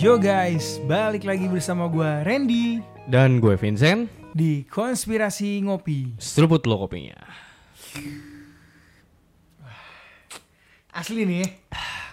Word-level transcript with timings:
Yo 0.00 0.16
guys, 0.16 0.80
balik 0.88 1.28
lagi 1.28 1.44
bersama 1.44 1.84
gue 1.86 2.08
Randy 2.24 2.80
Dan 3.04 3.36
gue 3.38 3.52
Vincent, 3.54 4.08
di 4.32 4.64
Konspirasi 4.64 5.60
Ngopi. 5.60 6.16
seruput 6.16 6.64
lo 6.64 6.80
kopinya. 6.80 7.18
Asli 10.90 11.22
nih, 11.22 11.44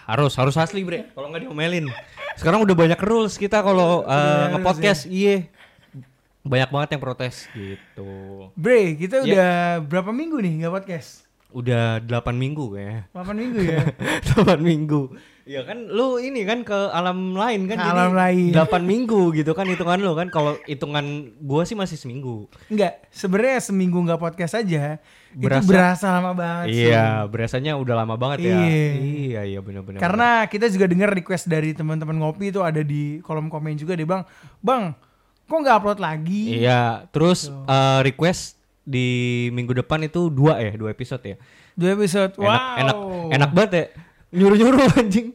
Harus, 0.08 0.36
harus 0.36 0.56
asli 0.56 0.84
bre, 0.84 1.08
kalau 1.12 1.28
nggak 1.28 1.48
diomelin. 1.48 1.88
Sekarang 2.36 2.60
udah 2.64 2.76
banyak 2.76 3.00
rules 3.00 3.36
kita 3.36 3.60
kalau 3.60 4.04
uh, 4.04 4.56
nge-podcast, 4.56 5.08
iya. 5.08 5.48
Banyak 6.44 6.68
banget 6.68 6.88
yang 6.96 7.02
protes 7.02 7.44
gitu. 7.52 8.08
Bre, 8.52 8.96
kita 8.96 9.20
Ya. 9.20 9.24
udah 9.24 9.52
berapa 9.84 10.10
minggu 10.12 10.36
nih 10.40 10.64
nggak 10.64 10.72
podcast? 10.72 11.28
Udah 11.48 12.00
8 12.04 12.36
minggu 12.36 12.76
kayaknya. 12.76 13.02
8 13.16 13.32
minggu 13.36 13.60
ya? 13.64 13.80
8 14.36 14.60
minggu. 14.60 15.00
Ya 15.48 15.64
kan 15.64 15.88
lu 15.88 16.20
ini 16.20 16.44
kan 16.44 16.60
ke 16.60 16.76
alam 16.92 17.32
lain 17.32 17.64
kan 17.72 17.80
Ke 17.80 17.88
alam 17.88 18.12
lain. 18.12 18.52
8 18.52 18.68
minggu 18.84 19.32
gitu 19.32 19.56
kan 19.56 19.64
hitungan 19.64 19.96
lu 19.96 20.12
kan 20.12 20.28
kalau 20.28 20.60
hitungan 20.68 21.32
gua 21.40 21.64
sih 21.64 21.72
masih 21.72 21.96
seminggu. 21.96 22.52
Enggak, 22.68 23.08
sebenarnya 23.08 23.56
seminggu 23.64 23.96
nggak 23.96 24.20
podcast 24.20 24.60
aja 24.60 25.00
itu 25.32 25.40
Berasa- 25.40 25.64
berasa 25.64 26.06
lama 26.12 26.36
banget 26.36 26.66
sih. 26.68 26.92
Iya, 26.92 27.24
berasanya 27.24 27.72
udah 27.80 27.94
lama 27.96 28.20
banget 28.20 28.44
ya. 28.44 28.60
Iya. 28.60 28.92
Iya, 29.00 29.40
iya 29.48 29.60
benar-benar. 29.64 30.04
Karena 30.04 30.44
kita 30.44 30.68
juga 30.68 30.84
dengar 30.84 31.16
request 31.16 31.48
dari 31.48 31.72
teman-teman 31.72 32.20
ngopi 32.20 32.52
itu 32.52 32.60
ada 32.60 32.84
di 32.84 33.24
kolom 33.24 33.48
komen 33.48 33.72
juga 33.72 33.96
deh 33.96 34.04
bang, 34.04 34.28
bang, 34.60 34.92
kok 35.48 35.56
nggak 35.56 35.76
upload 35.80 36.00
lagi? 36.04 36.60
Iya, 36.60 37.08
terus 37.08 37.48
eh, 37.48 38.00
request 38.04 38.60
di 38.84 39.08
minggu 39.48 39.72
depan 39.72 40.04
itu 40.04 40.28
dua 40.28 40.60
ya, 40.60 40.76
dua 40.76 40.92
episode 40.92 41.24
ya. 41.24 41.40
Dua 41.72 41.96
episode, 41.96 42.36
Enak, 42.36 42.44
wow. 42.60 42.80
enak, 42.84 42.96
enak 43.32 43.50
banget 43.56 43.72
ya. 43.72 43.84
Nyuruh-nyuruh 44.32 44.80
anjing. 45.00 45.32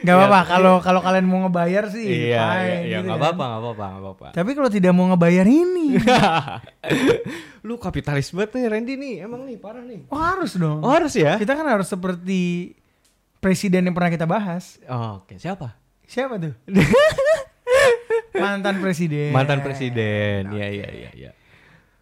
Gak 0.00 0.16
apa-apa, 0.16 0.40
kalau 0.48 0.74
kalau 0.80 1.00
kalian 1.04 1.28
mau 1.28 1.44
ngebayar 1.44 1.92
sih, 1.92 2.08
iya, 2.08 2.16
iya, 2.24 2.40
fine, 2.40 2.64
iya, 2.88 2.96
gitu 2.96 3.04
nggak 3.04 3.18
kan. 3.20 3.20
apa-apa, 3.20 3.44
nggak 3.44 3.60
apa-apa, 3.60 3.84
nggak 3.84 4.00
apa-apa. 4.00 4.26
Tapi 4.32 4.50
kalau 4.56 4.70
tidak 4.72 4.92
mau 4.96 5.06
ngebayar 5.12 5.44
ini, 5.44 5.86
Lu 7.68 7.76
kapitalis 7.76 8.32
banget 8.32 8.56
nih, 8.56 8.64
Randy 8.72 8.94
nih, 8.96 9.14
emang 9.28 9.44
nih 9.44 9.60
parah 9.60 9.84
nih. 9.84 10.08
oh 10.08 10.16
harus 10.16 10.56
dong. 10.56 10.80
Oh, 10.80 10.88
harus 10.88 11.12
ya? 11.12 11.36
Kita 11.36 11.52
kan 11.52 11.68
harus 11.68 11.84
seperti 11.84 12.72
presiden 13.44 13.84
yang 13.84 13.92
pernah 13.92 14.08
kita 14.08 14.24
bahas. 14.24 14.80
Oh, 14.88 15.20
Oke, 15.20 15.36
siapa? 15.36 15.76
Siapa 16.08 16.40
tuh? 16.40 16.56
Mantan 18.40 18.80
presiden. 18.80 19.36
Mantan 19.36 19.60
presiden. 19.60 20.48
Iya, 20.48 20.66
iya, 20.70 20.88
iya, 20.88 21.10
iya. 21.12 21.30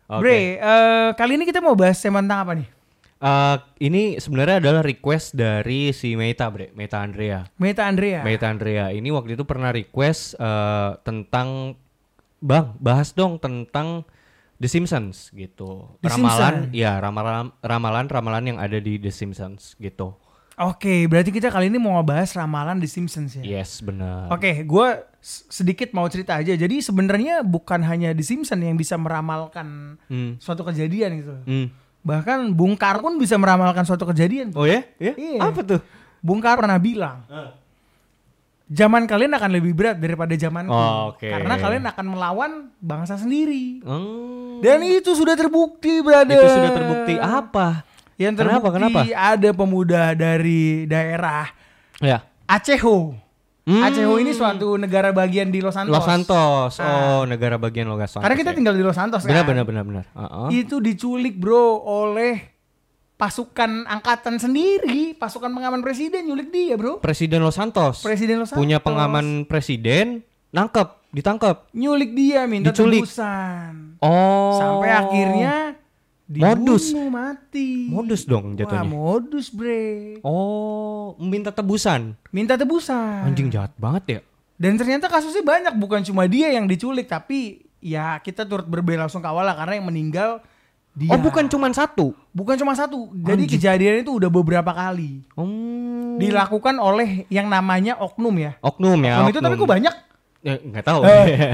Oke. 0.06 0.22
Bre, 0.22 0.38
eh, 0.54 1.08
kali 1.18 1.34
ini 1.34 1.44
kita 1.44 1.58
mau 1.58 1.74
bahas 1.74 1.98
tema 1.98 2.22
tentang 2.22 2.46
apa 2.46 2.52
nih? 2.54 2.68
Eh, 3.18 3.56
ini 3.82 4.14
sebenarnya 4.22 4.62
adalah 4.62 4.78
request 4.78 5.34
dari 5.34 5.90
si 5.90 6.14
Meta, 6.14 6.46
Bre, 6.46 6.70
Meta 6.70 7.02
Andrea. 7.02 7.50
Meta 7.58 7.82
Andrea. 7.84 8.22
Meta 8.22 8.46
Andrea 8.46 8.94
ini 8.94 9.10
waktu 9.10 9.34
itu 9.34 9.42
pernah 9.42 9.74
request 9.74 10.38
eh, 10.38 10.90
tentang 11.02 11.74
Bang, 12.38 12.78
bahas 12.78 13.10
dong 13.10 13.34
tentang 13.42 14.06
The 14.62 14.70
Simpsons 14.70 15.34
gitu. 15.34 15.90
The 15.98 16.14
ramalan, 16.14 16.70
Simpsons. 16.70 16.70
ya 16.70 17.02
ramalan 17.02 17.50
ramalan 17.58 18.06
ramalan 18.06 18.44
yang 18.54 18.58
ada 18.62 18.78
di 18.78 18.94
The 18.94 19.10
Simpsons 19.10 19.74
gitu. 19.74 20.14
Oke, 20.54 21.06
berarti 21.06 21.30
kita 21.30 21.50
kali 21.50 21.66
ini 21.66 21.78
mau 21.78 21.98
ngebahas 21.98 22.34
ramalan 22.34 22.78
The 22.78 22.86
Simpsons 22.86 23.38
ya. 23.38 23.42
Yes, 23.42 23.78
benar. 23.78 24.30
Oke, 24.30 24.62
gue 24.62 24.88
sedikit 25.22 25.90
mau 25.90 26.06
cerita 26.06 26.34
aja. 26.34 26.54
Jadi 26.54 26.78
sebenarnya 26.78 27.42
bukan 27.42 27.82
hanya 27.82 28.10
The 28.10 28.22
Simpsons 28.22 28.62
yang 28.62 28.78
bisa 28.78 28.94
meramalkan 28.94 29.98
Hmm. 30.06 30.38
suatu 30.38 30.62
kejadian 30.62 31.18
gitu. 31.18 31.34
Hmm. 31.42 31.66
Bahkan 32.08 32.56
Bung 32.56 32.72
Karno 32.72 33.04
pun 33.04 33.14
bisa 33.20 33.36
meramalkan 33.36 33.84
suatu 33.84 34.08
kejadian. 34.08 34.56
Oh 34.56 34.64
ya? 34.64 34.80
Ya? 34.96 35.12
Iya. 35.12 35.44
Apa 35.44 35.60
tuh? 35.60 35.80
Bung 36.24 36.40
Karno 36.40 36.64
pernah 36.64 36.80
bilang, 36.80 37.28
zaman 38.64 39.04
kalian 39.04 39.36
akan 39.36 39.50
lebih 39.52 39.76
berat 39.76 40.00
daripada 40.00 40.32
zamanku. 40.32 40.72
Oh, 40.72 41.12
oke. 41.12 41.28
Karena 41.28 41.54
kalian 41.60 41.84
akan 41.84 42.06
melawan 42.08 42.50
bangsa 42.80 43.20
sendiri. 43.20 43.84
Hmm. 43.84 44.64
Dan 44.64 44.88
itu 44.88 45.12
sudah 45.12 45.36
terbukti, 45.36 46.00
brother. 46.00 46.40
Itu 46.40 46.48
sudah 46.48 46.72
terbukti 46.72 47.14
apa? 47.20 47.84
Yang 48.18 48.34
Kenapa, 48.42 48.66
terbukti 48.74 49.14
kenapa? 49.14 49.30
ada 49.36 49.50
pemuda 49.54 50.02
dari 50.16 50.88
daerah 50.90 51.46
Ya. 51.98 52.22
Aceho. 52.46 53.14
Hmm. 53.68 53.84
Aceho 53.84 54.16
ini 54.16 54.32
suatu 54.32 54.80
negara 54.80 55.12
bagian 55.12 55.52
di 55.52 55.60
Los 55.60 55.76
Santos. 55.76 55.92
Los 55.92 56.08
Santos. 56.08 56.80
Oh, 56.80 57.28
negara 57.28 57.60
bagian 57.60 57.84
Los 57.84 58.00
Santos. 58.00 58.24
Karena 58.24 58.36
kita 58.40 58.50
ya. 58.52 58.56
tinggal 58.56 58.72
di 58.72 58.80
Los 58.80 58.96
Santos 58.96 59.20
Benar 59.28 59.44
kan. 59.44 59.52
benar 59.52 59.64
benar 59.68 59.84
benar. 59.84 60.04
Uh-uh. 60.16 60.48
Itu 60.48 60.80
diculik 60.80 61.36
bro 61.36 61.76
oleh 61.84 62.56
pasukan 63.20 63.84
angkatan 63.84 64.40
sendiri, 64.40 65.12
pasukan 65.20 65.52
pengaman 65.52 65.84
presiden 65.84 66.24
nyulik 66.24 66.48
dia 66.48 66.80
bro. 66.80 67.02
Presiden 67.04 67.44
Los 67.44 67.60
Santos. 67.60 68.00
Presiden 68.00 68.40
Los 68.40 68.54
Santos. 68.54 68.62
Punya 68.64 68.80
pengaman 68.80 69.44
presiden, 69.44 70.24
nangkep, 70.48 71.12
ditangkep. 71.12 71.68
Nyulik 71.76 72.16
dia 72.16 72.46
minta 72.48 72.72
Diculik. 72.72 73.04
tebusan. 73.04 74.00
Oh. 74.00 74.56
Sampai 74.56 74.96
akhirnya 74.96 75.77
Modus. 76.28 76.92
mati. 77.08 77.88
Modus 77.88 78.22
dong 78.22 78.52
Wah, 78.52 78.56
jatuhnya. 78.60 78.84
modus 78.84 79.48
bre. 79.48 80.20
Oh, 80.20 81.16
minta 81.18 81.48
tebusan. 81.48 82.12
Minta 82.28 82.52
tebusan. 82.54 83.24
Anjing 83.24 83.48
jahat 83.48 83.72
banget 83.74 84.04
ya. 84.06 84.20
Dan 84.54 84.76
ternyata 84.76 85.08
kasusnya 85.08 85.40
banyak, 85.40 85.72
bukan 85.74 86.04
cuma 86.04 86.28
dia 86.28 86.52
yang 86.52 86.68
diculik, 86.68 87.06
tapi 87.06 87.64
ya 87.80 88.18
kita 88.18 88.44
turut 88.44 88.66
berbelasungkawa 88.66 89.40
lah 89.40 89.56
karena 89.56 89.80
yang 89.80 89.88
meninggal 89.88 90.44
dia. 90.92 91.08
Oh, 91.08 91.16
bukan 91.16 91.46
cuman 91.46 91.72
satu. 91.72 92.12
bukan 92.28 92.54
cuma 92.54 92.74
satu. 92.74 93.08
Jadi 93.14 93.48
kejadian 93.48 94.02
itu 94.02 94.12
udah 94.12 94.28
beberapa 94.28 94.68
kali 94.68 95.22
Hmm. 95.32 96.18
dilakukan 96.18 96.76
oleh 96.76 97.24
yang 97.28 97.46
namanya 97.46 97.96
oknum 97.96 98.34
ya. 98.36 98.52
Oknum 98.60 98.98
ya. 99.00 99.22
Oknum 99.22 99.30
itu 99.30 99.40
tapi 99.40 99.54
kok 99.56 99.70
banyak? 99.70 99.94
Ya, 100.38 100.54
nggak 100.54 100.84
tahu. 100.86 101.02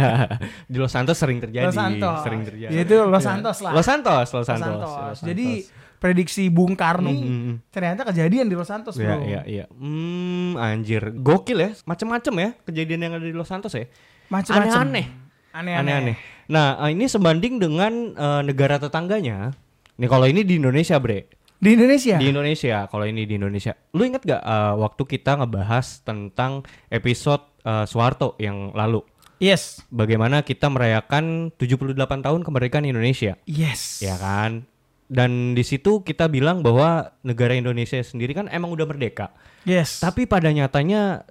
Di 0.71 0.77
Los 0.77 0.93
Santos 0.93 1.17
sering 1.17 1.41
terjadi. 1.41 1.67
Los 1.67 1.75
Santos. 1.75 2.21
Sering 2.21 2.43
terjadi. 2.45 2.73
Ya, 2.73 2.81
itu 2.85 2.97
Los 3.01 3.25
Ya. 3.25 3.29
Santos 3.33 3.57
lah. 3.65 3.73
Los 3.73 3.87
Santos, 3.87 4.27
Los 4.29 4.33
Los 4.35 4.47
Santos. 4.47 4.69
Santos. 4.69 4.91
Los 5.01 5.19
Jadi 5.25 5.49
Santos. 5.65 5.97
prediksi 5.97 6.53
Bung 6.53 6.77
Karno 6.77 7.09
Hmm, 7.09 7.25
hmm, 7.25 7.55
ternyata 7.73 8.05
kejadian 8.05 8.45
di 8.45 8.53
Los 8.53 8.69
Santos, 8.69 8.93
Iya, 8.95 9.17
Bro. 9.17 9.25
iya, 9.25 9.41
iya. 9.47 9.65
Hmm, 9.71 10.61
anjir. 10.61 11.17
Gokil 11.17 11.59
ya. 11.59 11.71
Macem-macem 11.83 12.35
ya 12.35 12.49
kejadian 12.63 13.01
yang 13.01 13.13
ada 13.17 13.25
di 13.25 13.33
Los 13.33 13.49
Santos 13.49 13.73
ya. 13.73 13.89
Macem-macem. 14.29 14.69
Aneh-aneh. 14.69 15.07
Aneh-aneh. 15.55 16.17
Nah, 16.47 16.77
eh, 16.83 16.93
ini 16.93 17.09
sebanding 17.09 17.57
dengan 17.57 18.13
eh, 18.13 18.43
negara 18.45 18.77
tetangganya. 18.77 19.57
Nih 19.97 20.09
kalau 20.11 20.27
ini 20.27 20.45
di 20.45 20.59
Indonesia, 20.59 21.01
Bre. 21.01 21.25
Di 21.57 21.73
Indonesia. 21.73 22.21
Di 22.21 22.29
Indonesia, 22.29 22.85
kalau 22.85 23.07
ini 23.07 23.25
di 23.25 23.41
Indonesia. 23.41 23.73
Lu 23.95 24.05
inget 24.05 24.21
gak 24.21 24.43
eh, 24.43 24.75
waktu 24.77 25.03
kita 25.09 25.41
ngebahas 25.41 26.05
tentang 26.05 26.61
episode 26.91 27.54
eh, 27.65 27.85
Soeharto 27.89 28.37
yang 28.39 28.71
lalu? 28.77 29.03
yes. 29.43 29.83
Bagaimana 29.91 30.41
kita 30.41 30.71
merayakan 30.71 31.53
78 31.59 31.97
tahun 32.25 32.41
kemerdekaan 32.47 32.87
Indonesia, 32.87 33.37
Yes. 33.45 34.01
ya 34.01 34.17
kan? 34.17 34.65
Dan 35.05 35.53
di 35.53 35.61
situ 35.61 36.01
kita 36.01 36.33
bilang 36.33 36.65
bahwa 36.65 37.13
negara 37.21 37.53
Indonesia 37.53 38.01
sendiri 38.01 38.33
kan 38.33 38.49
emang 38.49 38.73
udah 38.73 38.89
merdeka. 38.89 39.37
Yes. 39.69 40.01
Tapi 40.01 40.25
pada 40.25 40.49
nyatanya 40.49 41.29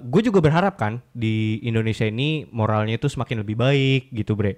gue 0.00 0.22
juga 0.24 0.40
berharap 0.40 0.80
kan 0.80 1.04
di 1.12 1.60
Indonesia 1.60 2.08
ini 2.08 2.48
moralnya 2.48 2.96
itu 2.96 3.04
semakin 3.04 3.44
lebih 3.44 3.60
baik 3.60 4.02
gitu 4.16 4.32
bre. 4.32 4.56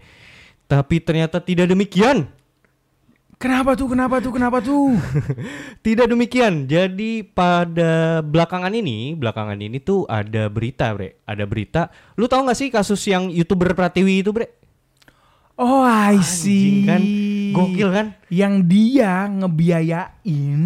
Tapi 0.71 1.03
ternyata 1.03 1.43
tidak 1.43 1.67
demikian. 1.67 2.31
Kenapa 3.43 3.75
tuh? 3.75 3.91
Kenapa 3.91 4.23
tuh? 4.23 4.31
Kenapa 4.31 4.59
tuh? 4.63 4.95
Tidak 5.87 6.07
demikian. 6.07 6.71
Jadi 6.71 7.27
pada 7.27 8.23
belakangan 8.23 8.71
ini, 8.71 9.19
belakangan 9.19 9.59
ini 9.59 9.83
tuh 9.83 10.07
ada 10.07 10.47
berita 10.47 10.95
bre. 10.95 11.19
Ada 11.27 11.43
berita. 11.43 11.91
Lu 12.15 12.31
tahu 12.31 12.47
nggak 12.47 12.59
sih 12.63 12.71
kasus 12.71 13.03
yang 13.11 13.27
youtuber 13.35 13.75
Pratiwi 13.75 14.23
itu 14.23 14.31
bre? 14.31 14.47
Oh, 15.59 15.83
I 15.83 16.23
see. 16.23 16.87
Anjing 16.87 16.87
kan? 16.87 17.03
Gokil 17.51 17.89
kan? 17.91 18.07
Yang 18.31 18.55
dia 18.71 19.27
ngebiayain 19.27 20.63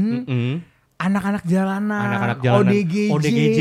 anak-anak 0.96 1.44
jalanan, 1.48 2.04
Anak-anak 2.12 2.38
jalanan 2.44 2.72
ODGJ. 2.76 2.96
ODGJ. 3.08 3.60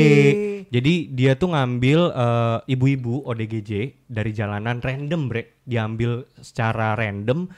Jadi 0.66 0.94
dia 1.16 1.32
tuh 1.40 1.56
ngambil 1.56 2.00
eh, 2.12 2.58
ibu-ibu 2.68 3.24
ODGJ 3.24 4.04
dari 4.12 4.30
jalanan 4.36 4.84
random, 4.84 5.32
Bre. 5.32 5.64
Diambil 5.64 6.28
secara 6.44 6.92
random 6.92 7.48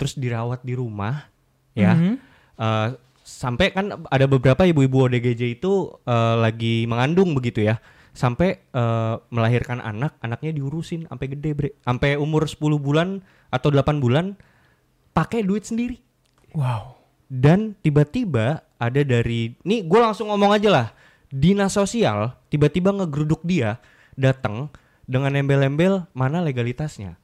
terus 0.00 0.16
dirawat 0.16 0.64
di 0.64 0.72
rumah 0.72 1.28
ya. 1.76 1.92
Mhm. 1.92 2.14
Eh, 2.56 2.88
sampai 3.20 3.76
kan 3.76 4.00
ada 4.08 4.24
beberapa 4.24 4.64
ibu-ibu 4.64 5.04
ODGJ 5.12 5.60
itu 5.60 5.92
eh, 6.08 6.34
lagi 6.40 6.88
mengandung 6.88 7.36
begitu 7.36 7.60
ya. 7.60 7.76
Sampai 8.16 8.56
eh, 8.58 9.14
melahirkan 9.28 9.84
anak, 9.84 10.16
anaknya 10.24 10.56
diurusin 10.56 11.04
sampai 11.04 11.26
gede, 11.36 11.50
Bre. 11.52 11.70
Sampai 11.84 12.16
umur 12.16 12.48
10 12.48 12.80
bulan 12.80 13.20
atau 13.52 13.68
8 13.68 14.00
bulan 14.00 14.34
pakai 15.10 15.42
duit 15.42 15.66
sendiri 15.66 15.98
Wow. 16.54 16.98
dan 17.26 17.74
tiba-tiba 17.78 18.62
ada 18.78 19.02
dari 19.02 19.54
nih 19.62 19.86
gue 19.86 20.00
langsung 20.02 20.30
ngomong 20.30 20.54
aja 20.54 20.70
lah 20.70 20.86
dinas 21.30 21.74
sosial 21.74 22.34
tiba-tiba 22.46 22.90
ngegeruduk 22.94 23.42
dia 23.42 23.78
datang 24.14 24.70
dengan 25.06 25.34
embel-embel 25.34 26.06
mana 26.14 26.42
legalitasnya 26.42 27.18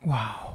Wow. 0.00 0.49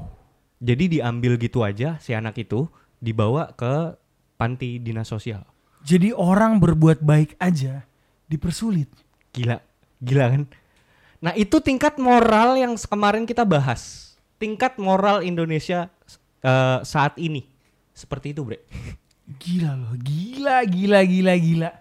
Jadi 0.60 0.86
diambil 0.88 1.36
gitu 1.40 1.62
aja 1.62 2.00
si 2.00 2.16
anak 2.16 2.40
itu 2.40 2.68
dibawa 3.00 3.52
ke 3.54 3.96
panti 4.40 4.80
dinas 4.80 5.08
sosial 5.10 5.44
Jadi 5.86 6.10
orang 6.18 6.58
berbuat 6.58 7.06
baik 7.06 7.38
aja 7.38 7.86
dipersulit. 8.26 8.90
gila 9.30 9.62
Gila 10.04 10.26
kan? 10.32 10.44
Nah, 11.24 11.34
itu 11.34 11.58
tingkat 11.64 11.96
moral 11.98 12.60
yang 12.60 12.76
kemarin 12.76 13.24
kita 13.24 13.48
bahas. 13.48 14.14
Tingkat 14.38 14.76
moral 14.78 15.24
Indonesia 15.24 15.88
eh, 16.44 16.80
saat 16.84 17.16
ini. 17.16 17.48
Seperti 17.96 18.36
itu, 18.36 18.44
Bre. 18.44 18.60
Gila 19.42 19.72
loh, 19.74 19.96
gila, 19.98 20.62
gila, 20.68 21.00
gila, 21.08 21.34
gila. 21.40 21.72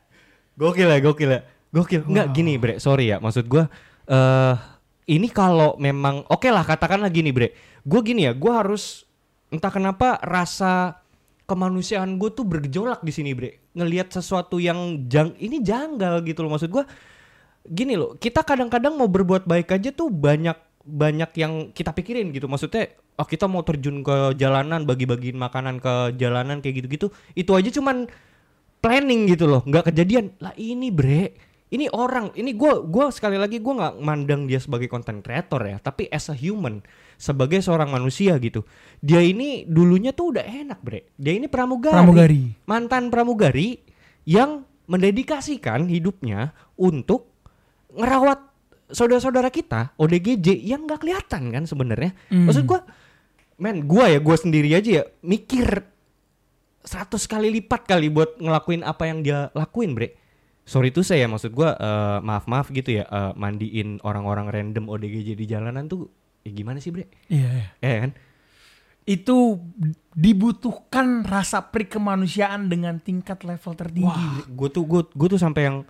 Gokil 0.55 0.89
ya, 0.89 0.99
gokil 1.03 1.31
ya. 1.35 1.41
Gokil. 1.75 2.07
Enggak 2.07 2.27
gini, 2.33 2.53
Bre. 2.57 2.79
Sorry 2.79 3.11
ya, 3.11 3.19
maksud 3.19 3.51
gua 3.51 3.67
eh 4.05 4.57
ini 5.05 5.29
kalau 5.29 5.77
memang 5.77 6.25
oke 6.33 6.49
lah 6.49 6.65
katakanlah 6.65 7.11
gini, 7.11 7.35
Bre. 7.35 7.53
Gue 7.85 8.01
gini 8.01 8.25
ya, 8.25 8.33
gua 8.33 8.65
harus 8.65 9.05
entah 9.53 9.71
kenapa 9.71 10.19
rasa 10.25 11.05
kemanusiaan 11.45 12.17
gue 12.17 12.33
tuh 12.33 12.49
bergejolak 12.49 13.05
di 13.05 13.13
sini, 13.13 13.37
Bre. 13.37 13.61
Ngelihat 13.77 14.11
sesuatu 14.11 14.57
yang 14.57 15.05
jang 15.07 15.37
ini 15.37 15.61
janggal 15.61 16.25
gitu 16.25 16.43
loh 16.45 16.57
maksud 16.57 16.73
gua. 16.73 16.89
Gini 17.65 17.97
loh, 17.97 18.17
kita 18.17 18.45
kadang-kadang 18.45 18.97
mau 18.97 19.09
berbuat 19.09 19.49
baik 19.49 19.73
aja 19.73 19.93
tuh 19.93 20.13
banyak 20.13 20.57
banyak 20.85 21.31
yang 21.41 21.53
kita 21.73 21.97
pikirin 21.97 22.29
gitu. 22.33 22.45
Maksudnya, 22.45 22.93
oh 23.17 23.25
kita 23.25 23.49
mau 23.49 23.65
terjun 23.65 24.05
ke 24.05 24.37
jalanan, 24.37 24.85
bagi-bagiin 24.85 25.37
makanan 25.37 25.81
ke 25.81 26.17
jalanan 26.21 26.61
kayak 26.61 26.85
gitu-gitu. 26.85 27.09
Itu 27.33 27.57
aja 27.57 27.73
cuman 27.73 28.09
planning 28.85 29.33
gitu 29.33 29.49
loh 29.49 29.65
nggak 29.65 29.89
kejadian 29.89 30.37
lah 30.45 30.53
ini 30.61 30.93
bre 30.93 31.33
ini 31.75 31.91
orang 31.91 32.31
ini 32.39 32.55
gua 32.55 32.79
gua 32.79 33.11
sekali 33.11 33.35
lagi 33.35 33.59
gua 33.59 33.75
nggak 33.75 33.95
mandang 33.99 34.47
dia 34.47 34.63
sebagai 34.63 34.87
content 34.87 35.19
creator 35.21 35.59
ya 35.67 35.83
tapi 35.83 36.07
as 36.09 36.31
a 36.31 36.37
human 36.39 36.79
sebagai 37.19 37.59
seorang 37.59 37.91
manusia 37.91 38.39
gitu 38.39 38.63
dia 39.03 39.19
ini 39.19 39.67
dulunya 39.67 40.15
tuh 40.15 40.31
udah 40.31 40.47
enak 40.47 40.79
bre 40.81 41.11
dia 41.19 41.35
ini 41.35 41.51
pramugari, 41.51 41.99
Pramugari. 41.99 42.43
mantan 42.71 43.11
pramugari 43.11 43.83
yang 44.23 44.63
mendedikasikan 44.87 45.91
hidupnya 45.91 46.55
untuk 46.79 47.27
ngerawat 47.91 48.39
saudara-saudara 48.95 49.51
kita 49.51 49.97
ODGJ 49.99 50.55
yang 50.63 50.87
nggak 50.87 51.03
kelihatan 51.03 51.51
kan 51.51 51.65
sebenarnya 51.67 52.15
Hmm. 52.31 52.47
maksud 52.47 52.65
gua 52.65 52.87
men 53.59 53.83
gua 53.83 54.07
ya 54.15 54.23
gua 54.23 54.39
sendiri 54.39 54.71
aja 54.71 55.03
ya 55.03 55.05
mikir 55.27 55.83
100 56.85 57.17
kali 57.25 57.49
lipat 57.49 57.89
kali 57.89 58.13
buat 58.13 58.37
ngelakuin 58.37 58.85
apa 58.85 59.09
yang 59.09 59.25
dia 59.25 59.49
lakuin, 59.57 59.97
Bre. 59.97 60.13
Sorry 60.65 60.89
itu 60.89 61.05
saya 61.05 61.29
maksud 61.29 61.53
gua 61.53 61.77
eh, 61.77 62.19
maaf-maaf 62.25 62.73
gitu 62.73 63.01
ya 63.01 63.05
eh, 63.05 63.33
mandiin 63.37 64.01
orang-orang 64.01 64.49
random 64.49 64.89
ODGJ 64.89 65.37
di 65.37 65.45
jalanan 65.45 65.89
tuh 65.89 66.09
ya 66.45 66.51
gimana 66.53 66.81
sih, 66.81 66.93
Bre? 66.93 67.09
Iya, 67.29 67.49
iya. 67.49 67.69
Ya 67.81 67.99
kan? 68.05 68.13
Itu 69.05 69.61
dibutuhkan 70.17 71.29
rasa 71.29 71.69
perikemanusiaan 71.69 72.73
dengan 72.73 72.97
tingkat 72.97 73.45
level 73.45 73.77
tertinggi. 73.77 74.09
Wah, 74.09 74.41
gue 74.49 74.69
tuh 74.73 74.85
gue 74.89 75.03
gue 75.13 75.29
tuh 75.37 75.41
sampai 75.41 75.69
yang 75.69 75.85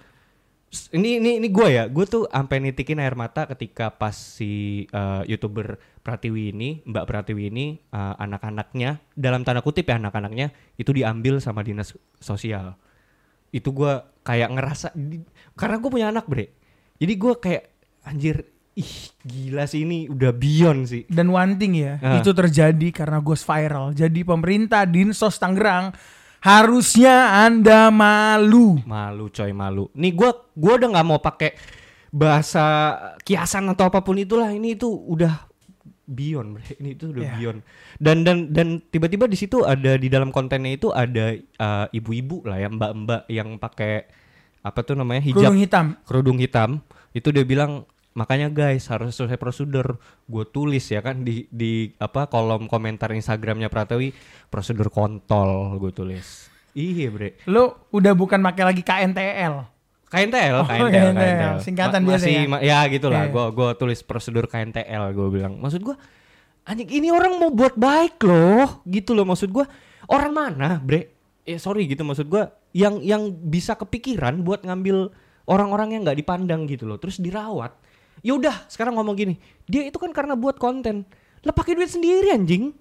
ini 0.90 1.22
ini 1.22 1.30
ini 1.38 1.48
gue 1.54 1.68
ya, 1.70 1.86
gue 1.86 2.02
tuh 2.02 2.26
sampai 2.26 2.58
nitikin 2.58 2.98
air 2.98 3.14
mata 3.14 3.46
ketika 3.46 3.94
pas 3.94 4.14
si 4.14 4.84
eh, 4.90 5.22
youtuber 5.30 5.78
Pratiwi 6.02 6.50
ini, 6.50 6.82
Mbak 6.82 7.06
Pratiwi 7.06 7.48
ini 7.48 7.78
eh, 7.78 8.14
anak-anaknya 8.18 8.98
dalam 9.14 9.46
tanda 9.46 9.62
kutip 9.62 9.86
ya 9.86 10.02
anak-anaknya 10.02 10.50
itu 10.74 10.90
diambil 10.90 11.38
sama 11.38 11.62
dinas 11.62 11.94
sosial. 12.18 12.74
Itu 13.54 13.70
gue 13.70 13.92
kayak 14.26 14.50
ngerasa 14.50 14.86
karena 15.54 15.76
gue 15.78 15.90
punya 15.92 16.10
anak 16.10 16.26
bre, 16.26 16.50
jadi 16.98 17.12
gue 17.14 17.34
kayak 17.38 17.64
anjir 18.02 18.50
ih 18.74 18.94
gila 19.22 19.70
sih 19.70 19.86
ini 19.86 20.10
udah 20.10 20.34
beyond 20.34 20.90
sih. 20.90 21.06
Dan 21.06 21.30
one 21.30 21.54
thing 21.54 21.78
ya, 21.78 22.02
Ah. 22.02 22.18
itu 22.18 22.34
terjadi 22.34 22.90
karena 22.90 23.22
Ghost 23.22 23.46
Viral. 23.46 23.94
Jadi 23.94 24.26
pemerintah 24.26 24.82
Dinsos 24.82 25.38
Tangerang 25.38 25.94
harusnya 26.42 27.46
Anda 27.46 27.94
malu. 27.94 28.82
Malu 28.82 29.30
coy 29.30 29.54
malu. 29.54 29.86
Nih 29.94 30.10
gua 30.10 30.34
gua 30.52 30.76
udah 30.76 30.88
nggak 30.90 31.06
mau 31.06 31.22
pakai 31.22 31.54
bahasa 32.10 32.64
kiasan 33.22 33.70
atau 33.70 33.86
apa 33.86 34.02
pun 34.02 34.18
itulah. 34.18 34.50
Ini 34.50 34.74
itu 34.74 34.90
udah 34.90 35.53
beyond, 36.04 36.48
bre. 36.54 36.64
Ini 36.76 36.88
itu 36.92 37.10
udah 37.10 37.22
Ya. 37.22 37.32
beyond. 37.34 37.60
Dan 37.96 38.22
dan 38.22 38.48
dan 38.48 38.68
tiba-tiba 38.84 39.24
di 39.24 39.34
situ 39.34 39.62
ada 39.62 39.94
di 39.94 40.06
dalam 40.06 40.28
kontennya 40.28 40.72
itu 40.72 40.88
ada 40.88 41.32
uh, 41.58 41.86
ibu-ibu 41.90 42.44
lah 42.44 42.58
ya, 42.58 42.68
mbak-mbak 42.68 43.26
yang 43.26 43.56
pakai 43.56 44.04
apa 44.60 44.80
tuh 44.80 44.94
namanya 44.94 45.20
hijab 45.20 45.40
Kerudung 45.44 45.58
hitam. 45.58 45.86
kerudung 46.02 46.38
hitam. 46.38 46.70
Itu 47.10 47.28
dia 47.28 47.42
bilang 47.42 47.84
makanya 48.12 48.46
guys 48.46 48.86
harus 48.86 49.10
selesai 49.12 49.34
prosedur 49.34 49.98
gue 50.24 50.44
tulis 50.46 50.86
ya 50.86 51.02
kan 51.02 51.20
di 51.20 51.50
di 51.50 51.90
apa 51.96 52.30
kolom 52.30 52.64
komentar 52.64 53.10
Instagramnya 53.10 53.66
Pratawi 53.66 54.14
prosedur 54.46 54.86
kontol 54.86 55.74
gue 55.76 55.90
tulis 55.90 56.46
iya 56.72 57.10
bre 57.10 57.34
Lo 57.44 57.90
udah 57.90 58.14
bukan 58.14 58.38
pakai 58.40 58.64
lagi 58.64 58.82
KNTL. 58.82 59.73
KNTL, 60.14 60.54
Oh, 60.56 60.64
KNTL, 60.64 60.86
KNTL. 60.86 61.10
KNTL. 61.12 61.54
Singkatan 61.60 62.00
Ma- 62.00 62.08
biasa 62.08 62.24
masih, 62.24 62.34
ya? 62.38 62.58
ya 62.62 62.78
gitu 62.86 63.06
lah. 63.10 63.26
Iya. 63.26 63.32
Gue 63.32 63.44
gua 63.50 63.68
tulis 63.74 63.98
prosedur 64.00 64.46
KNTL. 64.46 65.10
Gue 65.10 65.28
bilang, 65.28 65.58
maksud 65.58 65.82
gue, 65.82 65.96
anjing 66.62 66.88
ini 66.88 67.10
orang 67.10 67.34
mau 67.36 67.50
buat 67.50 67.74
baik 67.74 68.22
loh, 68.22 68.80
gitu 68.84 69.12
loh. 69.12 69.26
Maksud 69.26 69.50
gue, 69.50 69.66
orang 70.06 70.30
mana, 70.30 70.78
bre? 70.78 71.10
Eh 71.42 71.58
sorry 71.58 71.84
gitu, 71.84 72.00
maksud 72.00 72.24
gue, 72.24 72.40
yang 72.72 73.02
yang 73.02 73.28
bisa 73.28 73.74
kepikiran 73.74 74.40
buat 74.40 74.62
ngambil 74.62 75.12
orang-orang 75.44 75.92
yang 75.92 76.00
nggak 76.02 76.16
dipandang 76.16 76.64
gitu 76.64 76.86
loh, 76.86 76.96
terus 76.96 77.18
dirawat. 77.18 77.74
Ya 78.22 78.32
udah, 78.32 78.64
sekarang 78.66 78.96
ngomong 78.96 79.12
gini, 79.12 79.34
dia 79.64 79.84
itu 79.84 79.98
kan 79.98 80.08
karena 80.08 80.32
buat 80.32 80.56
konten, 80.56 81.04
lah 81.42 81.52
pakai 81.52 81.74
duit 81.74 81.88
sendiri 81.88 82.32
anjing. 82.32 82.72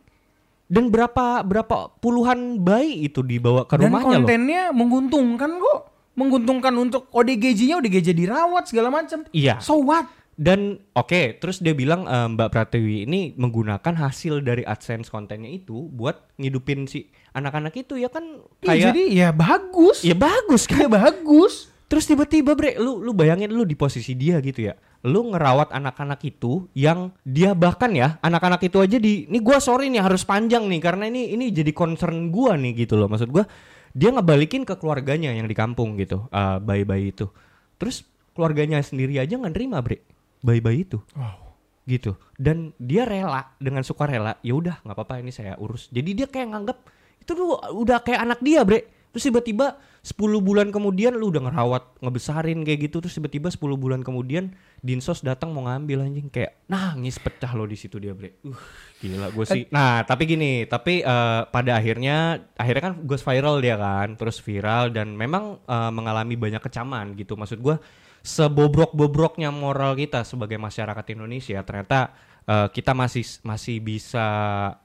Dan 0.64 0.88
berapa 0.88 1.44
berapa 1.44 1.92
puluhan 2.00 2.58
bayi 2.58 3.06
itu 3.06 3.20
dibawa 3.20 3.68
ke 3.68 3.76
Dan 3.76 3.92
rumahnya 3.92 4.08
loh. 4.08 4.14
kontennya 4.24 4.62
menguntungkan 4.72 5.60
kok. 5.60 5.93
Menguntungkan 6.14 6.74
untuk 6.78 7.10
ODGJ-nya 7.10 7.82
ODGJ 7.82 8.14
dirawat 8.14 8.70
segala 8.70 8.94
macam. 8.94 9.26
Iya. 9.34 9.58
So 9.58 9.82
what? 9.82 10.06
Dan 10.34 10.82
oke, 10.98 11.38
terus 11.38 11.62
dia 11.62 11.78
bilang 11.78 12.10
eh, 12.10 12.26
Mbak 12.34 12.50
Pratiwi 12.50 13.06
ini 13.06 13.38
menggunakan 13.38 13.94
hasil 13.94 14.42
dari 14.42 14.66
AdSense 14.66 15.14
kontennya 15.14 15.50
itu 15.50 15.86
buat 15.94 16.26
ngidupin 16.42 16.90
si 16.90 17.06
anak-anak 17.34 17.78
itu 17.78 18.02
ya 18.02 18.10
kan 18.10 18.42
Iya, 18.62 18.66
kayak 18.66 18.82
jadi 18.90 19.04
ya 19.14 19.30
bagus. 19.30 20.02
ya 20.02 20.18
bagus 20.18 20.66
kan. 20.66 20.86
Ya 20.86 20.90
bagus. 20.90 21.70
Terus 21.86 22.10
tiba-tiba 22.10 22.58
bre, 22.58 22.74
lu 22.82 22.98
lu 23.06 23.14
bayangin 23.14 23.54
lu 23.54 23.62
di 23.62 23.78
posisi 23.78 24.18
dia 24.18 24.42
gitu 24.42 24.66
ya. 24.66 24.74
Lu 25.06 25.30
ngerawat 25.30 25.70
anak-anak 25.70 26.18
itu 26.26 26.66
yang 26.74 27.14
dia 27.22 27.54
bahkan 27.54 27.94
ya, 27.94 28.18
anak-anak 28.26 28.66
itu 28.66 28.82
aja 28.82 28.98
di 28.98 29.30
ini 29.30 29.38
gua 29.38 29.62
sorry 29.62 29.94
nih 29.94 30.02
harus 30.02 30.26
panjang 30.26 30.66
nih 30.66 30.82
karena 30.82 31.06
ini 31.14 31.38
ini 31.38 31.54
jadi 31.54 31.70
concern 31.70 32.34
gua 32.34 32.58
nih 32.58 32.74
gitu 32.82 32.98
loh. 32.98 33.06
Maksud 33.06 33.30
gua 33.30 33.46
dia 33.94 34.10
ngebalikin 34.10 34.66
ke 34.66 34.74
keluarganya 34.76 35.30
yang 35.32 35.46
di 35.46 35.54
kampung 35.54 35.96
gitu, 36.02 36.26
eh, 36.30 36.58
bayi-bayi 36.60 37.14
itu. 37.14 37.30
Terus 37.78 38.04
keluarganya 38.34 38.82
sendiri 38.82 39.22
aja 39.22 39.38
nggak 39.38 39.54
nerima 39.54 39.80
bre, 39.80 40.02
bayi-bayi 40.42 40.84
itu 40.84 41.00
Wow. 41.14 41.54
gitu 41.86 42.16
dan 42.40 42.72
dia 42.80 43.04
rela 43.04 43.54
dengan 43.60 43.84
sukarela 43.84 44.40
ya 44.40 44.56
udah 44.56 44.80
nggak 44.82 44.96
apa-apa 44.96 45.20
ini 45.20 45.36
saya 45.36 45.60
urus 45.60 45.92
jadi 45.92 46.10
dia 46.16 46.28
kayak 46.32 46.56
nganggap 46.56 46.78
itu 47.20 47.32
tuh 47.36 47.60
udah 47.76 48.00
kayak 48.00 48.24
anak 48.24 48.40
dia 48.40 48.64
bre 48.64 48.88
terus 49.14 49.30
tiba-tiba 49.30 49.78
10 50.02 50.18
bulan 50.42 50.68
kemudian 50.74 51.14
lu 51.14 51.30
udah 51.30 51.48
ngerawat 51.48 52.02
ngebesarin 52.02 52.66
kayak 52.66 52.90
gitu 52.90 52.98
terus 53.00 53.14
tiba-tiba 53.14 53.54
10 53.54 53.62
bulan 53.78 54.02
kemudian 54.02 54.58
dinsos 54.82 55.22
datang 55.22 55.54
mau 55.54 55.70
ngambil 55.70 56.10
anjing. 56.10 56.28
Kayak 56.34 56.66
nangis 56.68 57.22
pecah 57.22 57.54
lo 57.54 57.70
di 57.70 57.78
situ 57.78 58.02
dia 58.02 58.12
bre. 58.12 58.42
Uh 58.44 58.58
gila 59.04 59.28
gue 59.36 59.46
sih. 59.46 59.64
Nah 59.68 60.08
tapi 60.08 60.24
gini 60.24 60.64
tapi 60.64 61.04
eh, 61.04 61.42
pada 61.52 61.72
akhirnya 61.76 62.40
akhirnya 62.56 62.84
kan 62.88 62.94
gue 63.04 63.20
viral 63.20 63.60
dia 63.60 63.76
kan 63.76 64.16
terus 64.16 64.40
viral 64.40 64.96
dan 64.96 65.12
memang 65.12 65.60
eh, 65.68 65.92
mengalami 65.92 66.40
banyak 66.40 66.64
kecaman 66.64 67.20
gitu. 67.20 67.36
Maksud 67.36 67.60
gue 67.60 67.76
sebobrok-bobroknya 68.24 69.52
moral 69.52 70.00
kita 70.00 70.24
sebagai 70.24 70.56
masyarakat 70.56 71.04
Indonesia 71.12 71.60
ternyata 71.68 72.16
eh, 72.48 72.68
kita 72.72 72.96
masih 72.96 73.28
masih 73.44 73.84
bisa 73.84 74.28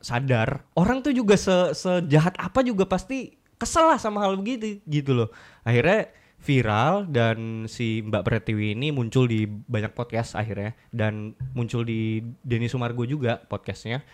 sadar. 0.03 0.67
Orang 0.75 1.07
tuh 1.07 1.15
juga 1.15 1.39
se 1.39 1.79
sejahat 1.79 2.35
apa 2.43 2.67
juga 2.67 2.91
pasti 2.91 3.38
kesel 3.59 3.91
lah 3.91 3.99
sama 3.99 4.23
hal 4.23 4.39
begitu. 4.39 4.79
Gitu 4.87 5.13
loh. 5.13 5.29
Akhirnya 5.67 6.09
viral 6.39 7.11
dan 7.11 7.67
si 7.67 8.01
Mbak 8.07 8.23
Pretiwi 8.23 8.79
ini 8.79 8.95
muncul 8.95 9.27
di 9.27 9.45
banyak 9.45 9.93
podcast 9.93 10.39
akhirnya. 10.39 10.73
Dan 10.95 11.35
muncul 11.53 11.83
di 11.83 12.23
Denny 12.47 12.71
Sumargo 12.71 13.03
juga 13.05 13.43
podcastnya. 13.45 14.07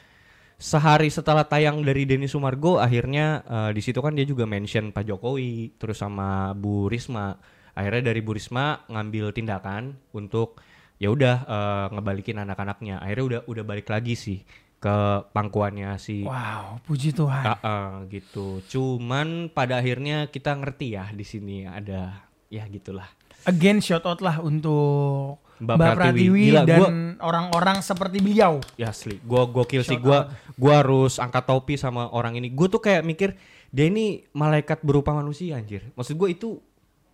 Sehari 0.57 1.13
setelah 1.13 1.45
tayang 1.45 1.85
dari 1.85 2.09
Denny 2.09 2.27
Sumargo 2.27 2.81
akhirnya 2.81 3.45
eh, 3.45 3.71
di 3.77 3.83
situ 3.85 4.01
kan 4.01 4.17
dia 4.17 4.25
juga 4.25 4.49
mention 4.49 4.91
Pak 4.91 5.05
Jokowi 5.05 5.77
terus 5.77 6.01
sama 6.01 6.57
Bu 6.57 6.89
Risma. 6.89 7.37
Akhirnya 7.77 8.11
dari 8.15 8.25
Bu 8.25 8.33
Risma 8.33 8.81
ngambil 8.89 9.35
tindakan 9.37 9.99
untuk 10.17 10.65
ya 10.97 11.13
udah 11.13 11.37
eh, 11.45 11.87
ngebalikin 11.93 12.41
anak-anaknya. 12.41 13.05
Akhirnya 13.05 13.25
udah 13.25 13.41
udah 13.51 13.65
balik 13.67 13.93
lagi 13.93 14.17
sih 14.17 14.41
ke 14.85 14.97
pangkuannya 15.33 15.97
si 15.97 16.29
Wow, 16.29 16.85
puji 16.85 17.17
Tuhan. 17.17 17.45
Ah, 17.57 17.59
ah, 17.65 17.91
gitu 18.13 18.61
cuman 18.69 19.49
pada 19.49 19.81
akhirnya 19.81 20.29
kita 20.29 20.53
ngerti 20.53 21.01
ya 21.01 21.09
di 21.09 21.25
sini 21.25 21.65
ada 21.65 22.29
ya 22.53 22.69
gitulah 22.69 23.09
Again 23.45 23.81
shout 23.81 24.05
out 24.09 24.25
lah 24.25 24.41
untuk 24.41 25.41
Mbak 25.61 25.77
Mbak, 25.77 25.93
Pratiwi. 25.95 26.01
Pratiwi, 26.01 26.45
Gila, 26.49 26.63
dan 26.65 26.93
orang-orang 27.21 27.79
seperti 27.85 28.19
beliau. 28.19 28.59
Ya 28.75 28.89
asli, 28.91 29.21
gua 29.21 29.45
gokil 29.45 29.85
sih 29.85 30.01
gua 30.01 30.33
gua 30.57 30.81
harus 30.81 31.21
angkat 31.21 31.45
topi 31.47 31.77
sama 31.77 32.09
orang 32.09 32.41
ini. 32.41 32.49
Gua 32.51 32.73
tuh 32.73 32.81
kayak 32.81 33.05
mikir 33.05 33.37
dia 33.69 33.87
ini 33.87 34.25
malaikat 34.33 34.81
berupa 34.81 35.13
manusia 35.13 35.61
anjir. 35.61 35.93
Maksud 35.93 36.17
gua 36.17 36.33
itu 36.33 36.57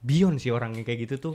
beyond 0.00 0.38
sih 0.38 0.54
orang 0.54 0.72
yang 0.78 0.86
kayak 0.86 1.10
gitu 1.10 1.14
tuh 1.18 1.34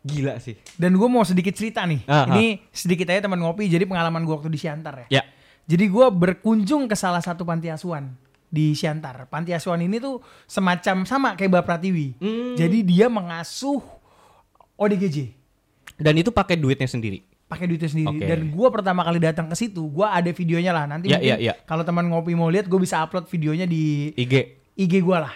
Gila 0.00 0.40
sih. 0.40 0.56
Dan 0.80 0.96
gue 0.96 1.08
mau 1.12 1.20
sedikit 1.28 1.52
cerita 1.52 1.84
nih. 1.84 2.00
Ah, 2.08 2.24
Ini 2.24 2.72
sedikit 2.72 3.04
aja 3.12 3.28
teman 3.28 3.36
ngopi. 3.36 3.68
Jadi 3.68 3.84
pengalaman 3.84 4.24
gue 4.24 4.32
waktu 4.32 4.48
di 4.48 4.56
Siantar 4.56 5.04
ya. 5.04 5.20
Ya. 5.20 5.22
Jadi 5.70 5.84
gue 5.86 6.06
berkunjung 6.10 6.84
ke 6.84 6.94
salah 6.94 7.22
satu 7.22 7.46
panti 7.46 7.70
asuhan 7.70 8.10
di 8.44 8.74
Siantar. 8.74 9.30
Panti 9.30 9.54
asuhan 9.54 9.78
ini 9.78 9.96
tuh 9.96 10.18
semacam 10.44 11.06
sama 11.06 11.28
kayak 11.32 11.46
Mbak 11.48 11.64
Pratiwi. 11.64 12.06
Hmm. 12.18 12.58
Jadi 12.58 12.82
dia 12.82 13.06
mengasuh 13.06 13.78
ODGJ. 14.74 15.30
Dan 15.94 16.16
itu 16.16 16.30
pakai 16.30 16.56
duitnya 16.56 16.86
sendiri. 16.86 17.22
pakai 17.46 17.66
duitnya 17.66 17.90
sendiri 17.90 18.14
Oke. 18.14 18.22
dan 18.24 18.40
gue 18.46 18.68
pertama 18.70 19.02
kali 19.02 19.18
datang 19.18 19.50
ke 19.50 19.58
situ 19.58 19.82
gue 19.84 20.06
ada 20.06 20.30
videonya 20.30 20.70
lah 20.70 20.86
nanti 20.86 21.10
Ya, 21.10 21.18
mungkin 21.18 21.34
ya, 21.34 21.50
ya. 21.50 21.54
kalau 21.66 21.82
teman 21.82 22.06
ngopi 22.06 22.30
mau 22.30 22.46
lihat 22.46 22.70
gue 22.70 22.78
bisa 22.78 23.02
upload 23.02 23.26
videonya 23.26 23.66
di 23.66 24.14
IG. 24.14 24.34
IG 24.78 25.02
gue 25.02 25.18
lah 25.18 25.34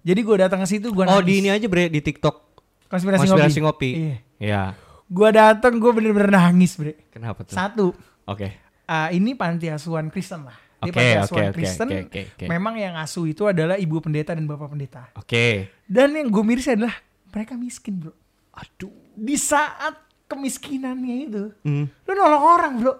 jadi 0.00 0.16
gue 0.16 0.36
datang 0.38 0.64
ke 0.64 0.66
situ 0.66 0.88
gue 0.88 1.04
Oh, 1.04 1.20
di 1.20 1.44
ini 1.44 1.52
aja 1.52 1.68
bre 1.68 1.92
di 1.92 2.00
TikTok. 2.00 2.56
konspirasi, 2.88 3.28
Konspirasi 3.28 3.60
ngopi, 3.60 3.88
ngopi. 3.90 3.90
Iya. 3.92 4.16
Ya. 4.40 4.62
gue 5.04 5.28
datang 5.30 5.76
gue 5.76 5.92
bener-bener 5.92 6.32
nangis 6.32 6.72
bre 6.72 6.96
Kenapa 7.12 7.44
tuh? 7.44 7.52
satu 7.52 7.86
Oke. 8.24 8.48
Ah, 8.92 9.08
ini 9.08 9.32
panti 9.32 9.72
asuhan 9.72 10.12
Kristen 10.12 10.44
lah 10.44 10.58
Oke, 10.82 10.92
panti 10.92 11.16
asuhan 11.16 11.48
oke, 11.48 11.56
Kristen 11.56 11.88
oke, 11.88 12.00
oke, 12.12 12.22
oke. 12.36 12.44
memang 12.44 12.74
yang 12.76 12.94
asuh 13.00 13.24
itu 13.24 13.48
adalah 13.48 13.80
ibu 13.80 13.96
pendeta 13.98 14.36
dan 14.36 14.44
bapak 14.44 14.68
pendeta 14.68 15.08
Oke. 15.16 15.72
dan 15.88 16.12
yang 16.12 16.28
gue 16.28 16.44
miris 16.44 16.68
adalah 16.68 16.92
mereka 17.32 17.56
miskin 17.56 17.96
bro 17.96 18.12
Aduh. 18.52 18.92
di 19.14 19.34
saat 19.34 19.96
kemiskinannya 20.26 21.16
itu 21.24 21.42
Hmm. 21.62 21.88
lu 21.88 22.12
nolong 22.12 22.44
orang 22.44 22.74
bro 22.76 22.94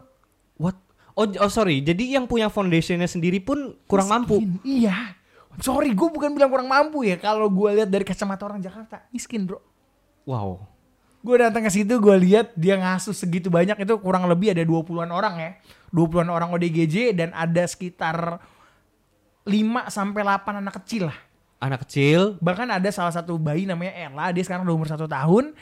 What? 0.56 0.76
Oh, 1.12 1.26
oh 1.26 1.50
sorry. 1.50 1.82
Jadi 1.82 2.14
yang 2.14 2.24
punya 2.24 2.48
foundationnya 2.48 3.04
sendiri 3.04 3.36
pun 3.36 3.76
kurang 3.84 4.08
mampu. 4.08 4.38
Miskin. 4.40 4.62
Iya. 4.62 4.96
Sorry, 5.60 5.92
gue 5.92 6.08
bukan 6.08 6.32
bilang 6.32 6.48
kurang 6.48 6.70
mampu 6.70 7.04
ya. 7.04 7.20
Kalau 7.20 7.52
gue 7.52 7.68
lihat 7.76 7.90
dari 7.90 8.00
kacamata 8.00 8.48
orang 8.48 8.62
Jakarta, 8.62 9.04
miskin 9.12 9.44
bro. 9.44 9.60
Wow. 10.24 10.64
Gue 11.22 11.38
datang 11.38 11.62
ke 11.62 11.70
situ, 11.70 12.02
gue 12.02 12.16
lihat 12.18 12.50
dia 12.58 12.74
ngasuh 12.74 13.14
segitu 13.14 13.46
banyak 13.46 13.78
itu 13.78 13.94
kurang 14.02 14.26
lebih 14.26 14.58
ada 14.58 14.66
20-an 14.66 15.10
orang 15.14 15.34
ya. 15.38 15.50
20-an 15.94 16.28
orang 16.34 16.50
ODGJ 16.50 17.14
dan 17.14 17.30
ada 17.30 17.62
sekitar 17.62 18.42
5 19.46 19.54
sampai 19.86 20.20
8 20.26 20.58
anak 20.58 20.74
kecil 20.82 21.14
lah. 21.14 21.18
Anak 21.62 21.86
kecil. 21.86 22.42
Bahkan 22.42 22.74
ada 22.74 22.90
salah 22.90 23.14
satu 23.14 23.38
bayi 23.38 23.70
namanya 23.70 23.94
Ella, 23.94 24.34
dia 24.34 24.42
sekarang 24.42 24.66
udah 24.66 24.74
umur 24.74 24.90
satu 24.90 25.06
tahun. 25.06 25.54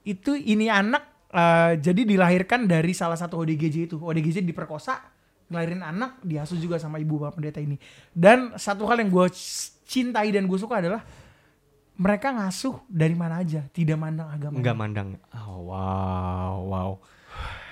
Itu 0.00 0.32
ini 0.32 0.72
anak 0.72 1.04
eh, 1.28 1.76
jadi 1.76 2.08
dilahirkan 2.08 2.64
dari 2.64 2.96
salah 2.96 3.20
satu 3.20 3.44
ODGJ 3.44 3.92
itu. 3.92 4.00
ODGJ 4.00 4.40
diperkosa, 4.48 4.96
ngelahirin 5.52 5.84
anak, 5.84 6.24
diasuh 6.24 6.56
juga 6.56 6.80
sama 6.80 6.96
ibu 6.96 7.20
bapak 7.20 7.36
pendeta 7.36 7.60
ini. 7.60 7.76
Dan 8.16 8.56
satu 8.56 8.88
hal 8.88 9.04
yang 9.04 9.12
gue 9.12 9.28
cintai 9.84 10.32
dan 10.32 10.48
gue 10.48 10.56
suka 10.56 10.80
adalah 10.80 11.04
mereka 11.96 12.32
ngasuh 12.32 12.88
dari 12.88 13.12
mana 13.12 13.44
aja, 13.44 13.68
tidak 13.70 14.00
mandang 14.00 14.28
agama. 14.32 14.56
Enggak 14.56 14.76
mandang. 14.76 15.08
Oh, 15.36 15.68
wow, 15.70 16.54
wow. 16.64 16.90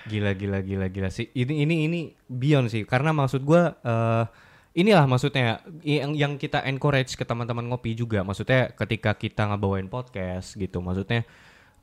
Gila, 0.08 0.32
gila, 0.36 0.60
gila, 0.60 0.86
gila 0.92 1.08
sih. 1.08 1.28
Ini, 1.32 1.64
ini, 1.64 1.74
ini 1.88 2.00
beyond 2.28 2.68
sih. 2.68 2.84
Karena 2.84 3.12
maksud 3.16 3.44
gua 3.44 3.76
eh 3.80 4.24
inilah 4.70 5.02
maksudnya 5.08 5.60
yang, 5.82 6.14
yang 6.14 6.32
kita 6.38 6.62
encourage 6.68 7.16
ke 7.16 7.24
teman-teman 7.24 7.68
ngopi 7.68 7.96
juga. 7.96 8.24
Maksudnya 8.24 8.72
ketika 8.76 9.16
kita 9.16 9.48
ngebawain 9.50 9.88
podcast 9.88 10.56
gitu. 10.56 10.80
Maksudnya 10.84 11.24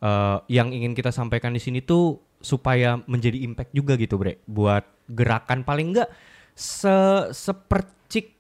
eh 0.02 0.38
yang 0.50 0.70
ingin 0.74 0.94
kita 0.94 1.10
sampaikan 1.10 1.54
di 1.54 1.62
sini 1.62 1.82
tuh 1.82 2.22
supaya 2.38 3.02
menjadi 3.10 3.42
impact 3.42 3.74
juga 3.74 3.98
gitu, 3.98 4.18
Bre. 4.18 4.42
Buat 4.46 4.86
gerakan 5.10 5.66
paling 5.66 5.94
enggak 5.94 6.10
se 6.58 6.90
sepercik 7.34 8.37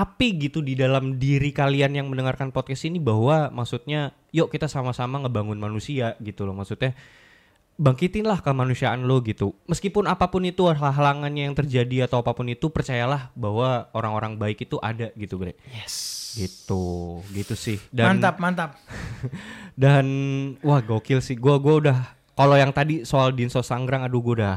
api 0.00 0.48
gitu 0.48 0.64
di 0.64 0.72
dalam 0.72 1.20
diri 1.20 1.52
kalian 1.52 1.92
yang 1.92 2.06
mendengarkan 2.08 2.48
podcast 2.48 2.88
ini 2.88 2.96
bahwa 2.96 3.52
maksudnya 3.52 4.16
yuk 4.32 4.48
kita 4.48 4.64
sama-sama 4.64 5.20
ngebangun 5.20 5.60
manusia 5.60 6.16
gitu 6.24 6.48
loh. 6.48 6.56
Maksudnya 6.56 6.96
bangkitinlah 7.80 8.40
kemanusiaan 8.40 9.04
lo 9.04 9.20
gitu. 9.20 9.52
Meskipun 9.68 10.08
apa 10.08 10.32
pun 10.32 10.44
itu 10.48 10.68
halangannya 10.68 11.48
yang 11.48 11.56
terjadi 11.56 12.08
atau 12.08 12.24
apa 12.24 12.32
pun 12.32 12.48
itu 12.48 12.72
percayalah 12.72 13.32
bahwa 13.36 13.88
orang-orang 13.92 14.40
baik 14.40 14.64
itu 14.64 14.80
ada 14.80 15.12
gitu 15.16 15.36
bre. 15.36 15.56
Yes. 15.72 16.32
gitu. 16.36 17.20
Gitu 17.32 17.52
sih. 17.56 17.78
Dan 17.92 18.16
mantap, 18.16 18.40
mantap. 18.40 18.70
dan 19.82 20.06
wah 20.64 20.80
gokil 20.80 21.20
sih. 21.20 21.36
Gua 21.36 21.60
gua 21.60 21.74
udah 21.76 21.98
kalau 22.36 22.56
yang 22.56 22.72
tadi 22.72 23.04
soal 23.04 23.36
Dinso 23.36 23.60
Sanggrang 23.60 24.04
aduh 24.04 24.20
gua 24.24 24.34
udah 24.36 24.56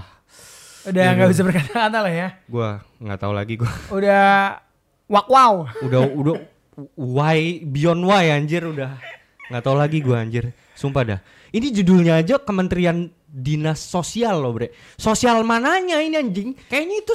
Udah 0.83 1.15
nggak 1.15 1.31
bisa 1.31 1.47
berkata-kata 1.47 1.99
lah 2.03 2.11
ya. 2.11 2.29
gua 2.51 2.83
nggak 2.99 3.19
tahu 3.23 3.33
lagi 3.33 3.53
gua. 3.55 3.71
Udah 3.87 4.59
wak 5.07 5.27
wow. 5.27 5.67
udah 5.83 6.03
udah 6.15 6.35
why 6.97 7.61
beyond 7.63 8.03
why 8.05 8.31
anjir 8.33 8.63
udah. 8.65 8.97
Nggak 9.51 9.63
tahu 9.63 9.75
lagi 9.77 9.97
gua 10.01 10.23
anjir. 10.23 10.55
Sumpah 10.73 11.03
dah. 11.05 11.19
Ini 11.53 11.69
judulnya 11.69 12.17
aja 12.17 12.41
Kementerian 12.41 13.13
Dinas 13.29 13.77
Sosial 13.77 14.41
loh 14.41 14.57
bre. 14.57 14.73
Sosial 14.97 15.45
mananya 15.45 16.01
ini 16.01 16.17
anjing? 16.17 16.57
Kayaknya 16.69 16.97
itu 17.05 17.13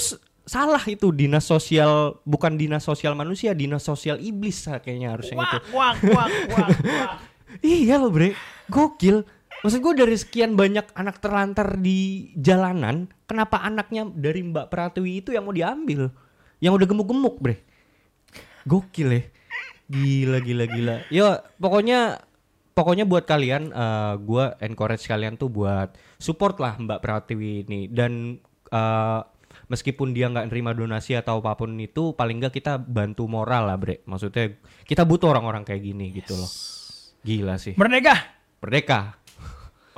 salah 0.49 0.81
itu 0.89 1.13
dinas 1.13 1.45
sosial 1.45 2.25
bukan 2.25 2.57
dinas 2.57 2.81
sosial 2.81 3.13
manusia 3.13 3.53
dinas 3.53 3.85
sosial 3.85 4.17
iblis 4.17 4.65
kayaknya 4.65 5.13
harusnya 5.13 5.37
itu. 5.45 5.59
Wak, 5.77 6.01
wak, 6.01 6.09
wak, 6.09 6.31
wak, 6.55 6.69
wak. 6.87 7.11
iya 7.67 7.99
loh 7.99 8.15
bre. 8.15 8.39
Gokil. 8.71 9.27
Maksud 9.59 9.83
gue 9.83 9.95
dari 10.07 10.15
sekian 10.15 10.55
banyak 10.55 10.95
anak 10.95 11.19
terlantar 11.19 11.83
di 11.83 12.31
jalanan 12.39 13.11
kenapa 13.27 13.59
anaknya 13.59 14.07
dari 14.07 14.47
Mbak 14.47 14.71
Pratiwi 14.71 15.19
itu 15.19 15.35
yang 15.35 15.51
mau 15.51 15.55
diambil? 15.55 16.15
Yang 16.63 16.73
udah 16.79 16.87
gemuk-gemuk 16.87 17.37
bre 17.43 17.68
gokil 18.69 19.09
ya 19.17 19.23
gila 19.89 20.39
gila 20.45 20.65
gila 20.69 20.97
yo 21.09 21.41
pokoknya 21.57 22.21
pokoknya 22.77 23.09
buat 23.09 23.25
kalian 23.25 23.73
eh 23.73 24.15
gua 24.21 24.55
encourage 24.61 25.09
kalian 25.09 25.41
tuh 25.41 25.49
buat 25.49 25.97
support 26.21 26.61
lah 26.61 26.77
Mbak 26.77 27.01
Pratiwi 27.01 27.65
ini 27.65 27.89
dan 27.89 28.37
eh, 28.69 29.21
meskipun 29.73 30.13
dia 30.13 30.29
nggak 30.29 30.53
nerima 30.53 30.77
donasi 30.77 31.17
atau 31.17 31.41
apa 31.41 31.57
pun 31.57 31.73
itu 31.81 32.13
paling 32.13 32.45
nggak 32.45 32.53
kita 32.53 32.77
bantu 32.77 33.25
moral 33.25 33.67
lah 33.73 33.81
bre 33.81 34.05
maksudnya 34.05 34.61
kita 34.85 35.09
butuh 35.09 35.33
orang-orang 35.33 35.65
kayak 35.65 35.83
gini 35.83 36.13
gitu 36.13 36.37
loh 36.37 36.51
gila 37.25 37.57
sih 37.57 37.75
Merdeka. 37.75 38.15
merdeka 38.61 39.19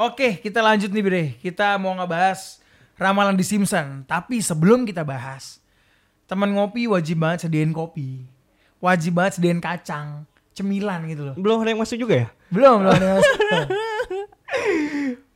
Oke, 0.01 0.41
kita 0.41 0.65
lanjut 0.65 0.89
nih 0.97 1.05
Bre. 1.05 1.25
Kita 1.45 1.77
mau 1.77 1.93
ngebahas 1.93 2.57
ramalan 2.97 3.37
di 3.37 3.45
Simpson. 3.45 4.01
Tapi 4.09 4.41
sebelum 4.41 4.89
kita 4.89 5.05
bahas, 5.05 5.61
teman 6.25 6.57
ngopi 6.57 6.89
wajib 6.89 7.21
banget 7.21 7.45
sediain 7.45 7.69
kopi. 7.69 8.25
Wajib 8.81 9.13
banget 9.15 9.37
sediain 9.37 9.61
kacang, 9.61 10.25
cemilan 10.51 11.05
gitu 11.07 11.23
loh. 11.23 11.35
belum 11.37 11.61
ada 11.61 11.71
yang 11.71 11.81
masuk 11.81 11.97
juga 11.97 12.15
ya 12.17 12.29
Belum, 12.49 12.81
belum 12.81 12.91
ada 12.91 13.05
yang 13.05 13.17
masuk. 13.21 13.37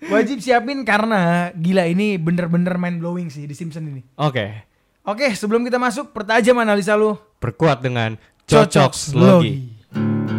Wajib 0.04 0.36
siapin 0.38 0.82
karena 0.82 1.48
gila 1.54 1.84
ini 1.84 2.16
bener-bener 2.16 2.76
mind 2.76 3.00
blowing 3.00 3.28
sih 3.28 3.44
di 3.44 3.52
Simpson 3.52 3.86
ini. 3.86 4.02
oke 4.16 4.72
Oke, 5.04 5.36
sebelum 5.36 5.60
kita 5.60 5.76
masuk, 5.76 6.16
pertajam 6.16 6.56
analisa 6.58 6.96
lu. 6.96 7.12
perkuat 7.36 7.80
dengan 7.80 8.16
cocok 8.44 8.92
logi 9.12 9.68
Oke, 9.92 10.32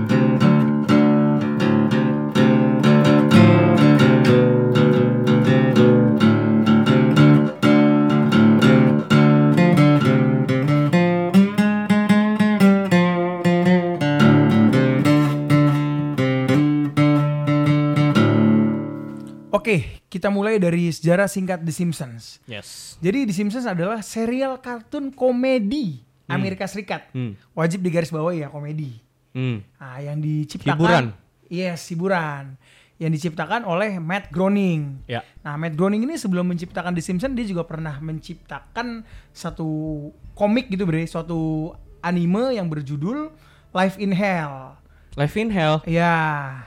kita 20.25 20.34
mulai 20.34 20.58
dari 20.58 20.89
sejarah 20.89 21.29
singkat 21.29 21.62
The 21.62 21.70
Simpsons. 21.70 22.41
yes 22.50 22.98
Jadi 22.98 23.29
The 23.29 23.36
Simpsons 23.38 23.70
adalah 23.70 24.01
serial 24.01 24.58
kartun 24.58 25.13
komedi 25.13 26.01
Amerika 26.25 26.65
Serikat. 26.65 27.13
Hmm. 27.13 27.38
Wajib 27.53 27.86
digarisbawahi 27.86 28.41
ya 28.41 28.50
komedi. 28.50 28.98
hmm. 29.38 29.62
Nah, 29.77 30.01
yang 30.01 30.17
diciptakan 30.17 30.82
Hiburan. 30.82 31.05
Yes, 31.46 31.86
hiburan. 31.94 32.58
Yang 32.98 33.12
diciptakan 33.22 33.70
oleh 33.70 34.01
Matt 34.01 34.34
Groening. 34.34 35.05
ya 35.05 35.22
Nah, 35.46 35.62
Matt 35.62 35.77
Groening 35.77 36.10
ini 36.10 36.17
sebelum 36.17 36.50
menciptakan 36.50 36.98
The 36.98 37.05
Simpsons 37.05 37.38
dia 37.38 37.46
juga 37.46 37.62
pernah 37.70 38.01
menciptakan 38.01 39.05
satu 39.29 40.10
komik 40.34 40.74
gitu, 40.74 40.89
Bre, 40.89 41.05
suatu 41.05 41.70
anime 42.01 42.58
yang 42.58 42.65
berjudul 42.65 43.29
Life 43.77 44.01
in 44.01 44.10
Hell. 44.10 44.74
Life 45.15 45.36
in 45.39 45.50
Hell 45.51 45.81
Ya. 45.88 46.15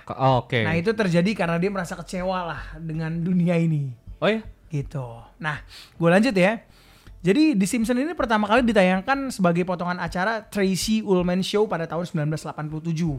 Oh, 0.09 0.45
oke 0.45 0.65
Nah, 0.65 0.75
itu 0.77 0.91
terjadi 0.97 1.31
karena 1.37 1.61
dia 1.61 1.71
merasa 1.73 1.95
kecewa 1.95 2.49
lah 2.49 2.63
dengan 2.81 3.13
dunia 3.21 3.57
ini. 3.61 3.93
oh 4.21 4.29
ya 4.29 4.43
Gitu. 4.69 5.07
Nah, 5.41 5.65
gue 5.97 6.09
lanjut 6.13 6.37
ya. 6.37 6.61
Jadi 7.19 7.59
The 7.59 7.67
Simpsons 7.67 7.99
ini 7.99 8.15
pertama 8.15 8.47
kali 8.47 8.63
ditayangkan 8.63 9.35
sebagai 9.35 9.67
potongan 9.67 9.99
acara 9.99 10.45
Tracy 10.47 11.03
Ullman 11.03 11.43
Show 11.43 11.67
pada 11.67 11.89
tahun 11.89 12.29
1987. 12.29 13.19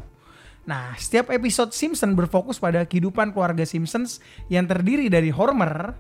Nah, 0.64 0.94
setiap 0.96 1.34
episode 1.34 1.74
Simpson 1.74 2.14
berfokus 2.14 2.62
pada 2.62 2.86
kehidupan 2.86 3.34
keluarga 3.34 3.66
Simpsons 3.66 4.22
yang 4.48 4.70
terdiri 4.70 5.10
dari 5.10 5.34
Homer, 5.34 5.98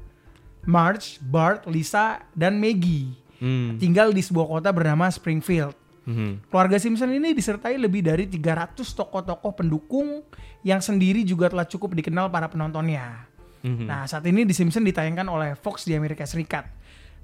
Marge, 0.63 1.17
Bart, 1.19 1.65
Lisa, 1.65 2.23
dan 2.37 2.61
Maggie. 2.61 3.17
hmm. 3.41 3.81
Tinggal 3.81 4.13
di 4.13 4.21
sebuah 4.21 4.47
kota 4.47 4.69
bernama 4.69 5.09
Springfield. 5.09 5.75
Mhm. 6.09 6.49
Keluarga 6.49 6.81
Simpson 6.81 7.13
ini 7.13 7.37
disertai 7.37 7.77
lebih 7.77 8.01
dari 8.01 8.25
300 8.25 8.97
tokoh-tokoh 8.97 9.53
pendukung 9.53 10.25
yang 10.65 10.81
sendiri 10.81 11.21
juga 11.21 11.53
telah 11.53 11.69
cukup 11.69 11.93
dikenal 11.93 12.33
para 12.33 12.49
penontonnya. 12.49 13.29
Mhm. 13.61 13.85
Nah, 13.85 14.09
saat 14.09 14.25
ini 14.25 14.41
The 14.49 14.55
Simpsons 14.57 14.89
ditayangkan 14.89 15.27
oleh 15.29 15.53
Fox 15.53 15.85
di 15.85 15.93
Amerika 15.93 16.25
Serikat. 16.25 16.65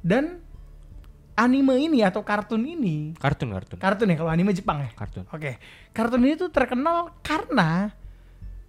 Dan 0.06 0.38
anime 1.34 1.82
ini 1.82 2.06
atau 2.06 2.22
kartun 2.22 2.62
ini, 2.64 3.12
kartun 3.18 3.52
kartun 3.52 3.78
kartun 3.82 4.08
ya 4.14 4.16
kalau 4.22 4.32
anime 4.32 4.54
Jepang 4.54 4.86
ya. 4.86 4.90
kartun. 4.94 5.26
Oke, 5.34 5.58
kartun 5.92 6.22
ini 6.22 6.38
tuh 6.38 6.54
terkenal 6.54 7.12
karena 7.26 7.90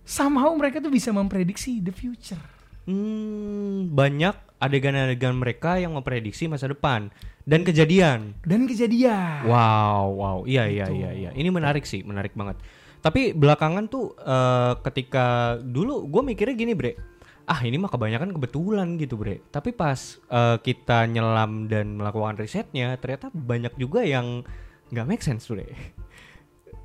somehow 0.03 0.51
mereka 0.57 0.81
tuh 0.81 0.91
bisa 0.91 1.13
memprediksi 1.13 1.79
the 1.85 1.93
future. 1.93 2.41
Hmm, 2.87 3.91
banyak 3.91 4.35
adegan-adegan 4.57 5.37
mereka 5.37 5.77
yang 5.77 5.93
memprediksi 5.93 6.49
masa 6.49 6.69
depan 6.71 7.13
dan 7.47 7.63
kejadian. 7.63 8.35
Dan 8.43 8.67
kejadian. 8.67 9.47
Wow, 9.47 10.17
wow, 10.17 10.39
iya 10.49 10.67
iya 10.67 10.87
Gitu. 10.91 10.99
iya 10.99 11.11
iya. 11.13 11.31
Ini 11.37 11.49
menarik 11.53 11.85
sih, 11.87 12.03
menarik 12.03 12.33
banget. 12.35 12.59
Tapi 13.05 13.37
belakangan 13.37 13.87
tuh 13.87 14.17
eh, 14.19 14.75
ketika 14.83 15.59
dulu 15.63 16.11
gue 16.11 16.23
mikirnya 16.27 16.57
gini 16.59 16.75
bre, 16.75 16.99
ah 17.47 17.63
ini 17.63 17.79
mah 17.79 17.93
kebanyakan 17.93 18.35
kebetulan 18.35 18.99
gitu 18.99 19.15
bre. 19.15 19.45
Tapi 19.53 19.71
pas 19.77 20.19
eh, 20.19 20.57
kita 20.59 21.07
nyelam 21.07 21.71
dan 21.71 21.95
melakukan 22.01 22.41
risetnya, 22.41 22.99
ternyata 22.99 23.31
banyak 23.31 23.77
juga 23.79 24.03
yang 24.03 24.43
nggak 24.91 25.07
make 25.07 25.23
sense 25.23 25.47
bre. 25.47 25.71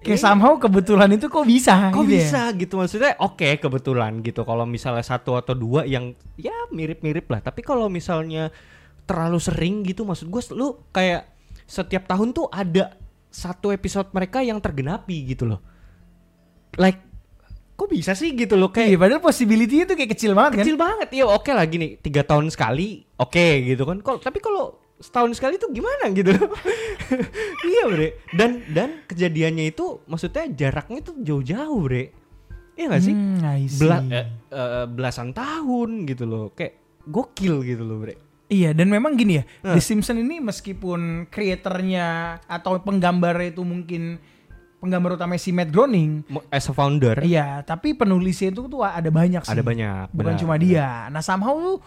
Kayak 0.01 0.17
somehow 0.17 0.58
kebetulan 0.58 1.13
itu 1.13 1.29
kok 1.29 1.46
bisa 1.46 1.93
Kok 1.93 2.01
gitu 2.03 2.17
ya? 2.17 2.25
bisa 2.25 2.41
gitu 2.58 2.74
maksudnya? 2.81 3.13
Oke 3.22 3.53
kebetulan 3.62 4.25
gitu. 4.25 4.41
Kalau 4.41 4.65
misalnya 4.65 5.05
satu 5.05 5.38
atau 5.38 5.53
dua 5.53 5.86
yang 5.86 6.17
ya 6.36 6.53
mirip-mirip 6.74 7.29
lah. 7.29 7.38
Tapi 7.39 7.62
kalau 7.62 7.86
misalnya 7.86 8.50
terlalu 9.05 9.38
sering 9.38 9.86
gitu, 9.86 10.01
maksud 10.01 10.25
gue 10.25 10.41
lu 10.58 10.81
kayak 10.89 11.29
setiap 11.70 12.10
tahun 12.10 12.34
tuh 12.34 12.50
ada 12.50 12.98
satu 13.29 13.70
episode 13.70 14.10
mereka 14.12 14.41
yang 14.41 14.58
tergenapi 14.58 15.22
gitu 15.24 15.46
loh. 15.46 15.62
Like 16.75 17.12
kok 17.77 17.89
bisa 17.89 18.13
sih 18.13 18.38
gitu 18.38 18.62
loh 18.62 18.70
Iya, 18.70 18.93
kayak 18.93 19.00
padahal 19.01 19.22
possibility 19.25 19.81
itu 19.81 19.93
kayak 19.98 20.13
kecil 20.13 20.38
banget 20.38 20.62
kecil 20.62 20.77
banget 20.77 21.10
ya 21.17 21.25
oke 21.25 21.50
lah 21.50 21.65
gini 21.65 21.98
tiga 21.98 22.22
tahun 22.22 22.53
sekali 22.53 23.10
oke 23.17 23.48
gitu 23.65 23.89
kan 23.89 23.98
Kok- 24.05 24.22
tapi 24.22 24.38
kalau 24.38 24.77
setahun 25.01 25.34
sekali 25.34 25.58
tuh 25.58 25.70
gimana 25.70 26.08
gitu 26.12 26.31
loh 26.31 26.53
iya 27.67 27.84
bre 27.86 28.08
dan 28.31 28.62
dan 28.67 28.89
kejadiannya 29.03 29.70
itu 29.70 30.00
maksudnya 30.05 30.48
jaraknya 30.48 31.00
tuh 31.01 31.17
jauh-jauh 31.17 31.81
bre 31.81 32.13
iya 32.74 32.86
gak 32.88 33.01
sih 33.01 33.12
Hmm. 33.12 33.41
Bela- 33.75 34.05
eh, 34.08 34.25
eh, 34.48 34.86
belasan 34.88 35.29
tahun 35.31 36.05
gitu 36.05 36.24
loh 36.24 36.46
kayak 36.51 36.77
gokil 37.03 37.62
gitu 37.63 37.81
loh 37.81 38.00
bre 38.00 38.15
Iya, 38.48 38.75
dan 38.75 38.91
memang 38.91 39.15
gini 39.15 39.39
ya, 39.39 39.48
Nah. 39.63 39.74
The 39.74 39.81
Simpsons 39.81 40.20
ini 40.20 40.43
meskipun 40.43 41.24
kreatornya 41.25 42.05
atau 42.43 42.75
penggambar 42.77 43.48
itu 43.48 43.63
mungkin 43.63 44.20
penggambar 44.77 45.15
utama 45.15 45.39
si 45.39 45.50
Matt 45.50 45.70
Groening, 45.70 46.27
as 46.50 46.67
a 46.67 46.74
founder 46.74 47.15
iya, 47.22 47.63
tapi 47.63 47.93
penulisnya 47.93 48.51
itu 48.51 48.67
tuh 48.67 48.84
ada 48.84 49.08
banyak 49.08 49.39
sih. 49.39 49.55
ada 49.55 49.63
banyak 49.63 50.12
Bukan 50.12 50.20
benar, 50.27 50.36
cuma 50.36 50.55
benar. 50.55 50.67
dia. 50.67 50.89
Nah, 51.08 51.22
somehow 51.22 51.55
tuh 51.55 51.77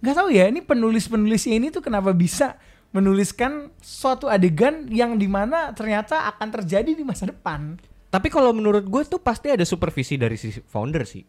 nggak 0.00 0.14
tahu 0.14 0.28
ya, 0.30 0.48
ini 0.48 0.60
penulis-penulisnya 0.60 1.54
ini 1.54 1.68
tuh 1.68 1.80
kenapa 1.80 2.10
bisa 2.10 2.56
menuliskan 2.90 3.70
suatu 3.78 4.26
adegan 4.26 4.88
yang 4.88 5.14
di 5.14 5.24
mana 5.24 5.70
ternyata 5.70 6.26
akan 6.26 6.48
terjadi 6.50 6.90
di 6.90 7.04
masa 7.04 7.28
depan. 7.28 7.78
tapi 8.08 8.26
kalau 8.26 8.50
menurut 8.50 8.82
gue 8.82 9.02
tuh 9.06 9.22
pasti 9.22 9.46
ada 9.46 9.62
supervisi 9.62 10.18
dari 10.18 10.34
si 10.34 10.50
founder 10.50 11.06
sih 11.06 11.22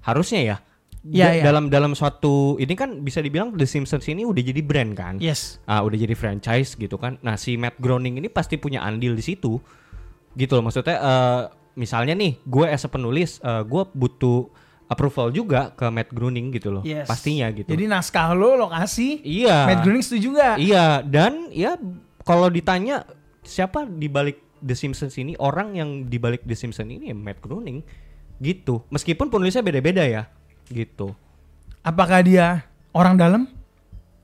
harusnya 0.00 0.40
ya 0.42 0.58
Iya, 1.04 1.20
Da- 1.20 1.34
iya. 1.36 1.42
dalam 1.44 1.64
dalam 1.68 1.92
suatu 1.92 2.56
ini 2.56 2.72
kan 2.72 3.04
bisa 3.04 3.20
dibilang 3.20 3.52
The 3.52 3.68
Simpsons 3.68 4.08
ini 4.08 4.24
udah 4.24 4.40
jadi 4.40 4.64
brand 4.64 4.96
kan 4.96 5.14
Yes. 5.20 5.60
ah 5.68 5.84
udah 5.84 6.00
jadi 6.00 6.16
franchise 6.16 6.72
gitu 6.74 6.96
kan. 6.96 7.20
Nah 7.20 7.36
si 7.36 7.60
Matt 7.60 7.76
Groening 7.76 8.16
ini 8.16 8.32
pasti 8.32 8.56
punya 8.56 8.80
andil 8.80 9.12
di 9.12 9.20
situ, 9.20 9.60
gitu 10.32 10.52
loh. 10.56 10.64
Maksudnya 10.64 10.96
eh, 10.96 11.42
misalnya 11.76 12.16
nih, 12.16 12.40
gue 12.40 12.64
as 12.64 12.80
a 12.80 12.88
penulis, 12.88 13.36
eh, 13.44 13.62
gue 13.62 13.82
butuh 13.92 14.48
approval 14.84 15.32
juga 15.32 15.72
ke 15.72 15.86
Matt 15.88 16.12
Groening 16.12 16.52
gitu 16.52 16.68
loh, 16.70 16.82
Yes. 16.84 17.08
pastinya 17.08 17.48
gitu. 17.50 17.68
Jadi 17.68 17.84
naskah 17.88 18.36
lo 18.36 18.54
lokasi, 18.56 19.24
iya, 19.24 19.64
Matt 19.64 19.80
Groening 19.82 20.04
setuju 20.04 20.28
nggak? 20.36 20.56
iya 20.60 21.00
dan 21.00 21.48
ya 21.50 21.76
kalau 22.22 22.48
ditanya 22.48 23.04
siapa 23.42 23.84
di 23.84 24.08
balik 24.08 24.40
The 24.64 24.72
Simpsons 24.72 25.16
ini 25.16 25.36
orang 25.36 25.76
yang 25.76 25.90
di 26.08 26.16
balik 26.16 26.44
The 26.44 26.56
Simpsons 26.56 26.88
ini 26.88 27.12
ya 27.12 27.16
Matt 27.16 27.40
Groening 27.40 27.84
gitu. 28.40 28.84
Meskipun 28.88 29.28
penulisnya 29.28 29.60
beda-beda 29.60 30.04
ya, 30.04 30.28
gitu. 30.68 31.12
Apakah 31.80 32.24
dia 32.24 32.64
orang 32.92 33.16
dalam? 33.16 33.42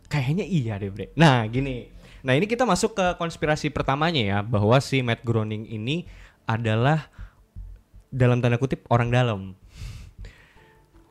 Kayaknya 0.08 0.44
iya 0.48 0.74
deh 0.80 0.90
bre. 0.90 1.12
Nah 1.14 1.44
gini, 1.46 1.86
nah 2.20 2.34
ini 2.34 2.48
kita 2.48 2.64
masuk 2.64 2.96
ke 2.96 3.06
konspirasi 3.14 3.70
pertamanya 3.70 4.18
ya 4.20 4.38
bahwa 4.40 4.74
si 4.80 5.04
Matt 5.04 5.22
Groening 5.22 5.68
ini 5.68 6.08
adalah 6.44 7.06
dalam 8.10 8.42
tanda 8.42 8.58
kutip 8.58 8.82
orang 8.90 9.12
dalam. 9.12 9.54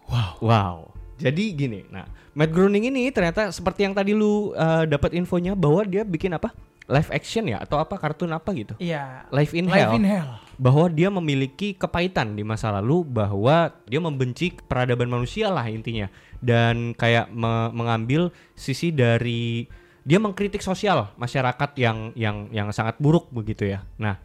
Wow. 0.10 0.34
Wow. 0.42 0.76
Jadi 1.20 1.52
gini, 1.52 1.84
nah 1.92 2.08
Matt 2.32 2.56
Groening 2.56 2.88
ini 2.88 3.12
ternyata 3.12 3.52
seperti 3.52 3.84
yang 3.84 3.92
tadi 3.92 4.16
lu 4.16 4.56
uh, 4.56 4.88
dapat 4.88 5.12
infonya 5.12 5.52
bahwa 5.54 5.84
dia 5.84 6.08
bikin 6.08 6.32
apa? 6.32 6.56
Live 6.90 7.12
action 7.14 7.46
ya 7.46 7.62
atau 7.62 7.78
apa 7.78 8.00
kartun 8.02 8.34
apa 8.34 8.50
gitu? 8.56 8.74
Iya. 8.82 9.30
Live 9.30 9.54
in 9.54 9.70
Live 9.70 9.94
Hell. 9.94 9.96
in 10.00 10.06
Hell. 10.08 10.30
Bahwa 10.58 10.90
dia 10.90 11.12
memiliki 11.12 11.76
kepahitan 11.76 12.34
di 12.34 12.42
masa 12.42 12.72
lalu 12.74 13.04
bahwa 13.06 13.76
dia 13.86 14.00
membenci 14.02 14.56
peradaban 14.56 15.12
manusia 15.12 15.52
lah 15.54 15.68
intinya 15.70 16.08
dan 16.40 16.96
kayak 16.96 17.30
me- 17.30 17.72
mengambil 17.76 18.32
sisi 18.56 18.90
dari 18.96 19.68
dia 20.08 20.18
mengkritik 20.18 20.64
sosial 20.64 21.12
masyarakat 21.20 21.76
yang 21.78 22.16
yang 22.16 22.50
yang 22.50 22.72
sangat 22.72 22.98
buruk 22.98 23.30
begitu 23.30 23.68
ya. 23.70 23.86
Nah, 24.00 24.18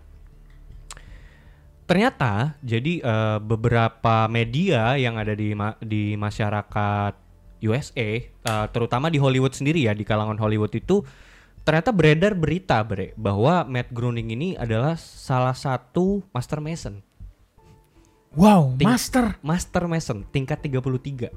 ternyata 1.85 2.57
jadi 2.61 2.92
eh, 2.99 3.38
beberapa 3.38 4.25
media 4.27 4.97
yang 4.97 5.16
ada 5.16 5.33
di 5.33 5.53
ma- 5.53 5.77
di 5.79 6.16
masyarakat 6.16 7.12
USA 7.61 8.11
eh, 8.25 8.66
terutama 8.73 9.09
di 9.09 9.20
Hollywood 9.20 9.53
sendiri 9.53 9.85
ya 9.85 9.92
di 9.92 10.03
kalangan 10.03 10.37
Hollywood 10.37 10.73
itu 10.73 11.05
ternyata 11.64 11.92
beredar 11.92 12.33
berita 12.33 12.81
bre 12.81 13.12
bahwa 13.16 13.64
Matt 13.64 13.88
Groening 13.88 14.33
ini 14.33 14.49
adalah 14.55 14.97
salah 14.97 15.53
satu 15.53 16.25
master 16.31 16.61
mason 16.61 17.01
Wow, 18.35 18.75
Ting- 18.75 18.90
master. 18.90 19.38
master 19.47 19.87
mason 19.87 20.27
tingkat 20.29 20.59
33 20.59 21.31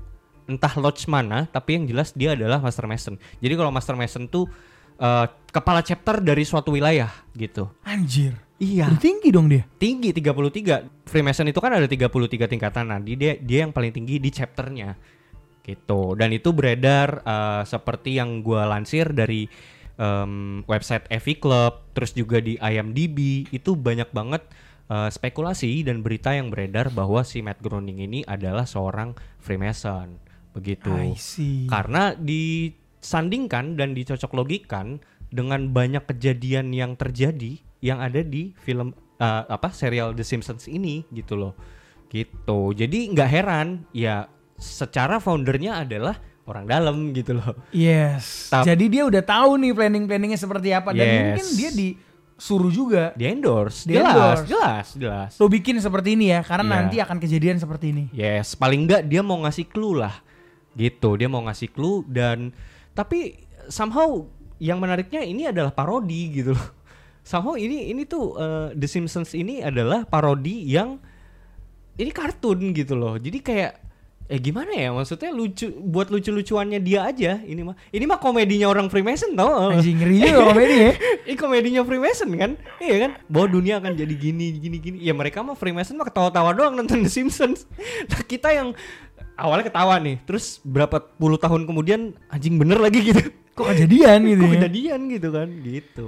entah 0.48 0.74
lodge 0.80 1.06
mana 1.06 1.46
tapi 1.46 1.76
yang 1.78 1.86
jelas 1.86 2.10
dia 2.12 2.34
adalah 2.34 2.58
master 2.58 2.88
mason 2.88 3.20
jadi 3.38 3.54
kalau 3.54 3.70
master 3.70 3.94
mason 3.94 4.26
tuh 4.26 4.48
eh, 4.96 5.26
kepala 5.52 5.84
chapter 5.84 6.24
dari 6.24 6.42
suatu 6.42 6.72
wilayah 6.72 7.12
gitu 7.36 7.68
Anjir. 7.84 8.47
Iya. 8.58 8.86
Udah 8.90 9.02
tinggi 9.02 9.30
dong 9.30 9.48
dia. 9.50 9.64
tinggi 9.78 10.10
33 10.14 11.08
Freemason 11.08 11.48
itu 11.48 11.60
kan 11.62 11.72
ada 11.74 11.88
33 11.88 12.50
tingkatan. 12.50 12.90
Nah 12.90 13.00
dia 13.02 13.38
dia 13.38 13.60
yang 13.66 13.74
paling 13.74 13.94
tinggi 13.94 14.18
di 14.18 14.30
chapternya. 14.30 14.98
Gitu. 15.62 16.16
Dan 16.16 16.32
itu 16.32 16.56
beredar 16.56 17.22
eh, 17.22 17.64
seperti 17.68 18.18
yang 18.18 18.42
gua 18.42 18.66
lansir 18.66 19.12
dari 19.12 19.46
em, 20.00 20.64
website 20.64 21.06
EV 21.12 21.28
Club 21.42 21.74
terus 21.92 22.16
juga 22.16 22.40
di 22.40 22.56
IMDb 22.56 23.50
itu 23.52 23.76
banyak 23.76 24.10
banget 24.16 24.48
eh, 24.88 25.10
spekulasi 25.12 25.84
dan 25.84 26.02
berita 26.02 26.32
yang 26.34 26.50
beredar 26.50 26.90
bahwa 26.94 27.22
si 27.28 27.44
Matt 27.44 27.60
Groening 27.60 28.00
ini 28.00 28.20
adalah 28.24 28.64
seorang 28.64 29.14
Freemason. 29.44 30.18
Begitu. 30.58 30.90
Karena 31.70 32.18
disandingkan 32.18 33.78
dan 33.78 33.94
dicocok 33.94 34.34
logikan 34.34 34.98
dengan 35.28 35.70
banyak 35.76 36.08
kejadian 36.08 36.72
yang 36.72 36.96
terjadi 36.96 37.67
yang 37.80 37.98
ada 37.98 38.20
di 38.20 38.54
film 38.58 38.92
eh, 39.16 39.44
apa 39.46 39.70
serial 39.70 40.12
The 40.12 40.22
Simpsons 40.22 40.66
ini 40.66 41.06
gitu 41.10 41.36
loh 41.36 41.54
gitu 42.08 42.72
jadi 42.72 43.00
nggak 43.12 43.30
heran 43.30 43.68
ya 43.92 44.26
secara 44.56 45.18
foundernya 45.18 45.84
adalah 45.84 46.18
orang 46.44 46.64
dalam 46.66 46.96
gitu 47.12 47.36
loh 47.36 47.54
Yes. 47.70 48.48
Tap- 48.48 48.64
Jadi 48.64 48.86
dia 48.88 49.04
udah 49.04 49.20
tahu 49.20 49.60
nih 49.60 49.72
planning-planningnya 49.72 50.40
seperti 50.40 50.72
apa 50.72 50.92
dan 50.92 51.04
Yes. 51.04 51.20
mungkin 51.20 51.48
dia 51.54 51.70
disuruh 51.76 52.72
juga. 52.72 53.04
di 53.14 53.28
endorse 53.28 53.84
Di 53.84 53.94
jelas 53.94 54.08
endorse. 54.08 54.44
jelas 54.48 54.86
jelas 54.96 55.32
Lo 55.36 55.46
bikin 55.46 55.76
seperti 55.78 56.16
ini 56.16 56.32
ya 56.32 56.40
karena 56.42 56.64
Iya. 56.66 56.76
nanti 56.80 56.96
akan 56.98 57.18
kejadian 57.20 57.58
seperti 57.58 57.86
ini. 57.92 58.04
Yes, 58.12 58.56
paling 58.56 58.88
enggak 58.88 59.04
dia 59.06 59.20
mau 59.20 59.38
ngasih 59.40 59.68
clue 59.68 60.00
lah. 60.00 60.16
Gitu, 60.72 61.10
dia 61.16 61.26
mau 61.26 61.42
ngasih 61.42 61.68
clue 61.68 62.06
dan 62.08 62.54
tapi 62.94 63.34
somehow 63.68 64.24
yang 64.58 64.78
menariknya 64.78 65.22
ini 65.22 65.46
adalah 65.46 65.70
parodi 65.70 66.32
gitu 66.34 66.54
loh. 66.54 66.68
Somehow 67.28 67.60
ini 67.60 67.92
ini 67.92 68.08
tuh 68.08 68.40
eh, 68.40 68.68
The 68.72 68.88
Simpsons 68.88 69.36
ini 69.36 69.60
adalah 69.60 70.08
parodi 70.08 70.64
yang 70.64 70.96
ini 72.00 72.12
kartun 72.16 72.72
gitu 72.72 72.96
loh. 72.96 73.20
Jadi 73.20 73.44
kayak 73.44 73.84
eh 74.28 74.40
gimana 74.40 74.72
ya? 74.72 74.96
Maksudnya 74.96 75.36
lucu 75.36 75.72
buat 75.76 76.08
lucu-lucuannya 76.08 76.80
dia 76.80 77.04
aja. 77.04 77.44
Ini 77.44 77.68
mah 77.68 77.76
ini 77.92 78.08
mah 78.08 78.20
komedinya 78.24 78.72
orang 78.72 78.88
Freemason 78.88 79.36
tau. 79.36 79.76
Anjing 79.76 80.00
ngeri 80.00 80.18
juga 80.32 80.56
komedi 80.56 80.76
ya. 80.80 80.92
ini 81.28 81.36
komedinya 81.36 81.82
Freemason 81.84 82.32
kan? 82.36 82.52
Iya 82.80 82.96
kan? 82.96 83.12
Bahwa 83.28 83.48
dunia 83.52 83.84
akan 83.84 83.92
jadi 83.92 84.16
gini 84.16 84.64
gini 84.64 84.78
gini. 84.80 84.98
Ya 85.04 85.12
mereka 85.12 85.44
mah 85.44 85.60
Freemason 85.60 86.00
mah 86.00 86.08
ketawa-tawa 86.08 86.56
doang 86.56 86.80
nonton 86.80 87.04
The 87.04 87.12
Simpsons. 87.12 87.68
Nah 88.08 88.24
kita 88.24 88.56
yang 88.56 88.72
awalnya 89.38 89.70
ketawa 89.70 90.02
nih, 90.02 90.18
terus 90.26 90.58
berapa 90.66 91.00
puluh 91.16 91.38
tahun 91.38 91.70
kemudian 91.70 92.18
anjing 92.28 92.58
bener 92.58 92.82
lagi 92.82 93.00
gitu. 93.06 93.22
Kok 93.58 93.74
kejadian 93.74 94.22
gitu 94.30 94.44
Kok 94.46 94.50
ya? 94.50 94.54
kejadian 94.62 95.00
gitu 95.10 95.28
kan, 95.34 95.48
gitu. 95.66 96.08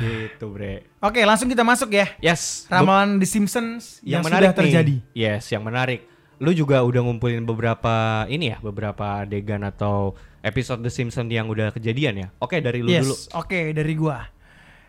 Gitu, 0.00 0.44
Bre. 0.48 0.88
Oke, 1.04 1.20
langsung 1.28 1.52
kita 1.52 1.60
masuk 1.60 1.92
ya. 1.92 2.08
Yes. 2.24 2.64
Ramalan 2.72 3.20
The 3.20 3.28
Simpsons 3.28 4.00
yang, 4.00 4.20
yang, 4.20 4.22
menarik 4.24 4.48
sudah 4.48 4.60
terjadi. 4.64 4.96
Nih. 4.96 5.12
Yes, 5.12 5.52
yang 5.52 5.60
menarik. 5.60 6.08
Lu 6.40 6.56
juga 6.56 6.80
udah 6.80 7.04
ngumpulin 7.04 7.44
beberapa 7.44 8.24
ini 8.32 8.56
ya, 8.56 8.64
beberapa 8.64 9.28
adegan 9.28 9.60
atau 9.60 10.16
episode 10.40 10.80
The 10.80 10.88
Simpsons 10.88 11.28
yang 11.28 11.52
udah 11.52 11.68
kejadian 11.68 12.14
ya. 12.16 12.28
Oke, 12.40 12.64
dari 12.64 12.80
lu 12.80 12.88
yes, 12.88 13.04
dulu. 13.04 13.16
oke 13.44 13.60
dari 13.76 13.92
gua. 13.92 14.24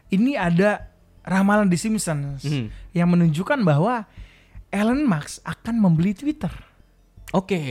Ini 0.07 0.39
ada 0.39 0.88
ramalan 1.27 1.67
The 1.67 1.75
Simpsons 1.75 2.47
Hmm. 2.47 2.71
yang 2.95 3.12
menunjukkan 3.12 3.67
bahwa 3.67 4.07
Elon 4.71 5.03
Musk 5.03 5.43
akan 5.43 5.75
membeli 5.75 6.15
Twitter. 6.15 6.55
Oke. 7.32 7.62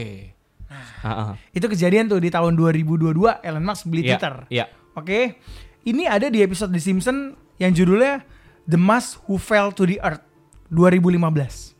Nah, 0.67 1.35
Itu 1.51 1.67
kejadian 1.67 2.07
tuh 2.07 2.17
di 2.17 2.27
tahun 2.27 2.55
2022 2.55 3.11
Elon 3.39 3.61
Musk 3.61 3.85
beli 3.85 4.01
Iya, 4.03 4.09
Twitter. 4.15 4.35
Iya. 4.47 4.65
Oke. 4.93 5.35
Ini 5.81 6.03
ada 6.05 6.27
di 6.27 6.39
episode 6.39 6.69
The 6.69 6.79
Simpsons 6.79 7.33
yang 7.57 7.71
judulnya 7.71 8.21
The 8.63 8.77
Mask 8.77 9.25
Who 9.25 9.35
Fell 9.35 9.69
to 9.71 9.83
the 9.83 9.97
Earth 9.99 10.23
2015. 10.69 11.75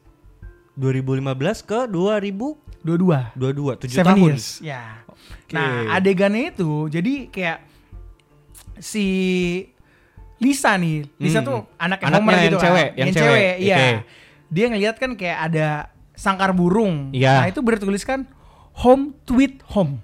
2015 0.74 1.62
ke 1.62 1.80
2022, 1.86 3.36
22. 3.36 3.78
7 3.78 3.88
Seven 3.88 4.08
tahun. 4.08 4.20
years. 4.26 4.46
Ya. 4.60 5.04
Oke. 5.06 5.54
Nah, 5.54 5.94
adegannya 5.94 6.50
itu 6.50 6.88
jadi 6.88 7.14
kayak 7.28 7.58
si 8.78 9.06
Lisa 10.38 10.74
nih, 10.74 11.06
Lisa 11.16 11.40
Hmm. 11.40 11.46
tuh 11.46 11.58
anaknya, 11.78 12.08
Anaknya 12.10 12.18
Homer 12.18 12.34
yang 12.34 12.44
gitu 12.44 12.58
kan. 12.58 12.66
cewek, 12.66 12.90
yang 12.98 13.08
cewek. 13.14 13.54
iya. 13.62 13.78
Oke. 13.78 13.90
Dia 14.50 14.66
ngeliat 14.68 14.96
kan 14.98 15.12
kayak 15.14 15.38
ada 15.48 15.68
sangkar 16.22 16.54
burung. 16.54 17.10
Iya. 17.10 17.42
Nah, 17.42 17.48
itu 17.50 17.66
bertuliskan 17.66 18.30
home 18.78 19.18
tweet 19.26 19.66
home. 19.74 19.98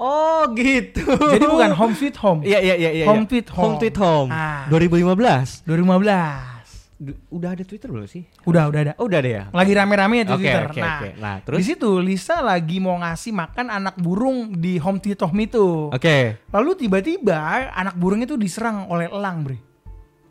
Oh, 0.00 0.48
gitu. 0.56 1.04
Jadi 1.04 1.44
bukan 1.44 1.70
home 1.78 1.92
sweet 1.92 2.16
home. 2.16 2.40
Iya, 2.40 2.58
iya, 2.58 2.74
iya, 2.80 2.90
iya. 2.90 3.04
Home 3.04 3.28
tweet 3.28 3.52
home. 3.52 3.62
Home 3.62 3.76
tweet 3.76 3.96
home. 4.00 4.32
Ah. 4.32 4.64
2015. 4.72 5.68
2015. 5.68 6.64
Du- 7.02 7.18
Udah 7.28 7.54
ada 7.54 7.62
Twitter 7.66 7.90
belum 7.90 8.08
sih? 8.08 8.24
Udah, 8.48 8.66
udah 8.72 8.80
ada. 8.80 8.92
Oh, 8.96 9.06
udah 9.06 9.18
ada 9.20 9.30
ya. 9.30 9.44
Lagi 9.52 9.72
rame-rame 9.74 10.22
itu 10.24 10.32
Oke, 10.32 10.42
Twitter. 10.42 10.64
oke, 10.70 10.80
nah, 10.80 10.96
oke. 10.96 11.08
Nah, 11.18 11.36
di 11.36 11.42
terus 11.44 11.60
situ 11.66 11.90
Lisa 11.98 12.38
lagi 12.40 12.78
mau 12.78 12.94
ngasih 12.98 13.32
makan 13.34 13.66
anak 13.68 13.94
burung 13.98 14.54
di 14.56 14.78
home 14.78 14.98
tweet 14.98 15.18
home 15.20 15.40
itu. 15.44 15.90
Oke. 15.92 16.40
Lalu 16.50 16.70
tiba-tiba 16.78 17.38
anak 17.70 17.94
burung 17.94 18.22
itu 18.22 18.34
diserang 18.34 18.86
oleh 18.88 19.10
elang, 19.10 19.42
Bre. 19.44 19.58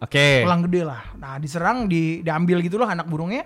Oke. 0.01 0.41
Elang 0.43 0.65
gede 0.65 0.81
lah. 0.84 1.13
Nah, 1.15 1.38
diserang, 1.38 1.86
di, 1.86 2.23
diambil 2.25 2.60
gitu 2.63 2.79
loh 2.81 2.89
anak 2.89 3.05
burungnya. 3.05 3.45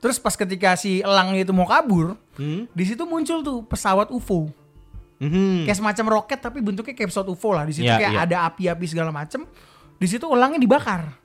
Terus 0.00 0.16
pas 0.16 0.32
ketika 0.32 0.74
si 0.74 1.00
elangnya 1.00 1.44
itu 1.44 1.52
mau 1.52 1.68
kabur, 1.68 2.16
Hmm. 2.34 2.64
di 2.72 2.84
situ 2.84 3.04
muncul 3.04 3.44
tuh 3.44 3.68
pesawat 3.68 4.08
UFO. 4.08 4.48
Mhm. 5.20 5.68
Kayak 5.68 5.76
semacam 5.76 6.04
roket 6.16 6.40
tapi 6.40 6.64
bentuknya 6.64 6.96
kayak 6.96 7.12
pesawat 7.12 7.28
UFO 7.28 7.52
lah. 7.52 7.68
Di 7.68 7.76
situ 7.76 7.84
Iya, 7.84 8.00
kayak 8.00 8.12
iya. 8.16 8.24
ada 8.24 8.36
api-api 8.48 8.86
segala 8.88 9.12
macem. 9.12 9.44
Di 10.00 10.08
situ 10.08 10.24
elangnya 10.24 10.56
dibakar. 10.56 11.20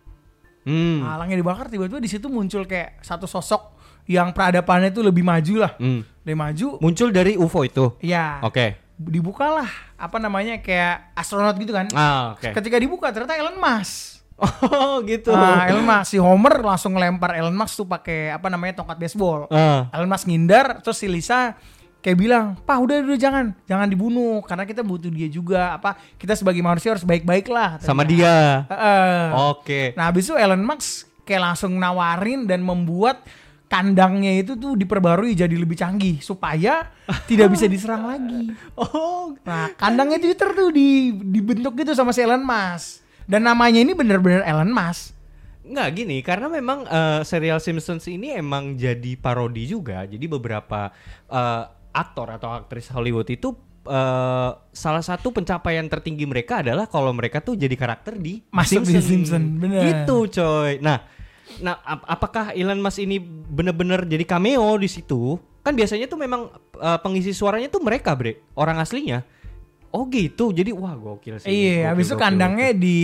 Hmm. 0.68 1.00
Nah, 1.00 1.16
elangnya 1.16 1.40
dibakar 1.40 1.72
tiba-tiba 1.72 2.04
di 2.04 2.12
situ 2.12 2.28
muncul 2.28 2.68
kayak 2.68 3.00
satu 3.00 3.24
sosok 3.24 3.80
yang 4.12 4.36
peradabannya 4.36 4.92
itu 4.92 5.00
lebih 5.00 5.24
maju 5.24 5.54
lah. 5.64 5.72
Hmm. 5.80 6.04
Lebih 6.28 6.36
maju. 6.36 6.68
Muncul 6.84 7.10
dari 7.16 7.40
UFO 7.40 7.64
itu. 7.64 7.96
Ya. 8.04 8.44
Oke. 8.44 8.76
Dibukalah 9.00 9.68
apa 9.96 10.18
namanya 10.20 10.60
kayak 10.60 11.16
astronot 11.16 11.56
gitu 11.56 11.72
kan. 11.72 11.88
Ah, 11.96 12.36
oke. 12.36 12.52
Ketika 12.52 12.76
dibuka 12.76 13.08
ternyata 13.16 13.40
Elon 13.40 13.56
Musk. 13.56 14.15
Oh, 14.36 15.00
gitu. 15.08 15.32
Nah, 15.32 15.64
Elon 15.72 15.88
Musk 15.88 16.12
si 16.12 16.18
Homer 16.20 16.60
langsung 16.60 16.92
ngelempar 16.96 17.40
Elon 17.40 17.56
Musk 17.56 17.80
tuh 17.80 17.88
pakai 17.88 18.36
apa 18.36 18.52
namanya 18.52 18.84
tongkat 18.84 19.00
baseball. 19.00 19.48
Ah. 19.48 19.88
Elon 19.96 20.12
Musk 20.12 20.28
ngindar 20.28 20.84
terus 20.84 21.00
si 21.00 21.08
Lisa 21.08 21.56
kayak 22.04 22.18
bilang, 22.20 22.46
"Pak, 22.68 22.78
udah 22.84 23.02
udah 23.02 23.18
jangan, 23.18 23.56
jangan 23.64 23.88
dibunuh 23.88 24.44
karena 24.44 24.68
kita 24.68 24.84
butuh 24.84 25.08
dia 25.08 25.32
juga. 25.32 25.80
Apa 25.80 25.96
kita 26.20 26.36
sebagai 26.36 26.60
manusia 26.60 26.92
harus 26.92 27.08
baik-baik 27.08 27.48
lah." 27.48 27.80
sama 27.80 28.04
dia. 28.04 28.68
Heeh. 28.68 29.24
Oke. 29.56 29.82
Nah, 29.96 30.12
habis 30.12 30.28
itu 30.28 30.36
Elon 30.36 30.62
Musk 30.62 31.08
kayak 31.24 31.56
langsung 31.56 31.80
nawarin 31.80 32.44
dan 32.44 32.60
membuat 32.60 33.24
kandangnya 33.66 34.30
itu 34.46 34.54
tuh 34.56 34.78
diperbarui 34.78 35.34
jadi 35.34 35.52
lebih 35.58 35.74
canggih 35.74 36.22
supaya 36.22 36.86
tidak 37.26 37.56
bisa 37.56 37.66
diserang 37.66 38.06
lagi. 38.06 38.54
Oh, 38.78 39.34
Nah, 39.42 39.74
kandangnya 39.74 40.22
Twitter 40.22 40.54
tuh 40.54 40.70
di, 40.70 41.10
dibentuk 41.18 41.74
gitu 41.80 41.96
sama 41.98 42.14
si 42.14 42.22
Elon 42.22 42.44
Musk. 42.44 43.05
Dan 43.26 43.50
namanya 43.50 43.82
ini 43.82 43.98
bener-bener 43.98 44.46
Elon 44.46 44.70
Musk. 44.70 45.18
Nggak 45.66 45.90
gini, 45.98 46.22
karena 46.22 46.46
memang 46.46 46.86
eh, 46.86 47.22
serial 47.26 47.58
Simpsons 47.58 48.06
ini 48.06 48.38
emang 48.38 48.78
jadi 48.78 49.18
parodi 49.18 49.66
juga. 49.66 50.06
Jadi 50.06 50.26
beberapa 50.30 50.94
eh, 51.26 51.64
aktor 51.90 52.38
atau 52.38 52.54
aktris 52.54 52.86
Hollywood 52.94 53.26
itu 53.34 53.50
eh, 53.90 54.52
salah 54.54 55.02
satu 55.02 55.34
pencapaian 55.34 55.90
tertinggi 55.90 56.30
mereka 56.30 56.62
adalah 56.62 56.86
kalau 56.86 57.10
mereka 57.18 57.42
tuh 57.42 57.58
jadi 57.58 57.74
karakter 57.74 58.14
di 58.22 58.46
Masuk 58.54 58.86
di 58.86 59.02
Simpson, 59.02 59.58
bener. 59.58 60.06
Gitu, 60.06 60.38
coy. 60.38 60.78
Nah, 60.86 61.02
nah 61.66 61.82
ap- 61.82 62.06
apakah 62.06 62.54
Elon 62.54 62.78
Musk 62.78 63.02
ini 63.02 63.18
bener-bener 63.26 64.06
jadi 64.06 64.22
cameo 64.22 64.78
di 64.78 64.86
situ? 64.86 65.42
Kan 65.66 65.74
biasanya 65.74 66.06
tuh 66.06 66.22
memang 66.22 66.54
eh, 66.78 67.00
pengisi 67.02 67.34
suaranya 67.34 67.74
tuh 67.74 67.82
mereka, 67.82 68.14
Bre. 68.14 68.54
Orang 68.54 68.78
aslinya. 68.78 69.26
Oh 69.96 70.12
gitu. 70.12 70.52
Jadi 70.52 70.76
wah 70.76 70.92
gokil 70.92 71.40
sih. 71.40 71.48
Iya, 71.48 71.72
Gokil, 71.72 71.88
habis 71.88 72.06
itu 72.06 72.14
gokil, 72.14 72.24
kandangnya 72.28 72.70
di 72.76 73.00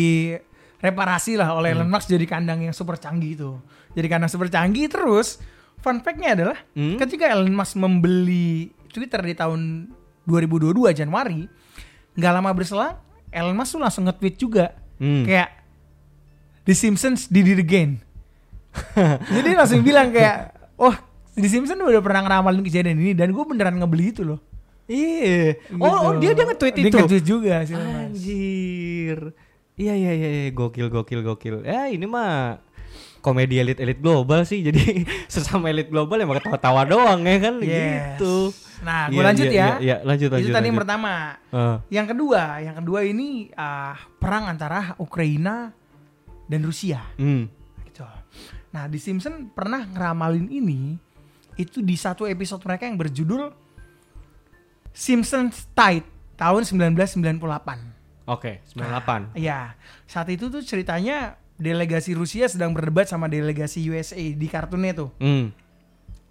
reparasi 0.78 1.40
lah 1.40 1.56
oleh 1.56 1.72
Elon 1.72 1.88
Musk 1.88 2.10
jadi 2.10 2.26
kandang 2.26 2.60
yang 2.60 2.76
super 2.76 3.00
canggih 3.00 3.32
itu. 3.34 3.52
Jadi 3.96 4.08
kandang 4.10 4.28
super 4.28 4.52
canggih 4.52 4.92
terus 4.92 5.40
fun 5.80 6.04
fact-nya 6.04 6.36
adalah 6.36 6.58
Hmm? 6.74 7.00
ketika 7.00 7.32
Elon 7.32 7.50
Musk 7.50 7.74
membeli 7.76 8.70
Twitter 8.90 9.24
di 9.24 9.32
tahun 9.32 9.88
2022 10.26 10.92
Januari, 10.92 11.48
nggak 12.14 12.34
lama 12.34 12.52
berselang 12.52 13.00
Elon 13.32 13.56
Musk 13.56 13.78
tuh 13.78 13.82
langsung 13.82 14.04
nge-tweet 14.04 14.36
juga 14.36 14.76
Hmm. 15.00 15.24
kayak 15.24 15.50
The 16.62 16.76
Simpsons 16.76 17.26
did 17.26 17.48
it 17.48 17.58
again. 17.58 17.98
jadi 19.34 19.58
langsung 19.58 19.82
bilang 19.82 20.12
kayak, 20.12 20.54
oh 20.78 20.94
The 21.32 21.48
Simpsons 21.48 21.80
udah 21.80 22.04
pernah 22.04 22.22
ngeramalin 22.22 22.62
kejadian 22.62 23.00
ini 23.00 23.12
dan 23.14 23.32
gue 23.32 23.44
beneran 23.44 23.80
ngebeli 23.80 24.12
itu 24.12 24.22
loh. 24.22 24.40
Iya. 24.92 25.56
Oh, 25.80 25.88
oh, 25.88 26.12
dia 26.20 26.36
dia 26.36 26.44
nge-tweet 26.44 26.74
Dia 26.76 26.84
itu. 26.86 26.98
nge-tweet 27.00 27.26
juga 27.26 27.56
sih. 27.64 27.74
Mas. 27.74 28.12
Anjir. 28.12 29.18
Iya 29.74 29.94
iya 29.96 30.12
iya 30.12 30.30
iya. 30.30 30.44
gokil 30.52 30.92
gokil 30.92 31.24
gokil. 31.24 31.56
Ya 31.64 31.88
ini 31.88 32.04
mah 32.04 32.60
komedi 33.24 33.56
elit 33.56 33.80
elit 33.80 33.98
global 33.98 34.44
sih. 34.44 34.60
Jadi 34.68 35.08
sesama 35.26 35.72
elit 35.72 35.88
global 35.88 36.20
emang 36.20 36.38
ketawa-tawa 36.38 36.84
doang 36.84 37.24
ya 37.24 37.38
kan 37.40 37.56
Yes. 37.64 38.20
gitu. 38.20 38.52
Nah, 38.82 39.08
gue 39.08 39.16
Iya, 39.16 39.28
lanjut 39.30 39.46
iya, 39.46 39.54
ya. 39.54 39.62
Iya, 39.62 39.76
iya, 39.78 39.96
lanjut 40.02 40.30
lanjut. 40.30 40.50
itu 40.50 40.58
tadi 40.58 40.68
yang 40.68 40.80
pertama. 40.82 41.14
Eh, 41.54 41.76
Yang 41.94 42.08
kedua, 42.12 42.42
yang 42.60 42.76
kedua 42.76 43.00
ini 43.06 43.30
ah, 43.54 43.94
perang 44.18 44.50
antara 44.50 44.98
Ukraina 44.98 45.70
dan 46.50 46.62
Rusia. 46.66 47.00
hmm. 47.16 47.46
Gitu. 47.86 48.02
Nah, 48.74 48.90
di 48.90 48.98
Simpson 48.98 49.54
pernah 49.54 49.86
ngeramalin 49.86 50.50
ini 50.50 50.98
itu 51.56 51.80
di 51.80 51.94
satu 51.94 52.26
episode 52.26 52.66
mereka 52.66 52.90
yang 52.90 52.98
berjudul 52.98 53.54
Simpsons 54.92 55.68
Tide 55.72 56.08
tahun 56.36 56.64
1998. 56.64 58.28
Oke, 58.30 58.62
98. 58.72 59.36
Iya, 59.36 59.76
saat 60.06 60.30
itu 60.30 60.48
tuh 60.48 60.62
ceritanya 60.62 61.36
delegasi 61.58 62.16
Rusia 62.16 62.50
sedang 62.50 62.74
berdebat 62.74 63.06
sama 63.06 63.30
delegasi 63.30 63.86
USA 63.90 64.18
di 64.18 64.48
kartunnya 64.50 64.94
tuh. 64.96 65.10
Hmm. 65.20 65.54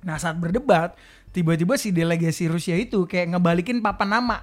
Nah 0.01 0.17
saat 0.17 0.41
berdebat, 0.41 0.97
tiba-tiba 1.31 1.77
si 1.77 1.93
delegasi 1.93 2.49
Rusia 2.49 2.75
itu 2.75 3.05
kayak 3.05 3.37
ngebalikin 3.37 3.85
papan 3.85 4.17
nama. 4.17 4.39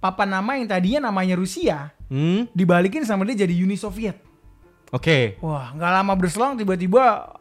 Papan 0.00 0.40
nama 0.40 0.56
yang 0.56 0.64
tadinya 0.64 1.12
namanya 1.12 1.36
Rusia, 1.36 1.92
Hmm. 2.08 2.48
dibalikin 2.56 3.04
sama 3.04 3.28
dia 3.28 3.44
jadi 3.44 3.52
Uni 3.52 3.76
Soviet. 3.76 4.16
Oke. 4.90 5.36
Wah, 5.44 5.70
nggak 5.76 5.92
lama 6.00 6.14
berselang 6.16 6.56
tiba-tiba 6.56 7.36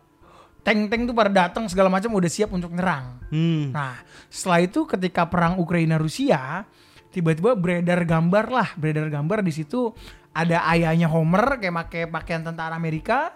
tank-tank 0.64 1.10
tuh 1.10 1.16
pada 1.16 1.32
datang 1.32 1.66
segala 1.72 1.88
macam 1.88 2.14
udah 2.14 2.32
siap 2.32 2.54
untuk 2.54 2.72
nyerang. 2.76 3.20
Hmm. 3.32 3.72
Nah, 3.74 4.00
setelah 4.28 4.60
itu 4.64 4.86
ketika 4.86 5.26
perang 5.26 5.58
Ukraina 5.58 5.98
Rusia, 5.98 6.64
tiba-tiba 7.10 7.58
beredar 7.58 8.06
gambar 8.06 8.46
lah, 8.54 8.70
beredar 8.78 9.10
gambar 9.10 9.42
di 9.42 9.54
situ 9.56 9.92
ada 10.34 10.64
ayahnya 10.70 11.10
Homer 11.10 11.58
kayak 11.58 11.76
pakai 11.88 12.02
pakaian 12.08 12.44
tentara 12.46 12.78
Amerika. 12.78 13.34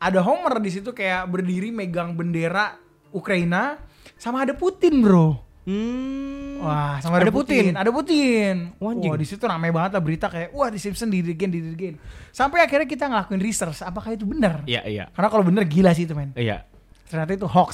Ada 0.00 0.20
Homer 0.20 0.60
di 0.60 0.70
situ 0.72 0.92
kayak 0.92 1.30
berdiri 1.30 1.72
megang 1.72 2.16
bendera 2.16 2.76
Ukraina 3.14 3.78
sama 4.18 4.44
ada 4.44 4.52
Putin, 4.56 5.00
Bro. 5.00 5.43
Hmm. 5.64 6.60
Wah, 6.60 7.00
sama 7.00 7.16
ada, 7.20 7.28
Ada 7.28 7.32
Putin. 7.32 7.72
Putin. 7.72 7.74
Ada 7.76 7.90
Putin. 7.90 8.54
Wah, 8.80 8.92
anjing. 8.92 9.10
Wah, 9.12 9.18
di 9.20 9.26
situ 9.28 9.44
ramai 9.44 9.72
banget 9.72 9.96
lah 9.96 10.02
berita 10.04 10.26
kayak 10.28 10.52
wah 10.52 10.68
di 10.68 10.76
Simpson 10.76 11.08
di 11.08 11.24
Dirgen 11.24 11.50
di 11.52 11.60
Dirgen. 11.60 11.94
Sampai 12.32 12.64
akhirnya 12.64 12.84
kita 12.84 13.08
ngelakuin 13.08 13.40
research 13.40 13.80
apakah 13.80 14.12
itu 14.12 14.24
benar. 14.28 14.64
Iya, 14.68 14.84
iya. 14.84 15.04
Karena 15.12 15.28
kalau 15.28 15.44
benar 15.44 15.64
gila 15.64 15.92
sih 15.96 16.04
itu, 16.04 16.12
men. 16.12 16.32
Iya. 16.36 16.64
Ternyata 17.08 17.32
itu 17.36 17.48
hoax. 17.48 17.72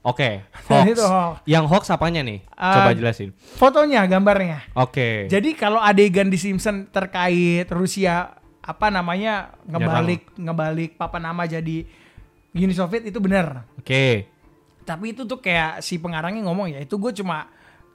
Oke. 0.00 0.44
Dan 0.68 0.88
Hoax. 0.88 0.92
itu 0.96 1.04
hoax. 1.04 1.36
Yang 1.44 1.64
hoax 1.68 1.84
apanya 1.92 2.20
nih? 2.24 2.40
Ah, 2.56 2.74
Coba 2.80 2.90
jelasin. 2.96 3.30
Fotonya, 3.36 4.00
gambarnya. 4.08 4.64
Oke. 4.72 5.28
Jadi 5.28 5.52
kalau 5.52 5.80
adegan 5.80 6.32
di 6.32 6.40
Simpson 6.40 6.88
terkait 6.88 7.68
Rusia 7.68 8.36
apa 8.60 8.86
namanya 8.92 9.56
ngebalik 9.66 10.36
ngebalik 10.36 10.90
papan 11.00 11.32
nama 11.32 11.42
jadi 11.48 11.84
Uni 12.56 12.72
Soviet 12.72 13.04
itu 13.04 13.20
benar. 13.20 13.68
Oke. 13.76 14.29
Tapi 14.90 15.14
itu 15.14 15.22
tuh 15.22 15.38
kayak 15.38 15.78
si 15.78 16.02
pengarangnya 16.02 16.42
ngomong 16.42 16.74
ya 16.74 16.82
itu 16.82 16.98
gue 16.98 17.14
cuma 17.14 17.46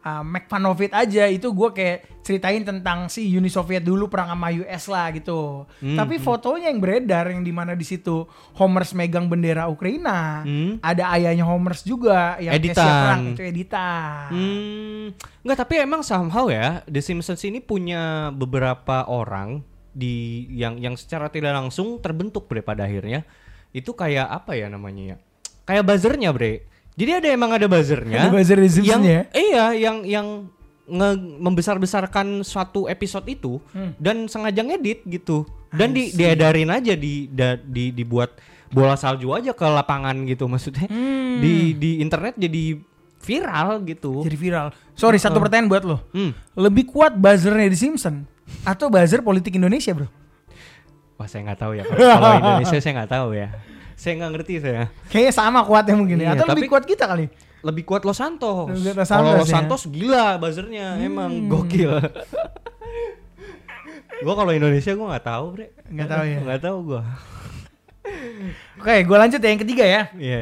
uh, 0.01 0.21
make 0.21 0.45
fun 0.45 0.63
of 0.63 0.77
it 0.79 0.93
aja. 0.93 1.25
Itu 1.27 1.51
gue 1.51 1.73
kayak 1.73 2.21
ceritain 2.21 2.62
tentang 2.62 3.10
si 3.10 3.25
Uni 3.34 3.49
Soviet 3.49 3.81
dulu 3.81 4.05
perang 4.08 4.29
sama 4.31 4.53
US 4.53 4.84
lah 4.88 5.10
gitu. 5.12 5.65
Hmm, 5.81 5.97
tapi 5.97 6.17
fotonya 6.17 6.69
yang 6.69 6.79
beredar 6.79 7.29
yang 7.29 7.41
di 7.41 7.49
mana 7.49 7.73
di 7.73 7.84
situ 7.84 8.25
Homers 8.55 8.93
megang 8.93 9.25
bendera 9.27 9.65
Ukraina 9.67 10.45
Hmm. 10.45 10.77
ada 10.79 11.10
ayahnya 11.17 11.45
Homers 11.45 11.81
juga 11.81 12.38
yang 12.38 12.53
Editan. 12.53 12.86
perang 12.86 13.21
itu 13.34 13.41
editan. 13.41 14.29
Hmm, 14.29 15.05
nggak 15.41 15.58
tapi 15.58 15.73
emang 15.81 16.01
somehow 16.05 16.47
ya 16.47 16.86
The 16.86 17.01
Simpsons 17.01 17.41
ini 17.45 17.60
punya 17.60 18.29
beberapa 18.31 19.05
orang 19.10 19.62
di 19.95 20.45
yang 20.51 20.75
yang 20.77 20.99
secara 20.99 21.31
tidak 21.31 21.55
langsung 21.55 21.97
terbentuk 21.99 22.45
bre 22.45 22.62
pada 22.62 22.86
akhirnya. 22.86 23.25
Itu 23.69 23.91
kayak 23.91 24.27
apa 24.31 24.55
ya 24.55 24.71
namanya 24.71 25.15
ya? 25.15 25.17
Kayak 25.65 25.84
buzzernya 25.88 26.29
bre 26.31 26.75
jadi 26.95 27.19
ada 27.19 27.27
emang 27.29 27.51
ada 27.51 27.65
buzzernya 27.65 28.17
Ada 28.17 28.29
buzzer 28.29 28.58
di 28.58 28.69
Simpsons 28.69 28.89
yang 28.89 29.03
ya? 29.03 29.21
iya 29.31 29.65
yang 29.73 29.97
yang 30.01 30.27
nge 30.86 31.10
membesar 31.38 31.75
besarkan 31.75 32.41
suatu 32.41 32.86
episode 32.86 33.25
itu 33.25 33.58
Hmm. 33.69 33.91
dan 33.97 34.25
sengaja 34.25 34.62
ngedit 34.62 35.01
gitu 35.03 35.43
dan 35.69 35.89
di 35.89 36.10
diedarin 36.10 36.69
aja 36.69 36.93
di 36.93 37.27
da- 37.27 37.58
di 37.58 37.89
dibuat 37.89 38.38
bola 38.67 38.93
salju 38.93 39.31
aja 39.31 39.51
ke 39.51 39.63
lapangan 39.63 40.13
gitu 40.23 40.45
maksudnya 40.45 40.86
Hmm. 40.86 41.38
di 41.38 41.73
di 41.73 41.91
internet 41.99 42.36
jadi 42.36 42.77
viral 43.17 43.81
gitu 43.84 44.21
jadi 44.21 44.38
viral 44.38 44.67
sorry 44.93 45.17
satu 45.17 45.41
pertanyaan 45.41 45.67
buat 45.67 45.84
lo 45.84 45.97
Hmm. 46.08 46.38
lebih 46.53 46.86
kuat 46.86 47.12
buzzernya 47.13 47.65
di 47.65 47.75
Simpson 47.75 48.21
atau 48.62 48.88
buzzer 48.88 49.19
politik 49.19 49.51
Indonesia 49.51 49.89
bro 49.91 50.05
Wah 51.15 51.25
saya 51.25 51.41
nggak 51.43 51.58
tahu 51.58 51.71
ya. 51.73 51.84
Kalau 51.88 52.31
Indonesia 52.38 52.75
saya 52.77 52.93
nggak 52.93 53.08
tahu 53.10 53.29
ya. 53.34 53.47
Saya 53.95 54.19
nggak 54.19 54.31
ngerti 54.36 54.53
saya. 54.60 54.91
kayaknya 55.08 55.31
sama 55.31 55.63
kuatnya 55.63 55.95
mungkin 55.95 56.19
ya 56.19 56.31
Iya, 56.31 56.31
atau 56.36 56.51
lebih 56.51 56.67
kuat 56.67 56.84
kita 56.84 57.08
kali 57.08 57.31
Lebih 57.60 57.81
kuat 57.81 58.03
Los 58.03 58.19
Santos. 58.19 58.69
Los 58.69 58.93
Kalau 58.93 59.08
Santos 59.10 59.34
Los 59.39 59.49
ya. 59.49 59.55
Santos 59.58 59.81
gila 59.89 60.38
buzzernya 60.38 61.01
emang 61.01 61.49
gokil. 61.49 61.97
gua 64.21 64.34
kalau 64.34 64.51
Indonesia 64.51 64.91
gua 64.93 65.08
nggak 65.12 65.25
tahu, 65.25 65.45
Bre. 65.51 65.67
Nggak 65.88 66.08
tahu 66.08 66.23
ya? 66.23 66.39
Nggak 66.41 66.62
tahu 66.62 66.77
gua. 66.84 67.01
oke 68.77 68.95
gue 69.01 69.17
lanjut 69.17 69.39
ya 69.39 69.49
yang 69.49 69.62
ketiga 69.62 69.84
ya 69.84 70.01
Iya. 70.13 70.41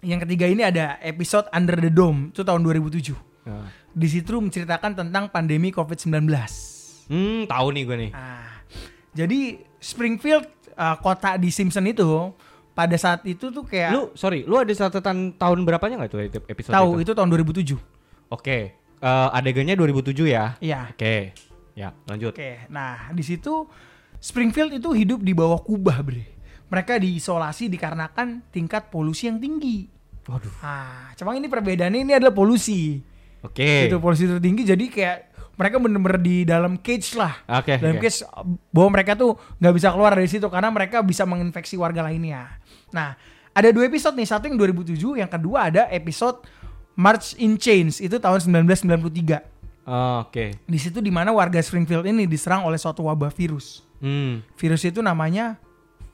Yang 0.00 0.20
ketiga 0.24 0.46
ini 0.46 0.62
ada 0.62 0.96
episode 1.02 1.50
Under 1.50 1.76
the 1.76 1.90
Dome 1.90 2.30
itu 2.30 2.40
tahun 2.40 2.62
2007. 2.62 3.12
Nah. 3.44 3.68
Di 3.90 4.06
situ 4.06 4.32
menceritakan 4.32 4.94
tentang 4.94 5.28
pandemi 5.28 5.68
COVID-19. 5.68 6.24
Hmm, 7.10 7.44
tahu 7.44 7.66
nih 7.74 7.82
gua 7.84 7.96
nih. 7.98 8.10
Ah, 8.14 8.62
jadi 9.10 9.58
Springfield 9.76 10.46
uh, 10.72 10.94
kota 10.96 11.34
di 11.34 11.50
Simpson 11.50 11.84
itu 11.84 12.06
pada 12.80 12.96
saat 12.96 13.20
itu 13.28 13.52
tuh 13.52 13.64
kayak 13.68 13.92
Lu 13.92 14.02
sorry, 14.16 14.48
lu 14.48 14.56
ada 14.56 14.72
catatan 14.72 15.36
tahun 15.36 15.68
berapanya 15.68 16.00
nggak 16.00 16.10
tuh 16.10 16.20
episode 16.48 16.72
tahu 16.72 16.90
itu? 17.04 17.12
itu 17.12 17.12
tahun 17.12 17.28
2007. 17.28 17.76
Oke. 18.32 18.58
eh, 19.00 19.28
adegannya 19.36 19.76
2007 19.76 20.24
ya. 20.28 20.56
Iya. 20.64 20.88
Oke. 20.96 21.36
Ya, 21.76 21.92
lanjut. 22.08 22.32
Oke. 22.32 22.64
Nah, 22.72 23.12
di 23.12 23.24
situ 23.24 23.68
Springfield 24.20 24.76
itu 24.76 24.92
hidup 24.92 25.20
di 25.24 25.32
bawah 25.32 25.60
kubah, 25.60 26.00
Bre. 26.04 26.24
Mereka 26.68 27.00
diisolasi 27.00 27.68
dikarenakan 27.72 28.44
tingkat 28.52 28.88
polusi 28.92 29.28
yang 29.28 29.40
tinggi. 29.40 29.88
Waduh. 30.28 30.52
Ah, 30.60 31.10
cuma 31.16 31.34
ini 31.34 31.48
perbedaannya 31.48 32.04
ini 32.04 32.12
adalah 32.14 32.32
polusi. 32.36 33.00
Oke. 33.40 33.88
Itu 33.88 33.98
polusi 33.98 34.28
tertinggi 34.28 34.68
jadi 34.68 34.84
kayak 34.86 35.18
mereka 35.60 35.76
bener-bener 35.76 36.16
di 36.16 36.48
dalam 36.48 36.80
cage 36.80 37.20
lah. 37.20 37.36
Oke, 37.60 37.76
dalam 37.76 38.00
oke. 38.00 38.08
cage 38.08 38.24
bahwa 38.72 38.88
mereka 38.96 39.12
tuh 39.12 39.36
nggak 39.60 39.74
bisa 39.76 39.88
keluar 39.92 40.16
dari 40.16 40.28
situ 40.32 40.48
karena 40.48 40.72
mereka 40.72 41.04
bisa 41.04 41.28
menginfeksi 41.28 41.76
warga 41.76 42.00
lainnya. 42.08 42.56
Nah, 42.96 43.12
ada 43.52 43.68
dua 43.68 43.84
episode 43.84 44.16
nih, 44.16 44.24
satu 44.24 44.48
yang 44.48 44.56
2007, 44.56 45.20
yang 45.20 45.28
kedua 45.28 45.68
ada 45.68 45.84
episode 45.92 46.48
March 46.96 47.36
in 47.36 47.60
Chains 47.60 48.00
itu 48.00 48.16
tahun 48.16 48.40
1993. 48.64 49.84
Oh, 49.84 50.24
Oke. 50.24 50.56
Di 50.64 50.78
situ 50.80 51.04
di 51.04 51.12
mana 51.12 51.28
warga 51.36 51.60
Springfield 51.60 52.08
ini 52.08 52.24
diserang 52.24 52.64
oleh 52.64 52.80
suatu 52.80 53.04
wabah 53.04 53.28
virus. 53.28 53.84
Hmm. 54.00 54.40
Virus 54.56 54.88
itu 54.88 55.04
namanya 55.04 55.60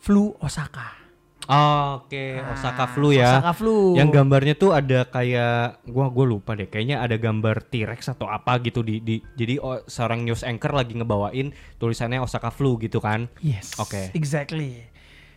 flu 0.02 0.35
Osaka. 0.42 1.06
Oh, 1.46 2.02
Oke, 2.02 2.42
Ah, 2.42 2.54
Osaka 2.54 2.85
flu 2.90 3.14
ya. 3.14 3.38
Osaka 3.38 3.52
flu. 3.54 3.94
Yang 3.94 4.09
gambarnya 4.18 4.54
tuh 4.59 4.74
ada 4.74 5.06
kayak 5.06 5.82
gua 5.87 6.11
gua 6.11 6.26
lupa 6.26 6.59
deh. 6.59 6.66
Kayaknya 6.66 7.02
ada 7.02 7.16
gambar 7.16 7.62
T-Rex 7.70 8.12
atau 8.18 8.26
apa 8.26 8.59
gitu 8.62 8.82
di, 8.82 8.98
di 8.98 9.22
jadi 9.38 9.62
oh, 9.62 9.82
seorang 9.87 10.26
news 10.26 10.42
anchor 10.42 10.74
lagi 10.74 10.98
ngebawain 10.98 11.54
tulisannya 11.78 12.18
Osaka 12.18 12.50
flu 12.50 12.74
gitu 12.82 12.98
kan. 12.98 13.30
Yes. 13.42 13.78
Oke. 13.78 14.11
Exactly. 14.14 14.82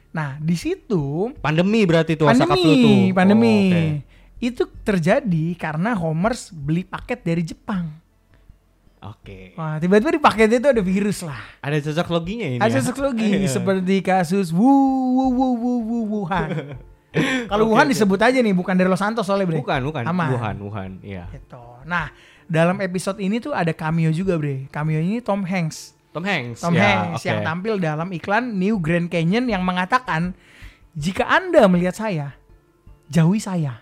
Nah, 0.10 0.42
di 0.42 0.58
situ 0.58 1.30
Pandemi 1.38 1.86
berarti 1.86 2.18
tuh 2.18 2.26
Osaka 2.26 2.58
pandemi, 2.58 2.64
flu 2.66 2.74
tuh. 2.74 2.98
pandemi. 3.14 3.54
Oh, 3.54 3.62
oke. 3.70 3.84
Itu 4.40 4.64
terjadi 4.82 5.46
karena 5.54 5.94
Homers 5.94 6.50
beli 6.50 6.82
paket 6.82 7.22
dari 7.22 7.46
Jepang. 7.46 8.09
Oke. 9.00 9.56
Wah, 9.56 9.80
tiba-tiba 9.80 10.12
di 10.12 10.20
paket 10.20 10.60
itu 10.60 10.68
ada 10.68 10.84
virus 10.84 11.24
lah. 11.24 11.40
Ada 11.64 11.80
cocok 11.80 12.08
loginya 12.12 12.48
ini. 12.52 12.60
Ada 12.60 12.80
ya? 12.80 12.84
seklogi 12.84 13.32
Iya. 13.44 13.48
seperti 13.48 13.96
kasus 14.04 14.52
Wu 14.52 14.68
Wu 15.16 15.26
Wu 15.32 15.48
Wu 15.56 15.74
Wu 15.80 15.98
Wuhan. 16.20 16.50
Kalau 17.50 17.66
Oke, 17.66 17.72
Wuhan 17.74 17.88
oke. 17.88 17.94
disebut 17.96 18.20
aja 18.22 18.38
nih, 18.38 18.54
bukan 18.54 18.76
dari 18.78 18.86
Los 18.86 19.02
Santos 19.02 19.26
soalnya, 19.26 19.50
Bre. 19.50 19.58
Bukan, 19.58 19.82
bukan. 19.82 20.04
Aman. 20.06 20.30
Wuhan, 20.30 20.56
Wuhan, 20.62 20.92
iya. 21.02 21.26
Gitu. 21.34 21.58
Nah, 21.90 22.14
dalam 22.46 22.78
episode 22.80 23.18
ini 23.18 23.42
tuh 23.42 23.50
ada 23.50 23.74
cameo 23.74 24.14
juga, 24.14 24.38
Bre. 24.38 24.70
Cameo 24.70 25.02
ini 25.02 25.18
Tom 25.18 25.42
Hanks. 25.42 25.98
Tom 26.14 26.22
Hanks. 26.22 26.62
Tom 26.62 26.78
ya, 26.78 26.86
Hanks 27.10 27.22
oke. 27.22 27.26
yang 27.26 27.40
tampil 27.42 27.82
dalam 27.82 28.14
iklan 28.14 28.54
New 28.54 28.78
Grand 28.78 29.10
Canyon 29.10 29.50
yang 29.50 29.66
mengatakan, 29.66 30.38
"Jika 30.94 31.26
Anda 31.26 31.66
melihat 31.66 31.98
saya, 31.98 32.38
jauhi 33.10 33.42
saya." 33.42 33.82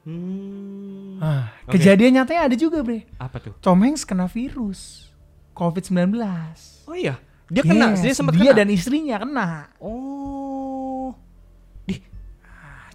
Hmm. 0.00 1.20
Ah, 1.20 1.52
Oke. 1.68 1.76
Kejadian 1.76 2.16
nyatanya 2.16 2.48
ada 2.48 2.56
juga, 2.56 2.80
Bre. 2.80 3.04
Apa 3.16 3.36
tuh? 3.36 3.52
Tom 3.60 3.80
Hanks 3.80 4.02
kena 4.02 4.24
virus 4.24 5.12
COVID-19. 5.52 6.16
Oh 6.88 6.96
iya, 6.96 7.20
dia 7.46 7.60
kena, 7.60 7.92
Yes, 7.92 8.00
dia 8.00 8.14
sempat 8.16 8.32
dia 8.34 8.50
kena. 8.50 8.58
dan 8.64 8.68
istrinya 8.72 9.16
kena. 9.20 9.48
Oh. 9.76 11.12
Di 11.84 12.00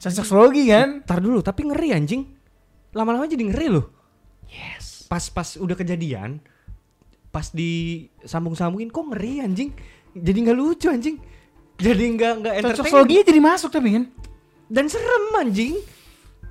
Cocok 0.02 0.28
logi 0.34 0.66
kan? 0.68 1.02
Ntar 1.02 1.22
dulu, 1.22 1.40
tapi 1.40 1.66
ngeri 1.66 1.94
anjing. 1.94 2.26
Lama-lama 2.92 3.26
jadi 3.26 3.44
ngeri 3.44 3.68
loh. 3.70 3.86
Yes. 4.46 5.06
Pas-pas 5.06 5.56
udah 5.56 5.78
kejadian, 5.78 6.42
pas 7.30 7.54
disambung-sambungin 7.54 8.90
kok 8.90 9.06
ngeri 9.14 9.46
anjing. 9.46 9.70
Jadi 10.12 10.38
nggak 10.42 10.58
lucu 10.58 10.90
anjing. 10.90 11.22
Jadi 11.76 12.04
nggak 12.16 12.34
nggak 12.40 12.54
Cocok 12.56 12.70
entertaining. 12.82 12.96
loginya 12.98 13.24
jadi 13.24 13.42
masuk 13.44 13.70
tapi 13.70 13.90
kan? 13.94 14.04
Dan 14.66 14.86
serem 14.88 15.26
anjing. 15.38 15.76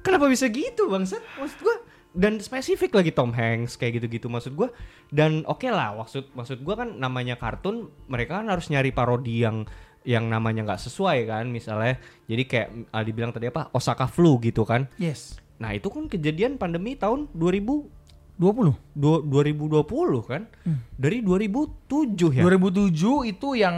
Kenapa 0.04 0.28
bisa 0.28 0.46
gitu 0.52 0.92
bangsat? 0.92 1.24
Maksud 1.40 1.58
gua 1.64 1.76
dan 2.14 2.38
spesifik 2.38 2.94
lagi 2.94 3.10
Tom 3.10 3.34
Hanks 3.34 3.74
kayak 3.74 3.98
gitu-gitu 3.98 4.30
maksud 4.30 4.54
gua 4.54 4.70
dan 5.10 5.42
oke 5.50 5.66
lah 5.66 5.98
maksud 5.98 6.30
maksud 6.30 6.62
gua 6.62 6.86
kan 6.86 6.94
namanya 6.94 7.34
kartun 7.34 7.90
mereka 8.06 8.38
kan 8.38 8.46
harus 8.46 8.70
nyari 8.70 8.94
parodi 8.94 9.42
yang 9.42 9.66
yang 10.06 10.30
namanya 10.30 10.62
nggak 10.62 10.82
sesuai 10.84 11.26
kan 11.26 11.50
misalnya 11.50 11.98
jadi 12.30 12.42
kayak 12.46 12.68
Aldi 12.94 13.10
bilang 13.10 13.34
tadi 13.34 13.50
apa 13.50 13.72
Osaka 13.74 14.06
flu 14.06 14.38
gitu 14.38 14.62
kan 14.62 14.86
Yes. 14.94 15.42
Nah 15.58 15.74
itu 15.74 15.90
kan 15.90 16.06
kejadian 16.06 16.54
pandemi 16.54 16.94
tahun 16.94 17.26
2000 17.34 18.03
20. 18.34 18.74
du- 18.92 19.22
2020 19.22 19.86
kan 20.22 20.42
dari 20.92 21.22
2007 21.22 22.34
ya 22.34 22.42
2007 22.42 22.90
itu 23.24 23.48
yang 23.54 23.76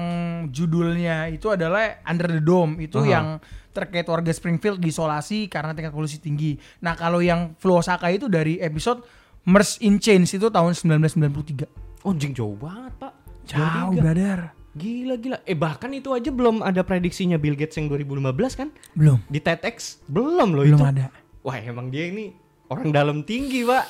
judulnya 0.49 1.29
itu 1.29 1.47
adalah 1.49 2.01
Under 2.03 2.27
the 2.27 2.41
Dome. 2.41 2.81
Itu 2.81 3.01
Aha. 3.01 3.09
yang 3.11 3.27
terkait 3.71 4.05
warga 4.05 4.33
Springfield 4.33 4.81
diisolasi 4.81 5.47
karena 5.47 5.71
tingkat 5.71 5.93
polusi 5.93 6.17
tinggi. 6.17 6.57
Nah, 6.81 6.93
kalau 6.93 7.21
yang 7.21 7.53
Flu 7.55 7.77
Osaka 7.77 8.09
itu 8.09 8.25
dari 8.27 8.57
episode 8.57 9.05
Mers 9.45 9.77
in 9.79 10.01
Chains 10.01 10.33
itu 10.33 10.49
tahun 10.49 10.73
1993. 10.73 11.69
oh 12.03 12.13
jing 12.13 12.33
jauh 12.33 12.55
banget 12.55 12.93
pak 12.97 13.13
Jauh, 13.45 13.93
23. 13.93 14.01
brother. 14.01 14.39
gila 14.73 15.15
gila 15.17 15.39
eh 15.43 15.55
bahkan 15.55 15.89
itu 15.91 16.11
aja 16.11 16.29
belum 16.29 16.61
ada 16.61 16.81
prediksinya 16.81 17.35
Bill 17.35 17.55
Gates 17.55 17.75
yang 17.75 17.87
2015 17.87 18.27
kan 18.55 18.69
Belum. 18.93 19.19
di 19.25 19.39
TEDx 19.39 20.03
belum 20.07 20.53
loh 20.53 20.63
Belum 20.63 20.77
itu 20.77 20.85
ada. 20.85 21.09
wah 21.41 21.57
emang 21.57 21.89
dia 21.89 22.07
ini 22.07 22.35
orang 22.71 22.91
dalam 22.91 23.23
tinggi 23.23 23.63
pak. 23.63 23.85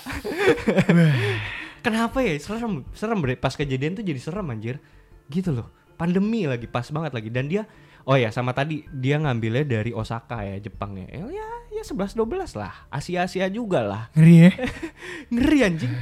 Kenapa 1.85 2.19
ya? 2.19 2.35
Serem 2.43 2.83
serem 2.93 3.19
bre. 3.23 3.39
Pas 3.39 3.55
kejadian 3.55 3.95
tuh 3.95 4.05
jadi 4.05 4.19
serem 4.19 4.47
anjir. 4.51 4.83
Gitu 5.31 5.55
loh. 5.55 5.71
Pandemi 5.97 6.45
lagi 6.45 6.67
pas 6.69 6.87
banget 6.91 7.12
lagi. 7.15 7.31
Dan 7.31 7.47
dia 7.49 7.65
oh 8.07 8.15
ya 8.19 8.31
sama 8.31 8.55
tadi 8.55 8.87
dia 8.91 9.19
ngambilnya 9.19 9.67
dari 9.67 9.91
Osaka 9.91 10.47
ya 10.47 10.62
Jepang 10.62 10.95
ya 10.95 11.11
ya 11.11 11.47
ya 11.75 11.83
11 11.83 12.19
12 12.19 12.59
lah. 12.59 12.75
Asia 12.91 13.25
Asia 13.25 13.47
juga 13.49 13.87
lah. 13.87 14.03
Ngeri 14.19 14.37
ya? 14.37 14.51
ngeri 15.33 15.59
anjing. 15.62 15.95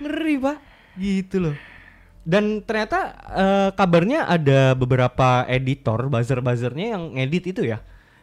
Ngeri 0.00 0.34
pak. 0.38 0.56
Gitu 1.00 1.36
loh. 1.40 1.56
Dan 2.20 2.60
ternyata 2.68 3.16
eh, 3.32 3.68
kabarnya 3.72 4.28
ada 4.28 4.76
beberapa 4.76 5.48
editor 5.48 6.12
buzzer 6.12 6.44
buzzernya 6.44 7.00
yang 7.00 7.16
ngedit 7.16 7.56
itu 7.56 7.64
ya 7.64 7.80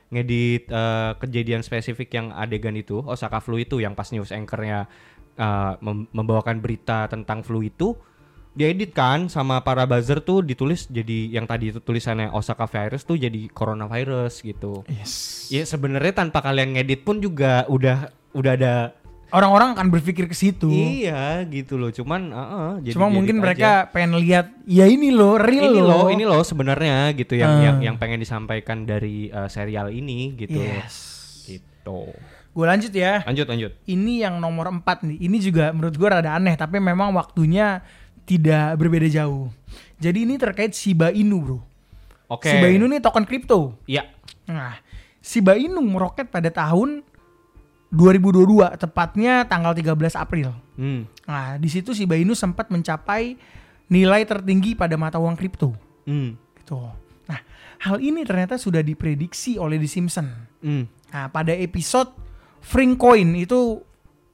ngedit 0.07 0.71
eh, 0.71 1.11
kejadian 1.19 1.61
spesifik 1.61 2.15
yang 2.15 2.31
adegan 2.31 2.75
itu 2.75 3.03
Osaka 3.03 3.43
flu 3.43 3.59
itu 3.59 3.83
yang 3.83 3.93
pas 3.93 4.07
news 4.15 4.31
anchornya 4.31 4.87
eh, 5.35 5.73
mem- 5.83 6.07
membawakan 6.15 6.63
berita 6.63 7.11
tentang 7.11 7.43
flu 7.43 7.63
itu 7.63 7.95
diedit 8.57 8.89
kan 8.89 9.29
sama 9.29 9.61
para 9.61 9.85
buzzer 9.85 10.17
tuh 10.25 10.41
ditulis 10.41 10.89
jadi 10.89 11.29
yang 11.29 11.45
tadi 11.45 11.69
itu 11.69 11.77
tulisannya 11.77 12.33
Osaka 12.33 12.65
virus 12.65 13.05
tuh 13.05 13.21
jadi 13.21 13.45
coronavirus 13.53 14.41
gitu. 14.41 14.81
Yes. 14.89 15.45
Ya 15.53 15.61
sebenarnya 15.61 16.25
tanpa 16.25 16.41
kalian 16.41 16.73
ngedit 16.73 17.05
pun 17.05 17.21
juga 17.21 17.69
udah 17.69 18.09
udah 18.33 18.51
ada 18.57 18.96
Orang-orang 19.27 19.75
akan 19.75 19.91
berpikir 19.91 20.25
ke 20.25 20.31
situ. 20.31 20.71
iya 20.71 21.43
gitu 21.43 21.75
loh. 21.75 21.91
Cuman 21.91 22.31
uh, 22.31 22.73
jadi 22.79 22.95
Cuma 22.95 23.11
mungkin 23.11 23.37
aja. 23.37 23.43
mereka 23.43 23.69
pengen 23.91 24.15
lihat 24.17 24.47
ya 24.63 24.87
ini 24.87 25.11
loh 25.11 25.35
real 25.35 25.67
ini 25.67 25.79
loh. 25.79 25.87
loh, 25.87 26.07
ini 26.07 26.23
loh 26.23 26.41
sebenarnya 26.41 27.11
gitu 27.11 27.35
yang 27.35 27.51
Ah. 27.51 27.63
yang 27.63 27.77
yang 27.83 27.95
pengen 27.95 28.17
disampaikan 28.17 28.83
dari 28.83 29.27
uh, 29.29 29.47
serial 29.47 29.91
ini 29.91 30.31
gitu. 30.33 30.57
Yes. 30.57 30.95
Gitu. 31.43 31.99
Gue 32.51 32.65
lanjut 32.65 32.89
ya. 32.89 33.21
Lanjut 33.21 33.45
lanjut. 33.45 33.71
Ini 33.83 34.13
yang 34.23 34.39
nomor 34.39 34.71
4 34.71 34.81
nih. 35.03 35.17
Ini 35.19 35.37
juga 35.39 35.69
menurut 35.69 35.93
gue 35.93 36.07
rada 36.07 36.33
aneh 36.33 36.55
tapi 36.55 36.79
memang 36.79 37.11
waktunya 37.11 37.83
tidak 38.23 38.75
berbeda 38.75 39.07
jauh. 39.07 39.47
Jadi 39.97 40.23
ini 40.23 40.35
terkait 40.35 40.71
Shiba 40.71 41.09
Inu, 41.09 41.37
Bro. 41.39 41.59
Oke. 42.27 42.51
Shiba 42.51 42.67
Inu 42.67 42.85
nih 42.85 42.99
token 42.99 43.23
kripto. 43.23 43.71
Iya. 43.85 44.03
Nah, 44.45 44.75
Shiba 45.19 45.55
Inu 45.55 45.79
meroket 45.79 46.27
pada 46.27 46.47
tahun 46.47 47.06
2022, 47.87 48.75
tepatnya 48.75 49.47
tanggal 49.47 49.71
13 49.71 50.19
April. 50.19 50.51
Hmm. 50.75 51.07
Nah, 51.23 51.55
di 51.55 51.71
situ 51.71 51.95
Shiba 51.95 52.19
Inu 52.19 52.35
sempat 52.35 52.67
mencapai 52.67 53.39
nilai 53.87 54.27
tertinggi 54.27 54.75
pada 54.75 54.99
mata 54.99 55.15
uang 55.17 55.39
kripto. 55.39 55.71
Hmm. 56.03 56.35
Gitu. 56.59 56.75
Nah, 57.31 57.39
hal 57.79 57.97
ini 58.03 58.27
ternyata 58.27 58.59
sudah 58.59 58.83
diprediksi 58.83 59.55
oleh 59.55 59.79
The 59.79 59.87
Simpson. 59.87 60.27
Hmm. 60.59 60.83
Nah, 61.15 61.31
pada 61.31 61.55
episode 61.55 62.11
Frink 62.59 62.99
Coin 62.99 63.31
itu 63.39 63.79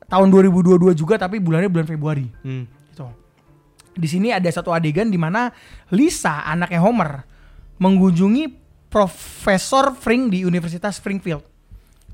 tahun 0.09 0.27
2022 0.33 0.97
juga 0.97 1.21
tapi 1.21 1.37
bulannya 1.37 1.69
bulan 1.69 1.85
Februari. 1.85 2.25
Hmm. 2.41 2.65
Gitu. 2.89 3.05
Di 3.93 4.07
sini 4.09 4.33
ada 4.33 4.49
satu 4.49 4.73
adegan 4.73 5.13
di 5.13 5.21
mana 5.21 5.53
Lisa, 5.93 6.41
anaknya 6.41 6.81
Homer, 6.81 7.21
mengunjungi 7.77 8.49
Profesor 8.89 9.93
Frink 9.93 10.33
di 10.33 10.41
Universitas 10.41 10.97
Springfield. 10.97 11.52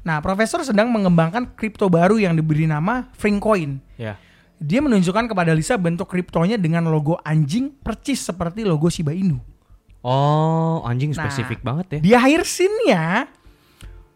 Nah, 0.10 0.26
profesor 0.26 0.66
sedang 0.66 0.90
mengembangkan 0.90 1.54
kripto 1.54 1.86
baru 1.86 2.18
yang 2.18 2.34
diberi 2.34 2.66
nama 2.66 3.06
Frink 3.14 3.38
Coin. 3.38 3.78
Ya. 3.94 4.18
Dia 4.58 4.82
menunjukkan 4.82 5.30
kepada 5.30 5.54
Lisa 5.54 5.78
bentuk 5.78 6.10
kriptonya 6.10 6.58
dengan 6.58 6.90
logo 6.90 7.22
anjing 7.22 7.70
percis 7.78 8.26
seperti 8.26 8.66
logo 8.66 8.90
Shiba 8.90 9.14
Inu. 9.14 9.38
Oh, 10.02 10.82
anjing 10.82 11.14
Nah, 11.14 11.30
spesifik 11.30 11.62
banget 11.62 11.86
ya. 11.94 12.00
Di 12.02 12.12
akhir 12.18 12.42
scene-nya, 12.42 13.30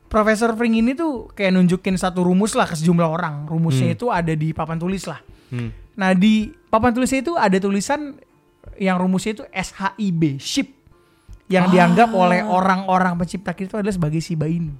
Profesor 0.09 0.53
Frink 0.53 0.77
ini 0.77 0.97
tuh 0.97 1.29
kayak 1.29 1.53
nunjukin 1.53 1.93
satu 1.93 2.25
rumus 2.25 2.53
lah 2.53 2.65
ke 2.65 2.73
sejumlah 2.73 3.05
orang. 3.05 3.35
Rumusnya 3.45 3.93
Hmm. 3.93 3.97
itu 3.97 4.05
ada 4.09 4.33
di 4.33 4.49
papan 4.49 4.77
tulis 4.77 5.05
lah. 5.05 5.21
Hmm. 5.49 5.69
Nah 5.93 6.13
di 6.13 6.49
papan 6.69 6.89
tulisnya 6.89 7.21
itu 7.21 7.33
ada 7.33 7.57
tulisan 7.57 8.17
yang 8.77 8.97
rumusnya 8.97 9.37
itu 9.37 9.43
SHIB, 9.49 10.37
SHIP. 10.37 10.69
Yang 11.49 11.65
Ah. 11.65 11.71
dianggap 11.71 12.09
oleh 12.13 12.41
orang-orang 12.41 13.13
pencipta 13.17 13.53
kripto 13.53 13.77
adalah 13.77 13.93
sebagai 13.93 14.17
Shiba 14.17 14.45
Inu. 14.45 14.73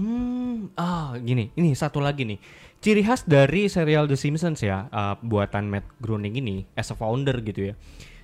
Hmm, 0.00 0.72
ah 0.80 1.12
gini, 1.20 1.52
ini 1.52 1.76
satu 1.76 2.00
lagi 2.00 2.24
nih. 2.24 2.40
Ciri 2.80 3.04
khas 3.04 3.28
dari 3.28 3.68
serial 3.68 4.08
The 4.08 4.16
Simpsons 4.16 4.64
ya, 4.64 4.88
uh, 4.88 5.20
buatan 5.20 5.68
Matt 5.68 5.84
Groening 6.00 6.40
ini 6.40 6.64
as 6.72 6.88
a 6.88 6.96
founder 6.96 7.36
gitu 7.44 7.68
ya. 7.68 7.74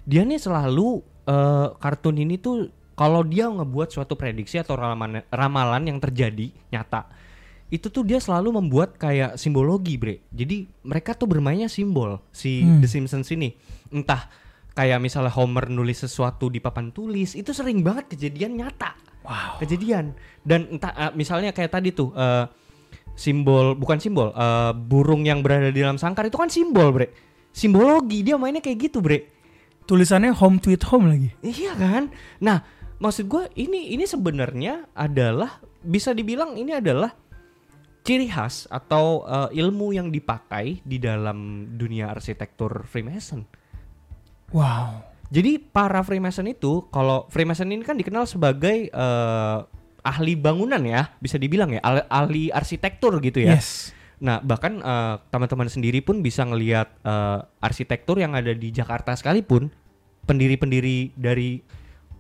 Dia 0.09 0.25
nih 0.25 0.41
selalu 0.41 1.05
uh, 1.29 1.77
kartun 1.77 2.17
ini 2.17 2.41
tuh 2.41 2.73
kalau 2.97 3.21
dia 3.21 3.53
ngebuat 3.53 3.93
suatu 3.93 4.17
prediksi 4.17 4.57
atau 4.57 4.73
ramalan, 4.81 5.21
ramalan 5.29 5.85
yang 5.85 6.01
terjadi 6.01 6.49
nyata, 6.73 7.13
itu 7.69 7.93
tuh 7.93 8.09
dia 8.09 8.17
selalu 8.17 8.57
membuat 8.57 8.97
kayak 8.97 9.37
simbologi, 9.37 10.01
Bre. 10.01 10.25
Jadi 10.33 10.65
mereka 10.81 11.13
tuh 11.13 11.29
bermainnya 11.29 11.69
simbol 11.69 12.25
si 12.33 12.65
Hmm. 12.65 12.81
The 12.81 12.89
Simpsons 12.89 13.29
ini. 13.37 13.53
Entah 13.93 14.33
kayak 14.73 14.97
misalnya 15.05 15.37
Homer 15.37 15.69
nulis 15.69 16.01
sesuatu 16.01 16.49
di 16.49 16.65
papan 16.65 16.89
tulis, 16.89 17.37
itu 17.37 17.53
sering 17.53 17.85
banget 17.85 18.17
kejadian 18.17 18.57
nyata 18.57 18.97
Wow. 19.27 19.59
kejadian 19.59 20.15
dan 20.47 20.71
entah 20.71 20.95
eh, 20.95 21.13
misalnya 21.19 21.51
kayak 21.51 21.75
tadi 21.75 21.91
tuh 21.91 22.15
eh, 22.15 22.47
simbol 23.19 23.75
bukan 23.75 23.99
simbol 23.99 24.31
eh, 24.31 24.73
burung 24.73 25.27
yang 25.27 25.43
berada 25.43 25.69
di 25.75 25.83
dalam 25.83 25.99
sangkar 25.99 26.31
itu 26.31 26.39
kan 26.39 26.47
simbol 26.47 26.95
bre 26.95 27.11
simbologi 27.51 28.23
dia 28.23 28.39
mainnya 28.39 28.63
kayak 28.63 28.91
gitu 28.91 29.03
bre 29.03 29.35
Tulisannya 29.87 30.35
home 30.35 30.59
tweet 30.59 30.83
home 30.91 31.07
lagi. 31.07 31.31
iya 31.47 31.75
kan 31.75 32.11
nah 32.39 32.63
maksud 32.99 33.27
gue 33.31 33.51
ini 33.59 33.95
ini 33.95 34.03
sebenarnya 34.03 34.91
adalah 34.95 35.63
bisa 35.83 36.11
dibilang 36.11 36.59
ini 36.59 36.75
adalah 36.75 37.15
ciri 38.07 38.31
khas 38.31 38.71
atau 38.71 39.27
eh, 39.27 39.59
ilmu 39.63 39.91
yang 39.95 40.15
dipakai 40.15 40.83
di 40.87 41.03
dalam 41.03 41.71
dunia 41.75 42.15
arsitektur 42.15 42.87
Freemason 42.87 43.67
Wow. 44.55 45.03
Jadi 45.27 45.59
para 45.59 45.99
Freemason 46.07 46.47
itu 46.47 46.87
kalau 46.95 47.27
Freemason 47.35 47.67
ini 47.67 47.83
kan 47.83 47.99
dikenal 47.99 48.31
sebagai 48.31 48.91
eh, 48.91 49.59
ahli 50.07 50.39
bangunan 50.39 50.79
ya, 50.87 51.11
bisa 51.19 51.35
dibilang 51.35 51.75
ya, 51.75 51.83
ahli, 51.83 52.03
ahli 52.07 52.43
arsitektur 52.55 53.19
gitu 53.19 53.43
ya. 53.43 53.59
Yes. 53.59 53.91
Nah, 54.23 54.39
bahkan 54.41 54.79
eh, 54.79 55.15
teman-teman 55.35 55.67
sendiri 55.67 55.99
pun 56.01 56.23
bisa 56.23 56.47
ngelihat 56.47 56.89
eh, 57.03 57.41
arsitektur 57.59 58.23
yang 58.23 58.39
ada 58.39 58.55
di 58.55 58.71
Jakarta 58.71 59.19
sekalipun, 59.19 59.69
pendiri-pendiri 60.31 61.11
dari 61.19 61.59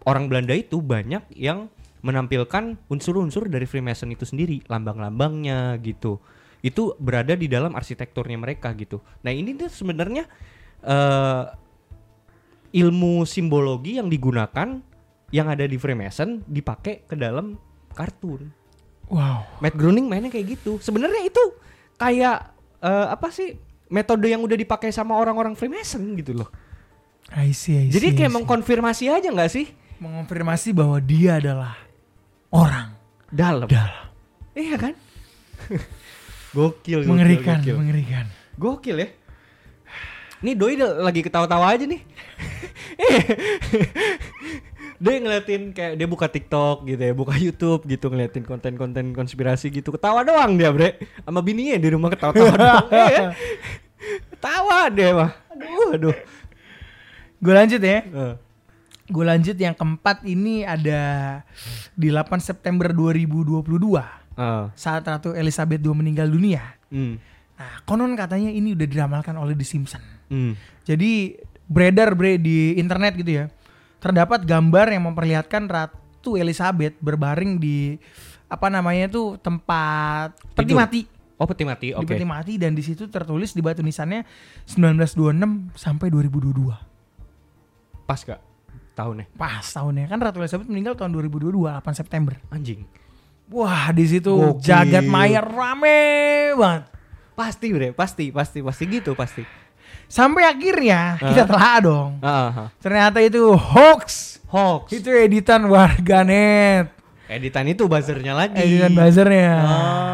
orang 0.06 0.26
Belanda 0.26 0.54
itu 0.54 0.82
banyak 0.82 1.30
yang 1.34 1.70
menampilkan 2.02 2.78
unsur-unsur 2.86 3.50
dari 3.50 3.66
Freemason 3.66 4.10
itu 4.14 4.22
sendiri, 4.26 4.62
lambang-lambangnya 4.66 5.78
gitu. 5.82 6.22
Itu 6.62 6.94
berada 6.98 7.34
di 7.34 7.46
dalam 7.46 7.74
arsitekturnya 7.74 8.38
mereka 8.38 8.74
gitu. 8.74 9.02
Nah, 9.22 9.30
ini 9.34 9.54
tuh 9.58 9.70
sebenarnya 9.70 10.26
ilmu 12.76 13.24
simbologi 13.24 13.96
yang 13.96 14.12
digunakan 14.12 14.78
yang 15.32 15.46
ada 15.48 15.64
di 15.64 15.80
Freemason 15.80 16.44
dipakai 16.44 17.08
ke 17.08 17.16
dalam 17.16 17.56
kartun. 17.96 18.52
Wow. 19.08 19.46
Matt 19.58 19.74
Groening 19.74 20.06
mainnya 20.06 20.28
kayak 20.28 20.58
gitu. 20.58 20.76
Sebenarnya 20.78 21.24
itu 21.24 21.40
kayak 21.96 22.52
eh, 22.78 23.06
apa 23.08 23.32
sih 23.32 23.56
metode 23.88 24.28
yang 24.28 24.42
udah 24.44 24.54
dipakai 24.54 24.90
sama 24.90 25.16
orang-orang 25.16 25.56
Freemason 25.56 26.02
gitu 26.14 26.36
loh. 26.36 26.50
I 27.32 27.50
see, 27.50 27.74
I 27.74 27.90
Jadi 27.90 28.12
see, 28.12 28.14
kayak 28.14 28.30
I 28.30 28.32
see. 28.32 28.36
mengkonfirmasi 28.38 29.04
aja 29.10 29.28
nggak 29.32 29.50
sih 29.50 29.66
mengonfirmasi 29.96 30.76
bahwa 30.76 31.00
dia 31.00 31.40
adalah 31.40 31.74
orang 32.52 32.92
dalam. 33.32 33.66
dalam. 33.66 34.06
Iya 34.52 34.76
kan? 34.76 34.94
gokil, 36.56 37.02
gokil, 37.02 37.08
Mengerikan, 37.08 37.58
gokil. 37.64 37.74
mengerikan. 37.80 38.24
Gokil 38.56 38.96
ya. 39.00 39.08
Nih 40.44 40.52
doi 40.52 40.76
udah 40.76 41.00
lagi 41.00 41.20
ketawa-tawa 41.20 41.72
aja 41.72 41.84
nih. 41.84 42.00
dia 44.96 45.20
ngeliatin 45.20 45.76
kayak 45.76 45.92
dia 46.00 46.08
buka 46.08 46.26
TikTok 46.26 46.88
gitu 46.88 47.02
ya, 47.02 47.12
buka 47.12 47.34
YouTube 47.36 47.84
gitu 47.84 48.08
ngeliatin 48.08 48.44
konten-konten 48.44 49.12
konspirasi 49.12 49.68
gitu. 49.68 49.92
Ketawa 49.92 50.24
doang 50.24 50.56
dia, 50.56 50.72
Bre. 50.72 51.00
Sama 51.24 51.40
bininya 51.40 51.76
di 51.76 51.88
rumah 51.88 52.08
ketawa-tawa 52.08 52.54
doang. 52.58 52.86
Iya 52.88 53.08
kan? 53.08 53.28
Ketawa 54.32 54.78
dia 54.88 55.10
mah. 55.12 55.30
Aduh, 55.52 55.88
aduh. 55.92 56.16
Gue 57.36 57.52
lanjut 57.52 57.80
ya. 57.80 58.00
Eh, 58.04 58.34
Gue 59.06 59.22
lanjut 59.22 59.54
yang 59.54 59.70
keempat 59.70 60.26
ini 60.26 60.66
ada 60.66 61.38
di 61.94 62.10
8 62.10 62.42
September 62.42 62.90
2022 62.90 63.62
eh, 64.34 64.64
saat 64.74 65.06
Ratu 65.06 65.30
Elizabeth 65.30 65.78
II 65.78 65.94
meninggal 65.94 66.26
dunia. 66.26 66.74
hmm, 66.90 67.14
Nah, 67.56 67.80
konon 67.88 68.12
katanya 68.12 68.52
ini 68.52 68.76
udah 68.76 68.84
diramalkan 68.84 69.32
oleh 69.36 69.56
The 69.56 69.64
Simpson. 69.64 70.02
hmm. 70.28 70.52
Jadi 70.84 71.34
beredar 71.66 72.14
bre 72.14 72.38
di 72.38 72.76
internet 72.78 73.16
gitu 73.18 73.42
ya. 73.42 73.44
Terdapat 73.98 74.44
gambar 74.46 74.92
yang 74.92 75.08
memperlihatkan 75.10 75.66
Ratu 75.66 76.36
Elizabeth 76.36 76.94
berbaring 77.00 77.58
di 77.58 77.96
apa 78.46 78.70
namanya 78.70 79.10
itu 79.10 79.34
tempat 79.42 80.36
peti 80.54 80.70
Tidur. 80.70 80.78
mati. 80.78 81.00
Oh, 81.36 81.44
peti 81.44 81.64
mati. 81.66 81.88
Di 81.90 81.96
Oke. 81.98 82.14
peti 82.14 82.24
mati 82.24 82.54
dan 82.56 82.72
di 82.72 82.80
situ 82.84 83.10
tertulis 83.10 83.52
di 83.52 83.60
batu 83.60 83.82
nisannya 83.82 84.22
1926 84.68 85.74
sampai 85.74 86.06
2022. 86.08 86.70
Pas 88.06 88.20
gak 88.22 88.40
tahunnya? 88.94 89.26
Pas 89.34 89.64
tahunnya 89.66 90.06
kan 90.06 90.22
Ratu 90.22 90.38
Elizabeth 90.40 90.70
meninggal 90.70 90.94
tahun 90.94 91.12
2022 91.12 91.50
8 91.66 91.82
September. 91.92 92.38
Anjing. 92.48 92.86
Wah, 93.50 93.90
di 93.94 94.04
situ 94.06 94.32
Gokil. 94.32 94.62
jagat 94.62 95.04
maya 95.06 95.38
rame 95.38 95.98
banget. 96.54 96.82
Pasti, 97.36 97.68
Bre. 97.68 97.92
Pasti, 97.92 98.32
pasti, 98.32 98.64
pasti 98.64 98.84
gitu, 98.88 99.12
pasti. 99.12 99.44
Sampai 100.06 100.46
akhirnya 100.46 101.18
kita 101.18 101.44
telah 101.44 101.76
dong. 101.82 102.10
Ah, 102.22 102.48
ah. 102.48 102.68
Ternyata 102.78 103.18
itu 103.20 103.52
hoax. 103.52 104.38
Hoax. 104.48 104.94
Itu 104.94 105.10
editan 105.10 105.66
warganet. 105.66 106.94
Editan 107.26 107.66
itu 107.66 107.90
buzzernya 107.90 108.32
lagi. 108.38 108.54
Editan 108.54 108.94
buzzernya. 108.94 109.52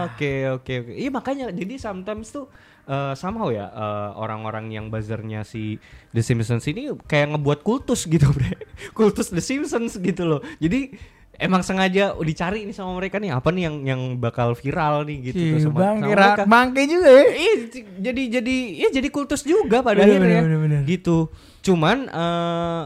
Oke 0.09 0.49
oke 0.49 0.73
oke. 0.89 0.93
Iya 0.97 1.11
makanya 1.13 1.47
jadi 1.53 1.77
sometimes 1.77 2.33
tuh 2.33 2.49
eh, 2.89 3.13
somehow 3.13 3.53
ya 3.53 3.69
eh, 3.69 4.11
orang-orang 4.17 4.73
yang 4.73 4.89
buzzernya 4.89 5.45
si 5.45 5.77
The 6.17 6.25
Simpsons 6.25 6.65
ini 6.73 6.89
kayak 7.05 7.37
ngebuat 7.37 7.61
kultus 7.61 8.09
gitu 8.09 8.33
bre. 8.33 8.57
kultus 8.99 9.29
The 9.29 9.45
Simpsons 9.45 10.01
gitu 10.01 10.25
loh. 10.25 10.41
Jadi 10.57 10.97
emang 11.35 11.61
sengaja 11.61 12.13
dicari 12.17 12.63
nih 12.63 12.73
sama 12.73 12.95
mereka 12.95 13.17
nih 13.17 13.31
apa 13.31 13.49
nih 13.49 13.63
yang 13.63 13.77
yang 13.85 14.01
bakal 14.17 14.53
viral 14.53 15.03
nih 15.03 15.19
gitu 15.27 15.39
tuh 15.39 15.57
Ih, 15.57 15.63
sama, 15.63 15.79
bang 15.79 15.97
sama 15.97 16.07
kira 16.07 16.27
mereka. 16.29 16.43
bangke 16.45 16.83
juga 16.87 17.09
ya. 17.11 17.25
Iya, 17.33 17.53
jadi 17.99 18.23
jadi 18.33 18.57
ya 18.77 18.89
jadi 18.93 19.09
kultus 19.09 19.43
juga 19.43 19.81
pada 19.81 20.01
Bener, 20.01 20.17
akhirnya 20.17 20.41
bener, 20.41 20.61
bener, 20.61 20.81
gitu. 20.85 21.33
Cuman 21.61 22.07
eh, 22.07 22.85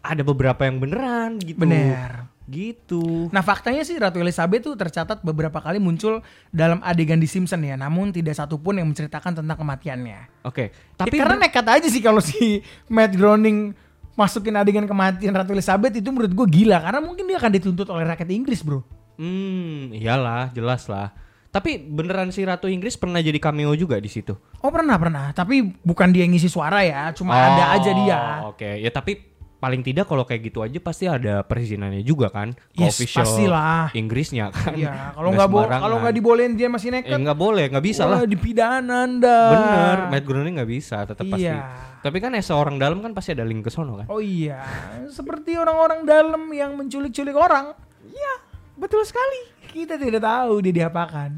ada 0.00 0.22
beberapa 0.22 0.62
yang 0.62 0.78
beneran 0.78 1.38
gitu. 1.38 1.58
Bener. 1.58 2.26
Gitu. 2.42 3.30
Nah 3.30 3.40
faktanya 3.40 3.80
sih 3.80 3.94
Ratu 3.94 4.18
Elizabeth 4.18 4.60
tuh 4.62 4.74
tercatat 4.74 5.22
beberapa 5.22 5.56
kali 5.56 5.78
muncul 5.78 6.20
dalam 6.50 6.82
adegan 6.82 7.16
di 7.16 7.24
Simpson 7.24 7.62
ya, 7.62 7.74
namun 7.74 8.10
tidak 8.10 8.34
satupun 8.34 8.76
yang 8.76 8.84
menceritakan 8.84 9.40
tentang 9.40 9.56
kematiannya. 9.56 10.42
Oke. 10.42 10.74
Tapi 10.92 11.08
Tapi 11.08 11.16
karena 11.16 11.36
ber- 11.36 11.42
nekat 11.42 11.66
aja 11.70 11.88
sih 11.88 12.02
kalau 12.02 12.18
si 12.18 12.60
Matt 12.92 13.14
Groening 13.14 13.72
masukin 14.12 14.56
adegan 14.56 14.84
kematian 14.84 15.32
Ratu 15.32 15.56
Elizabeth 15.56 15.94
itu 15.96 16.08
menurut 16.12 16.32
gue 16.32 16.46
gila 16.60 16.78
karena 16.80 17.00
mungkin 17.00 17.24
dia 17.24 17.38
akan 17.40 17.52
dituntut 17.52 17.88
oleh 17.88 18.04
rakyat 18.04 18.28
Inggris 18.28 18.60
bro. 18.60 18.84
hmm, 19.16 19.96
iyalah, 19.96 20.52
jelas 20.52 20.88
lah. 20.88 21.12
Tapi 21.52 21.76
beneran 21.76 22.32
si 22.32 22.40
Ratu 22.48 22.64
Inggris 22.64 22.96
pernah 22.96 23.20
jadi 23.20 23.36
cameo 23.36 23.76
juga 23.76 24.00
di 24.00 24.08
situ. 24.08 24.32
Oh 24.64 24.72
pernah 24.72 24.96
pernah, 24.96 25.36
tapi 25.36 25.60
bukan 25.84 26.08
dia 26.08 26.24
yang 26.24 26.32
ngisi 26.32 26.48
suara 26.48 26.80
ya, 26.80 27.12
cuma 27.12 27.36
ada 27.36 27.76
aja 27.76 27.90
dia. 27.92 28.20
Oh, 28.40 28.56
Oke, 28.56 28.80
ya 28.80 28.88
tapi 28.88 29.31
paling 29.62 29.78
tidak 29.86 30.10
kalau 30.10 30.26
kayak 30.26 30.50
gitu 30.50 30.58
aja 30.58 30.74
pasti 30.82 31.06
ada 31.06 31.46
perizinannya 31.46 32.02
juga 32.02 32.34
kan 32.34 32.50
ke 32.74 32.82
Yes, 32.82 32.98
official 32.98 33.22
pastilah. 33.22 33.94
Inggrisnya 33.94 34.50
kan. 34.50 34.74
Iya, 34.74 35.14
kalau 35.14 35.30
nggak 35.30 35.46
bo- 35.46 35.62
sembarangan. 35.62 35.82
kalau 35.86 35.96
nggak 36.02 36.14
dibolehin 36.18 36.52
dia 36.58 36.66
masih 36.66 36.90
eh, 36.90 36.94
nekat, 36.98 37.18
nggak 37.22 37.38
boleh, 37.38 37.64
nggak 37.70 37.84
bisa 37.86 38.02
wah, 38.02 38.18
lah. 38.18 38.20
dipidana 38.26 39.06
anda. 39.06 39.38
Bener, 39.54 39.98
Matt 40.10 40.24
Groening 40.26 40.58
nggak 40.58 40.66
bisa, 40.66 41.06
tetap 41.06 41.22
pasti. 41.30 41.46
Iya. 41.46 41.62
Tapi 42.02 42.18
kan 42.18 42.34
ya 42.34 42.42
seorang 42.42 42.74
dalam 42.74 42.98
kan 42.98 43.14
pasti 43.14 43.30
ada 43.30 43.46
link 43.46 43.62
ke 43.62 43.70
sono 43.70 44.02
kan. 44.02 44.10
Oh 44.10 44.18
iya, 44.18 44.58
seperti 45.06 45.54
orang-orang 45.54 46.02
dalam 46.02 46.42
yang 46.50 46.74
menculik-culik 46.74 47.38
orang. 47.38 47.70
Iya, 48.02 48.32
betul 48.74 49.06
sekali. 49.06 49.46
Kita 49.70 49.94
tidak 49.94 50.18
tahu 50.18 50.58
dia 50.58 50.74
diapakan. 50.82 51.30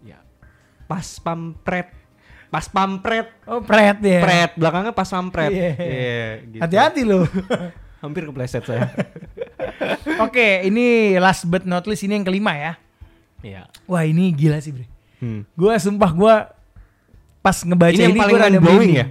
Ya. 0.00 0.16
Pas 0.88 1.04
pampret, 1.20 1.92
pas 2.50 2.66
pampret, 2.70 3.26
Oh 3.46 3.60
pret 3.62 3.98
ya. 4.00 4.20
pret 4.22 4.50
belakangnya 4.54 4.92
pas 4.94 5.08
pampret. 5.08 5.50
Iya. 5.50 5.72
Iya, 5.76 6.26
gitu. 6.46 6.62
Hati-hati 6.62 7.02
loh. 7.02 7.24
Hampir 8.02 8.28
kepleset 8.28 8.62
saya. 8.62 8.92
Oke, 10.24 10.62
ini 10.68 11.16
last 11.18 11.48
but 11.48 11.66
not 11.66 11.84
least 11.88 12.06
ini 12.06 12.20
yang 12.20 12.26
kelima 12.26 12.54
ya. 12.54 12.72
Iya. 13.42 13.62
Wah 13.88 14.02
ini 14.06 14.30
gila 14.30 14.60
sih 14.62 14.70
bre. 14.70 14.86
Hmm. 15.18 15.42
Gue 15.56 15.72
sumpah 15.80 16.10
gue 16.12 16.34
pas 17.40 17.56
ngebaca 17.62 17.94
Ini 17.94 17.98
ini, 17.98 18.04
yang 18.10 18.18
paling 18.18 18.34
gua 18.36 18.42
mind 18.42 18.58
blowing 18.58 18.90
merinding. 18.92 19.10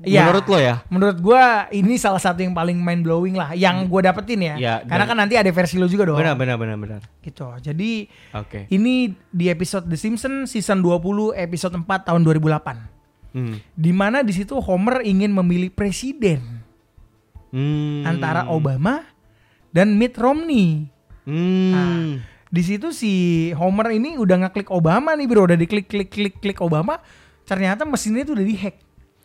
Ya? 0.00 0.08
Iya. 0.08 0.22
Menurut 0.24 0.46
lo 0.48 0.58
ya? 0.58 0.74
Menurut 0.88 1.18
gue 1.20 1.42
ini 1.76 1.94
salah 1.96 2.18
satu 2.18 2.40
yang 2.40 2.56
paling 2.56 2.76
mind 2.76 3.04
blowing 3.04 3.36
lah, 3.36 3.52
yang 3.52 3.84
gue 3.84 4.00
dapetin 4.00 4.40
ya. 4.40 4.54
Iya, 4.56 4.74
Karena 4.88 5.04
kan 5.04 5.16
nanti 5.16 5.36
ada 5.36 5.52
versi 5.52 5.76
lo 5.76 5.84
juga 5.84 6.08
dong. 6.08 6.16
Benar, 6.16 6.36
benar, 6.40 6.56
benar, 6.56 6.76
benar. 6.80 7.00
Gitu. 7.20 7.44
Jadi 7.60 8.08
Oke. 8.32 8.64
ini 8.72 9.12
di 9.28 9.52
episode 9.52 9.84
The 9.84 10.00
Simpsons 10.00 10.48
season 10.48 10.80
20 10.80 11.36
episode 11.36 11.76
4 11.76 11.84
tahun 11.84 12.20
2008. 12.24 13.36
Hmm. 13.36 13.60
Di 13.76 13.92
mana 13.92 14.24
di 14.24 14.32
situ 14.32 14.56
Homer 14.58 15.04
ingin 15.04 15.30
memilih 15.30 15.70
presiden 15.70 16.64
Hmm. 17.50 18.06
antara 18.06 18.46
Obama 18.46 19.02
dan 19.70 19.98
Mitt 19.98 20.14
Romney. 20.14 20.86
Hmm. 21.26 21.70
Nah, 21.74 21.98
Di 22.50 22.66
situ 22.66 22.90
si 22.90 23.12
Homer 23.54 23.94
ini 23.94 24.18
udah 24.18 24.42
ngeklik 24.42 24.74
Obama 24.74 25.14
nih 25.14 25.30
bro, 25.30 25.46
udah 25.46 25.54
diklik 25.54 25.86
klik 25.86 26.10
klik 26.10 26.34
klik 26.42 26.58
Obama, 26.58 26.98
ternyata 27.46 27.86
mesinnya 27.86 28.26
itu 28.26 28.34
udah 28.34 28.42
dihack. 28.42 28.74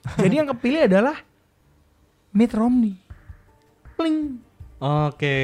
Jadi 0.21 0.33
yang 0.35 0.49
kepilih 0.49 0.85
adalah 0.85 1.17
Mitt 2.31 2.51
Romney. 2.51 2.95
Pling. 3.95 4.37
Oke. 4.77 5.37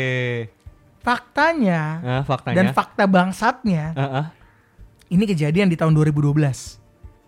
Faktanya 1.01 1.81
Nah, 1.97 2.21
faktanya. 2.21 2.55
dan 2.55 2.65
fakta 2.77 3.09
bangsatnya, 3.09 3.97
Ah, 3.97 4.03
ah. 4.05 4.25
ini 5.09 5.25
kejadian 5.25 5.65
di 5.65 5.73
tahun 5.73 5.97
2012. 5.97 6.77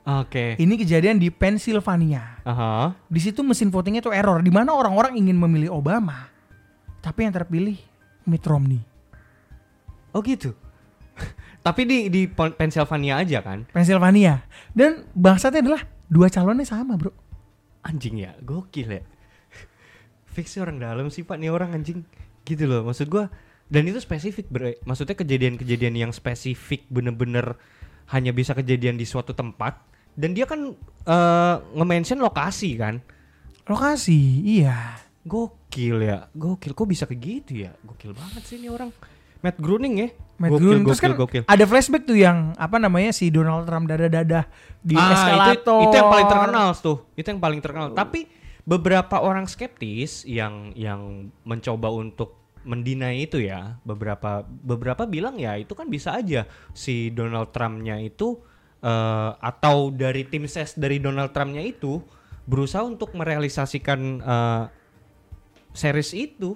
Oke. 0.03 0.59
Ini 0.59 0.73
kejadian 0.77 1.17
di 1.17 1.31
Pennsylvania. 1.31 2.43
Aha. 2.43 2.93
Di 3.07 3.17
situ 3.17 3.41
mesin 3.41 3.71
votingnya 3.71 4.03
tuh 4.03 4.13
error, 4.13 4.43
di 4.43 4.51
mana 4.51 4.75
orang-orang 4.75 5.15
ingin 5.15 5.39
memilih 5.39 5.73
Obama, 5.73 6.27
tapi 6.99 7.25
yang 7.25 7.33
terpilih 7.33 7.79
Mitt 8.27 8.43
Romney. 8.45 8.83
Oh 10.13 10.21
gitu. 10.21 10.53
Tapi 11.65 11.87
di 11.87 11.97
di 12.11 12.21
Pennsylvania 12.29 13.23
aja 13.23 13.39
kan? 13.41 13.63
Pennsylvania. 13.71 14.43
Dan 14.75 15.07
bangsatnya 15.15 15.63
adalah 15.63 15.81
dua 16.05 16.27
calonnya 16.27 16.67
sama 16.67 16.99
bro. 16.99 17.09
Anjing 17.83 18.23
ya, 18.23 18.31
gokil 18.39 18.99
ya. 18.99 19.03
Fixnya 20.35 20.65
orang 20.65 20.77
dalam 20.79 21.07
sih 21.11 21.27
pak 21.27 21.37
nih 21.39 21.51
orang 21.51 21.75
anjing. 21.75 22.07
Gitu 22.43 22.63
loh, 22.67 22.87
maksud 22.87 23.07
gua. 23.11 23.27
Dan 23.67 23.87
itu 23.87 23.99
spesifik 23.99 24.47
bre. 24.51 24.79
Maksudnya 24.83 25.15
kejadian-kejadian 25.15 25.95
yang 25.95 26.11
spesifik 26.11 26.87
bener-bener 26.91 27.55
hanya 28.11 28.35
bisa 28.35 28.51
kejadian 28.53 28.99
di 28.99 29.07
suatu 29.07 29.31
tempat. 29.31 29.79
Dan 30.13 30.37
dia 30.37 30.45
kan 30.45 30.75
eh, 31.07 31.55
nge-mention 31.73 32.19
lokasi 32.21 32.77
kan. 32.77 33.01
Lokasi, 33.65 34.43
iya. 34.43 34.99
Gokil 35.23 36.03
ya, 36.03 36.27
gokil. 36.35 36.75
Kok 36.75 36.87
bisa 36.87 37.07
kayak 37.07 37.21
gitu 37.23 37.63
ya? 37.63 37.71
Gokil 37.87 38.11
banget 38.11 38.43
sih 38.43 38.59
ini 38.59 38.67
orang. 38.67 38.91
Matt 39.43 39.59
Groening 39.59 39.95
ya. 39.99 40.09
Matt 40.39 40.49
gokil, 40.49 40.63
Groening. 40.63 40.85
Terus 40.87 40.97
gokil, 40.97 41.11
kan 41.11 41.19
gokil. 41.19 41.43
ada 41.45 41.63
flashback 41.67 42.03
tuh 42.07 42.15
yang 42.15 42.55
apa 42.55 42.79
namanya 42.79 43.11
si 43.11 43.27
Donald 43.27 43.67
Trump 43.67 43.85
dada-dada 43.85 44.47
di 44.79 44.95
Ah, 44.95 45.03
itu, 45.03 45.13
eskalator. 45.13 45.81
itu 45.83 45.95
yang 45.99 46.09
paling 46.09 46.27
terkenal 46.27 46.67
tuh. 46.73 46.97
Itu 47.13 47.27
yang 47.27 47.41
paling 47.43 47.59
terkenal. 47.59 47.87
Tapi 47.91 48.19
beberapa 48.63 49.19
orang 49.19 49.43
skeptis 49.45 50.23
yang 50.23 50.71
yang 50.73 51.27
mencoba 51.43 51.91
untuk 51.91 52.39
mendinai 52.63 53.27
itu 53.27 53.43
ya, 53.43 53.75
beberapa 53.83 54.47
beberapa 54.47 55.03
bilang 55.03 55.35
ya 55.35 55.59
itu 55.59 55.75
kan 55.75 55.91
bisa 55.91 56.15
aja 56.15 56.47
si 56.71 57.11
Donald 57.11 57.51
Trumpnya 57.51 57.99
itu 57.99 58.39
eh, 58.79 59.31
atau 59.35 59.91
dari 59.91 60.23
tim 60.23 60.47
ses 60.47 60.79
dari 60.79 61.03
Donald 61.03 61.35
Trumpnya 61.35 61.59
itu 61.59 61.99
berusaha 62.47 62.79
untuk 62.81 63.11
merealisasikan 63.11 63.99
eh, 64.23 64.63
series 65.75 66.15
itu. 66.15 66.55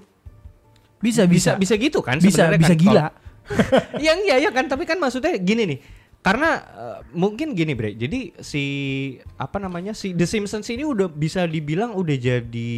Bisa, 0.98 1.30
bisa, 1.30 1.54
bisa 1.56 1.78
gitu 1.78 2.02
kan 2.02 2.18
bisa, 2.18 2.50
sebenarnya 2.50 2.60
bisa 2.60 2.74
kan. 2.74 2.82
gila. 2.82 3.06
yang 4.08 4.18
iya 4.28 4.36
ya 4.44 4.50
kan 4.52 4.68
tapi 4.68 4.84
kan 4.84 5.00
maksudnya 5.00 5.38
gini 5.40 5.64
nih 5.64 5.80
karena 6.20 6.50
eh, 6.60 7.00
mungkin 7.16 7.56
gini 7.56 7.72
bre 7.72 7.96
jadi 7.96 8.36
si 8.44 8.64
apa 9.40 9.62
namanya 9.62 9.96
si 9.96 10.12
The 10.12 10.28
Simpsons 10.28 10.68
ini 10.68 10.84
udah 10.84 11.08
bisa 11.08 11.48
dibilang 11.48 11.96
udah 11.96 12.18
jadi 12.18 12.74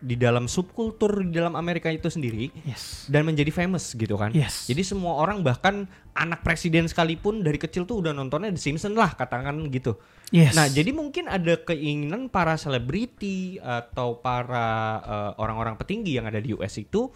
di 0.00 0.16
dalam 0.16 0.48
subkultur 0.48 1.28
di 1.28 1.36
dalam 1.36 1.52
Amerika 1.56 1.92
itu 1.92 2.08
sendiri 2.08 2.48
Yes. 2.64 3.04
dan 3.08 3.24
menjadi 3.24 3.52
famous 3.52 3.92
gitu 3.92 4.16
kan 4.16 4.32
Yes. 4.32 4.64
jadi 4.68 4.80
semua 4.80 5.16
orang 5.16 5.40
bahkan 5.40 5.84
anak 6.12 6.40
presiden 6.40 6.88
sekalipun 6.88 7.40
dari 7.40 7.56
kecil 7.56 7.84
tuh 7.84 8.00
udah 8.04 8.12
nontonnya 8.12 8.52
The 8.52 8.60
Simpsons 8.60 8.96
lah 8.96 9.12
katakan 9.16 9.68
gitu 9.72 9.96
Yes. 10.30 10.54
Nah, 10.54 10.70
jadi 10.70 10.94
mungkin 10.94 11.26
ada 11.26 11.58
keinginan 11.58 12.30
para 12.30 12.54
selebriti 12.54 13.58
atau 13.58 14.22
para 14.22 14.66
eh, 15.02 15.30
orang-orang 15.42 15.74
petinggi 15.74 16.14
yang 16.20 16.30
ada 16.30 16.38
di 16.38 16.54
US 16.54 16.78
itu 16.78 17.10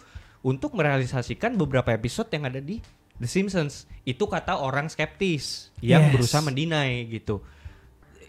untuk 0.45 0.77
merealisasikan 0.77 1.57
beberapa 1.57 1.89
episode 1.89 2.29
yang 2.29 2.45
ada 2.45 2.61
di 2.61 2.77
The 3.17 3.25
Simpsons. 3.25 3.89
Itu 4.05 4.29
kata 4.29 4.61
orang 4.61 4.93
skeptis 4.93 5.73
yang 5.81 6.05
Yes. 6.05 6.11
berusaha 6.13 6.45
mendinai 6.45 7.09
gitu. 7.09 7.41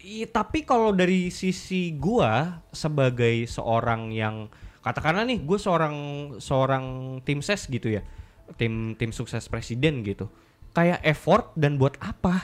I, 0.01 0.25
tapi 0.25 0.65
kalau 0.65 0.95
dari 0.95 1.29
sisi 1.29 1.93
gua 1.93 2.63
sebagai 2.73 3.45
seorang 3.45 4.09
yang 4.09 4.47
katakanlah 4.81 5.27
nih 5.27 5.43
gue 5.43 5.59
seorang 5.59 5.95
seorang 6.39 7.19
tim 7.27 7.43
ses 7.43 7.67
gitu 7.67 7.91
ya. 7.91 8.01
Tim 8.55 8.95
tim 8.95 9.11
sukses 9.11 9.45
presiden 9.51 10.01
gitu. 10.01 10.31
Kayak 10.71 11.03
effort 11.03 11.51
dan 11.59 11.75
buat 11.75 11.99
apa? 11.99 12.39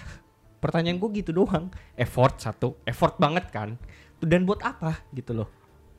Pertanyaan 0.59 0.99
gue 0.99 1.23
gitu 1.23 1.31
doang. 1.31 1.71
Effort 1.95 2.35
satu. 2.37 2.75
Effort 2.83 3.15
banget 3.15 3.47
kan? 3.49 3.79
Dan 4.19 4.43
buat 4.43 4.59
apa 4.61 5.01
gitu 5.15 5.33
loh. 5.33 5.49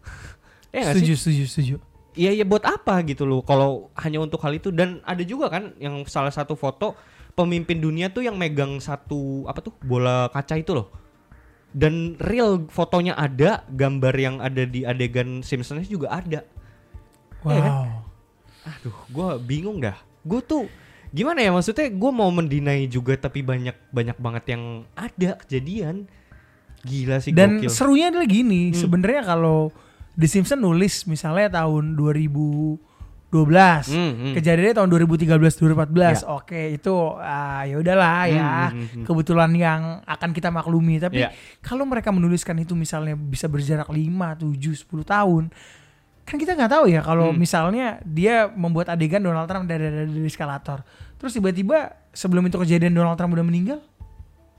Ya 0.75 0.91
nggak 0.91 0.95
sih? 1.01 1.14
Setuju, 1.16 1.45
setuju, 1.49 1.75
Iya 2.14 2.30
ya 2.32 2.44
buat 2.44 2.62
apa 2.62 3.02
gitu 3.02 3.22
loh 3.22 3.42
kalau 3.42 3.90
hanya 3.98 4.18
untuk 4.18 4.38
hal 4.38 4.54
itu 4.54 4.70
dan 4.70 5.02
ada 5.02 5.20
juga 5.20 5.50
kan 5.50 5.74
yang 5.76 6.06
salah 6.06 6.30
satu 6.30 6.54
foto 6.54 6.94
pemimpin 7.34 7.76
dunia 7.76 8.06
tuh 8.06 8.22
yang 8.22 8.34
megang 8.34 8.78
satu 8.78 9.42
apa 9.44 9.58
tuh 9.58 9.74
bola 9.82 10.30
kaca 10.30 10.54
itu 10.54 10.70
loh 10.72 10.86
dan 11.70 12.14
real 12.16 12.70
fotonya 12.70 13.12
ada 13.12 13.66
gambar 13.66 14.14
yang 14.14 14.36
ada 14.38 14.62
di 14.62 14.82
adegan 14.82 15.42
Simpsons 15.42 15.86
juga 15.86 16.08
ada 16.08 16.46
Wow. 17.42 17.50
Iya 17.50 17.60
kan? 17.60 17.74
aduh 18.64 18.96
gue 19.06 19.28
bingung 19.42 19.76
dah 19.76 19.98
gue 20.22 20.40
tuh 20.40 20.64
gimana 21.10 21.36
ya 21.38 21.50
maksudnya 21.50 21.90
gue 21.90 22.10
mau 22.10 22.30
mendinai 22.30 22.86
juga 22.86 23.12
tapi 23.14 23.42
banyak 23.42 23.76
banyak 23.90 24.16
banget 24.16 24.44
yang 24.48 24.62
ada 24.94 25.36
kejadian 25.42 26.06
gila 26.80 27.18
sih 27.18 27.30
Dan 27.30 27.58
gokil. 27.58 27.68
serunya 27.68 28.08
adalah 28.08 28.24
gini, 28.24 28.68
Hmm. 28.68 28.76
sebenarnya 28.76 29.22
kalau 29.26 29.68
The 30.14 30.26
Simpsons 30.26 30.58
nulis 30.58 31.04
misalnya 31.04 31.58
tahun 31.58 31.98
2012, 31.98 32.78
Hmm, 33.90 34.12
hmm. 34.14 34.32
kejadiannya 34.32 34.74
tahun 34.76 34.88
2013 34.88 35.58
2014. 35.58 36.22
Ya. 36.22 36.30
Oke, 36.30 36.60
itu 36.72 36.94
ah, 37.16 37.62
ya 37.62 37.76
udahlah 37.76 38.18
ya. 38.26 38.52
Hmm, 38.70 38.78
hmm, 38.78 38.86
hmm. 38.94 39.04
Kebetulan 39.04 39.50
yang 39.52 39.80
akan 40.04 40.30
kita 40.30 40.48
maklumi, 40.48 40.98
tapi 40.98 41.18
Ya. 41.18 41.34
kalau 41.60 41.82
mereka 41.82 42.08
menuliskan 42.08 42.54
itu 42.56 42.72
misalnya 42.72 43.14
bisa 43.14 43.46
berjarak 43.46 43.88
5, 43.88 44.06
7, 44.36 44.54
10 44.72 45.02
tahun, 45.02 45.50
kan 46.22 46.36
kita 46.36 46.54
nggak 46.54 46.72
tahu 46.72 46.84
ya 46.86 47.00
kalau 47.00 47.28
Hmm. 47.28 47.36
misalnya 47.36 47.98
dia 48.00 48.46
membuat 48.48 48.88
adegan 48.88 49.20
Donald 49.20 49.44
Trump 49.44 49.66
dari, 49.66 49.84
dari, 49.84 50.08
dari 50.08 50.24
eskalator 50.24 50.80
terus 51.14 51.36
tiba-tiba 51.36 51.92
sebelum 52.10 52.40
itu 52.42 52.56
kejadian 52.56 52.96
Donald 52.96 53.12
Trump 53.14 53.36
udah 53.36 53.44
meninggal 53.44 53.84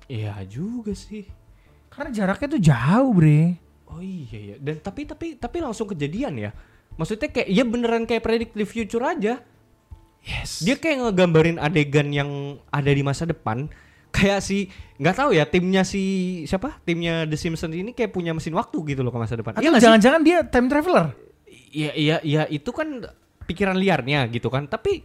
Iya 0.06 0.46
juga 0.46 0.94
sih. 0.94 1.26
karena 1.90 2.14
jaraknya 2.14 2.48
tuh 2.52 2.62
jauh 2.62 3.10
bre 3.10 3.58
Oh 3.90 4.02
iya 4.02 4.38
iya. 4.38 4.56
Dan 4.58 4.82
tapi 4.82 5.06
tapi 5.06 5.38
tapi 5.38 5.58
langsung 5.62 5.90
kejadian 5.90 6.40
ya. 6.40 6.52
Maksudnya 6.96 7.30
kayak 7.30 7.48
ya 7.52 7.64
beneran 7.68 8.04
kayak 8.08 8.24
predict 8.24 8.54
the 8.56 8.66
future 8.66 9.04
aja. 9.04 9.44
yes 10.26 10.64
Dia 10.64 10.80
kayak 10.80 11.06
ngegambarin 11.06 11.62
adegan 11.62 12.10
yang 12.10 12.60
ada 12.72 12.92
di 12.92 13.04
masa 13.06 13.28
depan. 13.28 13.68
Kayak 14.16 14.48
si 14.48 14.72
nggak 14.96 15.12
tahu 15.12 15.36
ya 15.36 15.44
timnya 15.44 15.84
si 15.84 16.00
siapa? 16.48 16.80
Timnya 16.88 17.28
The 17.28 17.36
Simpsons 17.36 17.76
ini 17.76 17.92
kayak 17.92 18.16
punya 18.16 18.32
mesin 18.32 18.56
waktu 18.56 18.96
gitu 18.96 19.04
loh 19.04 19.12
ke 19.12 19.20
masa 19.20 19.36
depan. 19.36 19.60
atau 19.60 19.60
Iya 19.60 19.76
jangan-jangan 19.76 20.22
dia 20.24 20.40
time 20.48 20.72
traveler 20.72 21.12
Iya 21.76 21.92
iya 22.00 22.18
iya 22.24 22.44
itu 22.48 22.72
kan 22.72 23.04
pikiran 23.44 23.76
liarnya 23.76 24.24
gitu 24.32 24.48
kan. 24.48 24.72
Tapi 24.72 25.04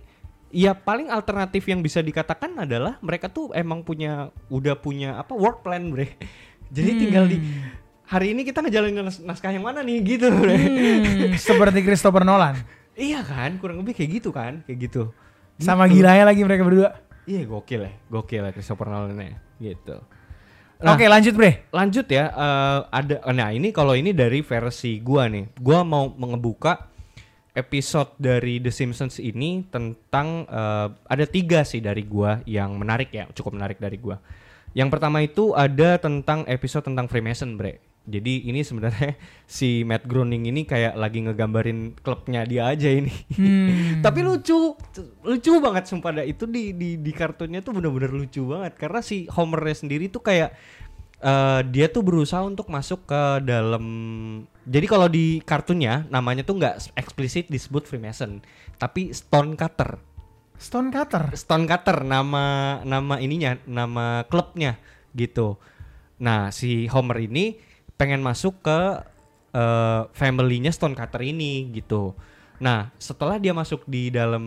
ya 0.54 0.78
paling 0.78 1.10
alternatif 1.10 1.66
yang 1.66 1.82
bisa 1.82 1.98
dikatakan 1.98 2.54
adalah 2.54 3.02
mereka 3.02 3.26
tuh 3.26 3.50
emang 3.50 3.82
punya 3.82 4.30
udah 4.46 4.78
punya 4.78 5.18
apa 5.18 5.34
work 5.34 5.66
plan 5.66 5.90
bre. 5.90 6.14
Jadi 6.76 6.90
tinggal 7.02 7.26
di 7.26 7.42
hari 8.10 8.34
ini 8.34 8.42
kita 8.42 8.58
ngejalanin 8.58 9.06
nas- 9.06 9.22
naskah 9.22 9.54
yang 9.54 9.62
mana 9.62 9.86
nih? 9.86 10.02
Gitu. 10.02 10.26
Hmm, 10.26 11.38
seperti 11.46 11.86
Christopher 11.86 12.26
Nolan. 12.26 12.58
Iya 12.98 13.22
kan? 13.22 13.54
Kurang 13.56 13.78
lebih 13.80 13.94
kayak 13.94 14.10
gitu 14.18 14.34
kan? 14.34 14.66
Kayak 14.66 14.90
gitu. 14.90 15.02
sama 15.60 15.86
Gitu. 15.86 16.00
gilanya 16.00 16.24
lagi 16.26 16.40
mereka 16.42 16.64
berdua. 16.64 16.90
Iya 17.28 17.44
gokil 17.46 17.80
ya. 17.86 17.92
Gokil 18.08 18.42
ya 18.48 18.50
Christopher 18.50 18.88
Nolan 18.90 19.14
ya 19.20 19.36
gitu. 19.60 20.00
Nah, 20.80 20.96
oke 20.96 21.04
lanjut 21.04 21.36
bre. 21.36 21.68
lanjut 21.68 22.08
ya. 22.08 22.32
Eh, 22.32 22.78
ada 22.88 23.14
nah 23.30 23.52
ini 23.52 23.68
kalau 23.68 23.92
ini 23.92 24.16
dari 24.16 24.40
versi 24.40 24.98
gua 24.98 25.28
nih. 25.28 25.52
Gua 25.60 25.84
mau 25.84 26.08
mengebuka 26.08 26.88
episode 27.52 28.16
dari 28.16 28.56
The 28.56 28.72
Simpsons 28.72 29.20
ini 29.20 29.68
tentang 29.68 30.48
eh, 30.48 30.88
ada 30.96 31.24
tiga 31.28 31.60
sih 31.62 31.84
dari 31.84 32.08
gua 32.08 32.40
yang 32.48 32.80
menarik 32.80 33.12
ya 33.12 33.28
cukup 33.30 33.60
menarik 33.60 33.76
dari 33.76 34.00
gua. 34.00 34.16
Yang 34.72 34.88
pertama 34.88 35.20
itu 35.20 35.52
ada 35.52 36.00
tentang 36.00 36.48
episode 36.48 36.88
tentang 36.88 37.04
Freemason 37.04 37.60
bre 37.60 37.89
jadi 38.08 38.48
ini 38.48 38.64
sebenarnya 38.64 39.14
si 39.46 39.84
Matt 39.84 40.08
Groening 40.08 40.48
ini 40.48 40.64
kayak 40.64 40.96
lagi 40.96 41.20
ngegambarin 41.22 42.00
klubnya 42.00 42.42
dia 42.48 42.72
aja 42.72 42.88
ini. 42.88 43.12
Hmm. 43.36 44.00
tapi 44.04 44.24
lucu 44.24 44.74
lucu 45.22 45.50
banget 45.60 45.84
sumpah 45.86 46.20
dah. 46.20 46.24
Itu 46.24 46.48
di 46.48 46.72
di 46.72 46.96
di 46.96 47.12
kartunnya 47.12 47.60
tuh 47.60 47.76
bener-bener 47.76 48.10
lucu 48.10 48.48
banget. 48.48 48.80
Karena 48.80 49.00
si 49.04 49.28
Homernya 49.28 49.76
sendiri 49.76 50.08
tuh 50.08 50.24
kayak 50.24 50.50
eh, 51.20 51.60
dia 51.68 51.86
tuh 51.92 52.00
berusaha 52.00 52.40
untuk 52.40 52.72
masuk 52.72 53.04
ke 53.04 53.22
dalam 53.44 53.84
jadi 54.64 54.86
kalau 54.86 55.08
di 55.10 55.42
kartunnya 55.44 56.08
namanya 56.08 56.46
tuh 56.46 56.56
nggak 56.56 56.96
eksplisit 56.96 57.52
disebut 57.52 57.84
Freemason 57.84 58.40
tapi 58.80 59.12
Stone 59.12 59.54
Cutter. 59.60 60.00
Stone 60.60 60.92
Cutter? 60.92 61.32
Stone 61.36 61.64
Cutter 61.64 62.04
nama 62.04 62.78
nama 62.84 63.16
ininya 63.16 63.56
nama 63.64 64.24
klubnya 64.28 64.76
gitu. 65.16 65.56
Nah 66.20 66.52
si 66.52 66.84
Homer 66.88 67.24
ini 67.24 67.69
pengen 68.00 68.24
masuk 68.24 68.64
ke 68.64 68.80
family-nya 70.14 70.70
Stone 70.72 70.96
Cutter 70.96 71.20
ini 71.20 71.68
gitu 71.76 72.16
nah 72.60 72.88
setelah 72.96 73.36
dia 73.36 73.52
masuk 73.52 73.84
di 73.84 74.08
dalam 74.08 74.44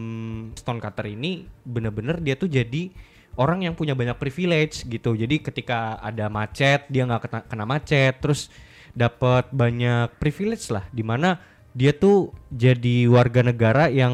Stone 0.57 0.81
Cutter 0.81 1.11
ini 1.13 1.45
bener-bener 1.61 2.17
dia 2.17 2.33
tuh 2.33 2.49
jadi 2.49 2.89
orang 3.37 3.65
yang 3.65 3.73
punya 3.77 3.93
banyak 3.93 4.17
privilege 4.17 4.85
gitu 4.85 5.13
jadi 5.13 5.41
ketika 5.41 6.01
ada 6.01 6.29
macet 6.29 6.85
dia 6.89 7.05
nggak 7.05 7.21
kena, 7.29 7.39
kena 7.45 7.65
macet 7.65 8.17
terus 8.21 8.49
dapat 8.93 9.49
banyak 9.49 10.13
privilege 10.21 10.69
lah 10.69 10.85
di 10.93 11.01
mana 11.01 11.41
dia 11.73 11.89
tuh 11.93 12.29
jadi 12.53 13.09
warga 13.09 13.41
negara 13.41 13.89
yang 13.89 14.13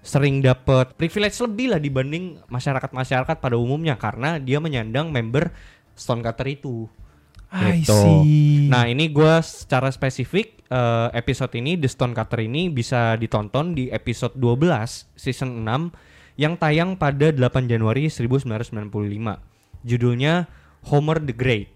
sering 0.00 0.40
dapat 0.40 0.96
privilege 0.96 1.36
lebih 1.42 1.76
lah 1.76 1.80
dibanding 1.82 2.40
masyarakat-masyarakat 2.48 3.36
pada 3.36 3.56
umumnya 3.58 3.98
karena 4.00 4.40
dia 4.40 4.62
menyandang 4.62 5.12
member 5.12 5.52
Stonecutter 5.92 6.48
itu. 6.48 6.88
I 7.50 7.82
Gitu. 7.82 7.90
see 7.90 8.70
Nah 8.70 8.86
ini 8.86 9.10
gua 9.10 9.42
secara 9.42 9.90
spesifik 9.90 10.62
eh, 10.70 11.08
episode 11.14 11.50
ini 11.58 11.74
The 11.74 11.90
Stonecutter 11.90 12.46
ini 12.46 12.70
bisa 12.70 13.18
ditonton 13.18 13.74
di 13.74 13.90
episode 13.90 14.38
12 14.38 15.10
season 15.18 15.66
6 15.66 16.38
yang 16.38 16.54
tayang 16.56 16.94
pada 16.94 17.34
8 17.34 17.66
Januari 17.66 18.06
1995. 18.06 18.62
Judulnya 19.82 20.46
Homer 20.86 21.18
the 21.18 21.34
Great. 21.34 21.68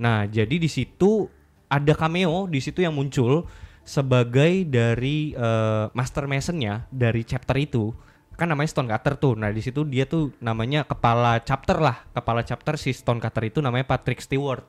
Nah 0.00 0.24
jadi 0.24 0.56
di 0.56 0.66
situ 0.66 1.28
ada 1.70 1.92
cameo 1.94 2.48
di 2.50 2.58
situ 2.58 2.82
yang 2.82 2.96
muncul 2.96 3.44
sebagai 3.84 4.64
dari 4.64 5.36
eh, 5.36 5.84
Master 5.92 6.24
Masonnya 6.24 6.88
dari 6.88 7.22
chapter 7.28 7.56
itu 7.60 7.92
kan 8.40 8.48
namanya 8.48 8.72
Stonecutter 8.72 9.20
tuh. 9.20 9.36
Nah 9.36 9.52
di 9.52 9.60
situ 9.60 9.84
dia 9.84 10.08
tuh 10.08 10.32
namanya 10.40 10.88
kepala 10.88 11.44
chapter 11.44 11.76
lah, 11.76 12.08
kepala 12.16 12.40
chapter 12.40 12.80
si 12.80 12.96
Stonecutter 12.96 13.52
itu 13.52 13.60
namanya 13.60 13.84
Patrick 13.84 14.24
Stewart. 14.24 14.64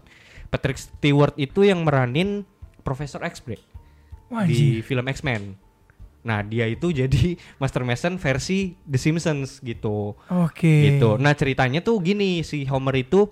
Patrick 0.52 0.78
Stewart 0.78 1.34
itu 1.40 1.64
yang 1.64 1.88
meranin 1.88 2.44
Profesor 2.84 3.24
X 3.24 3.40
Bre, 3.40 3.58
Wah, 4.28 4.44
di 4.44 4.84
film 4.84 5.08
X-Men. 5.08 5.56
Nah 6.22 6.44
dia 6.46 6.68
itu 6.70 6.92
jadi 6.92 7.40
Master 7.62 7.88
Mason 7.88 8.20
versi 8.20 8.76
The 8.84 9.00
Simpsons 9.00 9.64
gitu, 9.64 10.14
oke 10.28 10.60
gitu. 10.62 11.16
Nah 11.18 11.34
ceritanya 11.34 11.80
tuh 11.82 12.04
gini 12.04 12.44
si 12.44 12.68
Homer 12.68 13.00
itu 13.00 13.32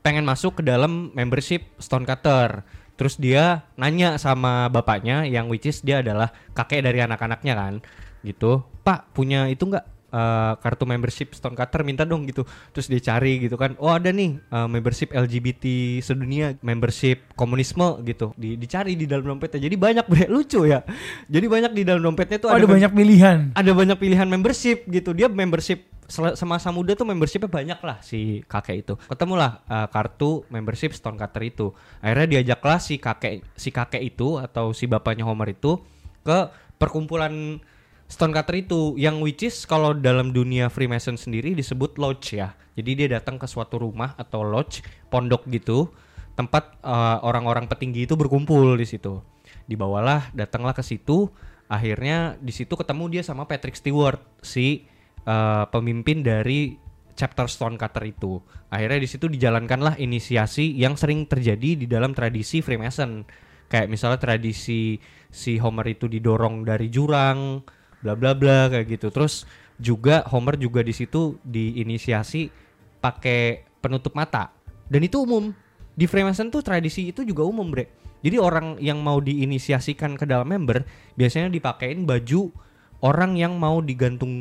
pengen 0.00 0.24
masuk 0.24 0.58
ke 0.58 0.62
dalam 0.64 1.12
membership 1.12 1.68
Stonecutter. 1.76 2.64
Terus 2.96 3.16
dia 3.16 3.64
nanya 3.80 4.20
sama 4.20 4.68
bapaknya 4.68 5.24
yang 5.24 5.48
which 5.48 5.64
is 5.64 5.80
dia 5.80 6.04
adalah 6.04 6.32
kakek 6.52 6.84
dari 6.84 7.00
anak-anaknya 7.00 7.54
kan. 7.56 7.74
Gitu. 8.20 8.60
Pak, 8.84 9.16
punya 9.16 9.48
itu 9.48 9.64
enggak 9.64 9.88
eh, 10.10 10.52
kartu 10.58 10.84
membership 10.84 11.32
Stonecutter 11.32 11.80
minta 11.82 12.04
dong 12.04 12.28
gitu. 12.28 12.44
Terus 12.70 12.86
dia 12.86 13.00
cari 13.00 13.40
gitu 13.40 13.56
kan. 13.56 13.74
Oh, 13.80 13.90
ada 13.90 14.12
nih 14.12 14.36
eh, 14.36 14.68
membership 14.68 15.10
LGBT 15.10 15.64
sedunia, 16.04 16.54
membership 16.60 17.32
komunisme 17.34 18.02
gitu. 18.04 18.34
Di, 18.36 18.60
dicari 18.60 18.94
di 18.94 19.08
dalam 19.08 19.24
dompetnya. 19.24 19.64
Jadi 19.64 19.76
banyak 19.78 20.04
bre, 20.04 20.28
lucu 20.34 20.68
ya. 20.68 20.84
Jadi 21.30 21.46
banyak 21.46 21.72
di 21.72 21.82
dalam 21.82 22.02
dompetnya 22.02 22.36
tuh 22.36 22.50
Oh, 22.50 22.58
ada 22.58 22.66
mem- 22.66 22.82
banyak 22.82 22.92
pilihan 22.92 23.38
ada 23.54 23.70
banyak 23.70 23.94
pilihan 23.94 24.26
membership 24.26 24.82
gitu 24.90 25.14
dia 25.14 25.30
membership 25.30 25.86
semasa 26.10 26.74
muda 26.74 26.98
tuh 26.98 27.06
membershipnya 27.06 27.46
banyak 27.46 27.78
lah 27.78 28.02
si 28.02 28.42
kakek 28.50 28.76
itu 28.82 28.94
ketemulah 29.06 29.62
uh, 29.70 29.86
kartu 29.86 30.42
membership 30.50 30.90
Stonecutter 30.90 31.46
itu 31.46 31.70
akhirnya 32.02 32.26
diajaklah 32.40 32.82
si 32.82 32.98
kakek 32.98 33.46
si 33.54 33.70
kakek 33.70 34.02
itu 34.02 34.42
atau 34.42 34.74
si 34.74 34.90
bapaknya 34.90 35.22
Homer 35.22 35.54
itu 35.54 35.78
ke 36.26 36.50
perkumpulan 36.82 37.62
Stonecutter 38.10 38.58
itu 38.58 38.98
yang 38.98 39.22
which 39.22 39.46
is 39.46 39.62
kalau 39.62 39.94
dalam 39.94 40.34
dunia 40.34 40.66
Freemason 40.66 41.14
sendiri 41.14 41.54
disebut 41.54 41.94
lodge 41.94 42.34
ya. 42.34 42.58
Jadi 42.74 42.90
dia 42.98 43.08
datang 43.22 43.38
ke 43.38 43.46
suatu 43.46 43.78
rumah 43.78 44.18
atau 44.18 44.42
lodge 44.42 44.82
pondok 45.06 45.46
gitu 45.46 45.94
tempat 46.34 46.82
uh, 46.82 47.22
orang-orang 47.22 47.70
petinggi 47.70 48.10
itu 48.10 48.18
berkumpul 48.18 48.74
di 48.74 48.82
situ. 48.82 49.22
Dibawalah 49.70 50.34
datanglah 50.34 50.74
ke 50.74 50.82
situ 50.82 51.30
akhirnya 51.70 52.34
di 52.42 52.50
situ 52.50 52.74
ketemu 52.74 53.04
dia 53.14 53.22
sama 53.22 53.46
Patrick 53.46 53.78
Stewart 53.78 54.18
si 54.42 54.90
uh, 55.22 55.70
pemimpin 55.70 56.26
dari 56.26 56.74
chapter 57.14 57.46
Stonecutter 57.46 58.10
itu. 58.10 58.42
Akhirnya 58.74 58.98
di 58.98 59.06
situ 59.06 59.30
dijalankanlah 59.30 60.02
inisiasi 60.02 60.74
yang 60.74 60.98
sering 60.98 61.30
terjadi 61.30 61.78
di 61.78 61.86
dalam 61.86 62.10
tradisi 62.10 62.58
Freemason. 62.58 63.22
Kayak 63.70 63.86
misalnya 63.86 64.18
tradisi 64.18 64.98
si 65.30 65.62
Homer 65.62 65.86
itu 65.94 66.10
didorong 66.10 66.66
dari 66.66 66.90
jurang 66.90 67.62
bla 68.00 68.12
bla 68.16 68.32
bla 68.36 68.68
kayak 68.68 68.86
gitu. 68.98 69.08
Terus 69.12 69.44
juga 69.80 70.24
Homer 70.28 70.60
juga 70.60 70.84
di 70.84 70.92
situ 70.92 71.40
diinisiasi 71.44 72.52
pakai 73.00 73.64
penutup 73.80 74.12
mata. 74.12 74.52
Dan 74.90 75.06
itu 75.06 75.24
umum. 75.24 75.52
Di 75.96 76.08
Freemason 76.08 76.48
tuh 76.48 76.64
tradisi 76.64 77.12
itu 77.12 77.24
juga 77.24 77.44
umum 77.44 77.68
bre. 77.68 77.88
Jadi 78.20 78.36
orang 78.36 78.76
yang 78.80 79.00
mau 79.00 79.16
diinisiasikan 79.20 80.16
ke 80.20 80.28
dalam 80.28 80.44
member 80.44 80.84
biasanya 81.16 81.48
dipakein 81.48 82.04
baju 82.04 82.52
orang 83.00 83.36
yang 83.36 83.56
mau 83.56 83.80
digantung 83.80 84.32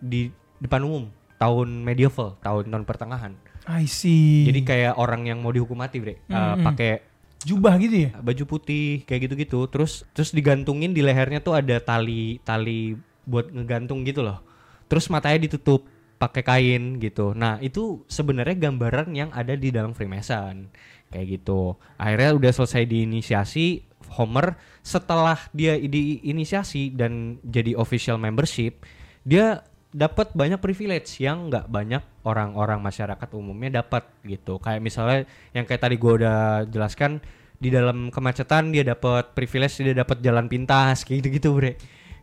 di 0.00 0.32
depan 0.60 0.84
umum. 0.84 1.04
Tahun 1.40 1.68
medieval 1.68 2.36
tahun 2.40 2.68
tahun 2.68 2.84
pertengahan. 2.84 3.32
I 3.68 3.84
see. 3.84 4.48
Jadi 4.48 4.60
kayak 4.64 4.94
orang 4.96 5.28
yang 5.28 5.40
mau 5.44 5.52
dihukum 5.52 5.76
mati 5.76 6.00
bre. 6.00 6.20
Uh, 6.28 6.56
Hmm. 6.56 6.64
pakai 6.64 7.04
jubah 7.44 7.76
gitu 7.80 8.08
ya? 8.08 8.10
Baju 8.20 8.44
putih 8.46 9.04
kayak 9.08 9.30
gitu-gitu. 9.30 9.66
Terus 9.70 10.04
terus 10.12 10.30
digantungin 10.32 10.92
di 10.92 11.00
lehernya 11.00 11.40
tuh 11.40 11.56
ada 11.56 11.80
tali 11.80 12.40
tali 12.44 12.96
buat 13.24 13.52
ngegantung 13.52 14.04
gitu 14.04 14.24
loh. 14.24 14.42
Terus 14.90 15.06
matanya 15.08 15.46
ditutup 15.46 15.86
pakai 16.20 16.42
kain 16.44 17.00
gitu. 17.00 17.32
Nah 17.32 17.56
itu 17.64 18.04
sebenarnya 18.10 18.68
gambaran 18.68 19.08
yang 19.16 19.30
ada 19.32 19.56
di 19.56 19.72
dalam 19.72 19.96
Freemason. 19.96 20.68
Kayak 21.10 21.40
gitu. 21.40 21.74
Akhirnya 21.96 22.36
udah 22.36 22.52
selesai 22.54 22.84
diinisiasi 22.86 23.90
Homer 24.10 24.58
setelah 24.82 25.38
dia 25.54 25.78
diinisiasi 25.78 26.98
dan 26.98 27.38
jadi 27.46 27.78
official 27.78 28.18
membership 28.18 28.82
dia 29.22 29.62
dapat 29.90 30.30
banyak 30.38 30.62
privilege 30.62 31.18
yang 31.18 31.50
nggak 31.50 31.66
banyak 31.66 32.02
orang-orang 32.22 32.78
masyarakat 32.78 33.28
umumnya 33.34 33.82
dapat 33.82 34.06
gitu. 34.22 34.62
Kayak 34.62 34.80
misalnya 34.82 35.18
yang 35.50 35.66
kayak 35.66 35.82
tadi 35.82 35.96
gua 35.98 36.12
udah 36.16 36.38
jelaskan 36.70 37.18
di 37.60 37.68
dalam 37.68 38.08
kemacetan 38.08 38.72
dia 38.72 38.86
dapat 38.86 39.34
privilege 39.36 39.82
dia 39.82 39.92
dapat 39.92 40.22
jalan 40.22 40.46
pintas 40.46 41.02
kayak 41.02 41.26
gitu-gitu 41.26 41.50
bre. 41.58 41.72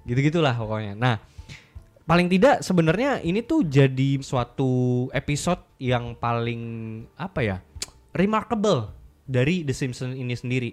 Gitu-gitulah 0.08 0.56
pokoknya. 0.56 0.96
Nah 0.96 1.16
paling 2.08 2.32
tidak 2.32 2.64
sebenarnya 2.64 3.20
ini 3.20 3.44
tuh 3.44 3.68
jadi 3.68 4.24
suatu 4.24 5.06
episode 5.12 5.60
yang 5.84 6.16
paling 6.16 6.62
apa 7.20 7.40
ya 7.44 7.58
remarkable 8.16 8.96
dari 9.28 9.68
The 9.68 9.76
Simpsons 9.76 10.16
ini 10.16 10.32
sendiri 10.32 10.72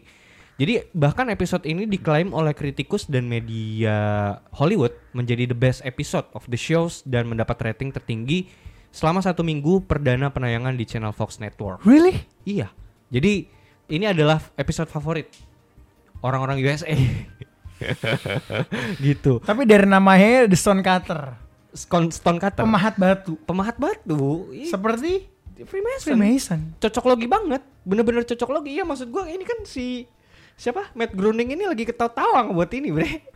jadi 0.54 0.86
bahkan 0.94 1.26
episode 1.34 1.66
ini 1.66 1.82
diklaim 1.90 2.30
oleh 2.30 2.54
kritikus 2.54 3.10
dan 3.10 3.26
media 3.26 3.96
Hollywood 4.54 4.94
menjadi 5.10 5.50
the 5.50 5.58
best 5.58 5.82
episode 5.82 6.30
of 6.30 6.46
the 6.46 6.58
shows 6.58 7.02
dan 7.02 7.26
mendapat 7.26 7.58
rating 7.58 7.90
tertinggi 7.90 8.46
selama 8.94 9.18
satu 9.18 9.42
minggu 9.42 9.82
perdana 9.82 10.30
penayangan 10.30 10.78
di 10.78 10.86
channel 10.86 11.10
Fox 11.10 11.42
Network. 11.42 11.82
Really? 11.82 12.22
Iya. 12.46 12.70
Jadi 13.10 13.50
ini 13.90 14.06
adalah 14.06 14.38
episode 14.54 14.86
favorit 14.86 15.26
orang-orang 16.22 16.62
USA. 16.62 16.94
gitu. 19.10 19.42
Tapi 19.42 19.66
dari 19.66 19.90
namanya 19.90 20.46
The 20.46 20.54
Stone 20.54 20.86
Cutter. 20.86 21.34
Stone, 21.74 22.14
Stone 22.14 22.38
Cutter. 22.38 22.62
Pemahat 22.62 22.94
batu. 22.94 23.34
Pemahat 23.42 23.74
batu. 23.74 24.54
Ih, 24.54 24.70
Seperti 24.70 25.26
Freemason. 25.66 26.14
Freemason. 26.14 26.60
Cocok 26.78 27.04
logi 27.10 27.26
banget. 27.26 27.62
Bener-bener 27.82 28.22
cocok 28.22 28.50
logi. 28.54 28.78
Iya 28.78 28.86
maksud 28.86 29.10
gua 29.10 29.26
ini 29.26 29.42
kan 29.42 29.62
si 29.66 30.06
siapa 30.54 30.90
Matt 30.94 31.12
Groening 31.12 31.58
ini 31.58 31.64
lagi 31.66 31.84
ketawa-tawa 31.84 32.50
buat 32.54 32.70
ini 32.70 32.88
bre. 32.94 33.26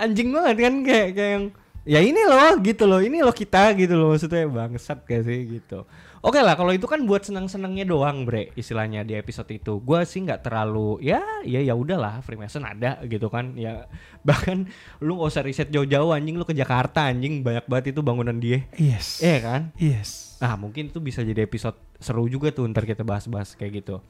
Anjing 0.00 0.32
banget 0.32 0.56
kan 0.64 0.74
kayak 0.86 1.08
kayak 1.12 1.30
yang 1.36 1.44
ya 1.88 2.00
ini 2.04 2.22
loh 2.28 2.60
gitu 2.60 2.84
loh 2.84 3.00
ini 3.00 3.24
loh 3.24 3.32
kita 3.32 3.72
gitu 3.72 3.96
loh 3.96 4.12
maksudnya 4.12 4.44
bangsat 4.46 5.00
gak 5.08 5.24
sih 5.24 5.48
gitu 5.48 5.88
oke 6.20 6.36
lah 6.36 6.52
kalau 6.52 6.76
itu 6.76 6.84
kan 6.84 7.00
buat 7.08 7.24
senang-senangnya 7.24 7.88
doang 7.88 8.28
bre 8.28 8.52
istilahnya 8.52 9.00
di 9.00 9.16
episode 9.16 9.48
itu 9.48 9.80
gue 9.80 10.00
sih 10.04 10.20
nggak 10.20 10.44
terlalu 10.44 11.00
ya 11.00 11.24
ya 11.40 11.64
ya 11.64 11.72
udahlah 11.72 12.20
Freemason 12.20 12.68
ada 12.68 13.00
gitu 13.08 13.32
kan 13.32 13.56
ya 13.56 13.88
bahkan 14.28 14.68
lu 15.00 15.24
gak 15.24 15.32
usah 15.32 15.42
riset 15.42 15.72
jauh-jauh 15.72 16.12
anjing 16.12 16.36
lu 16.36 16.44
ke 16.44 16.52
Jakarta 16.52 17.08
anjing 17.08 17.40
banyak 17.40 17.64
banget 17.64 17.96
itu 17.96 18.00
bangunan 18.04 18.36
dia 18.36 18.68
Yes. 18.76 19.24
Iya 19.24 19.38
kan 19.40 19.60
Yes. 19.80 20.36
Nah 20.40 20.56
mungkin 20.60 20.92
itu 20.92 21.00
bisa 21.00 21.24
jadi 21.24 21.44
episode 21.44 21.76
seru 21.96 22.28
juga 22.28 22.52
tuh 22.52 22.64
ntar 22.68 22.88
kita 22.88 23.04
bahas-bahas 23.04 23.52
kayak 23.56 23.84
gitu. 23.84 24.00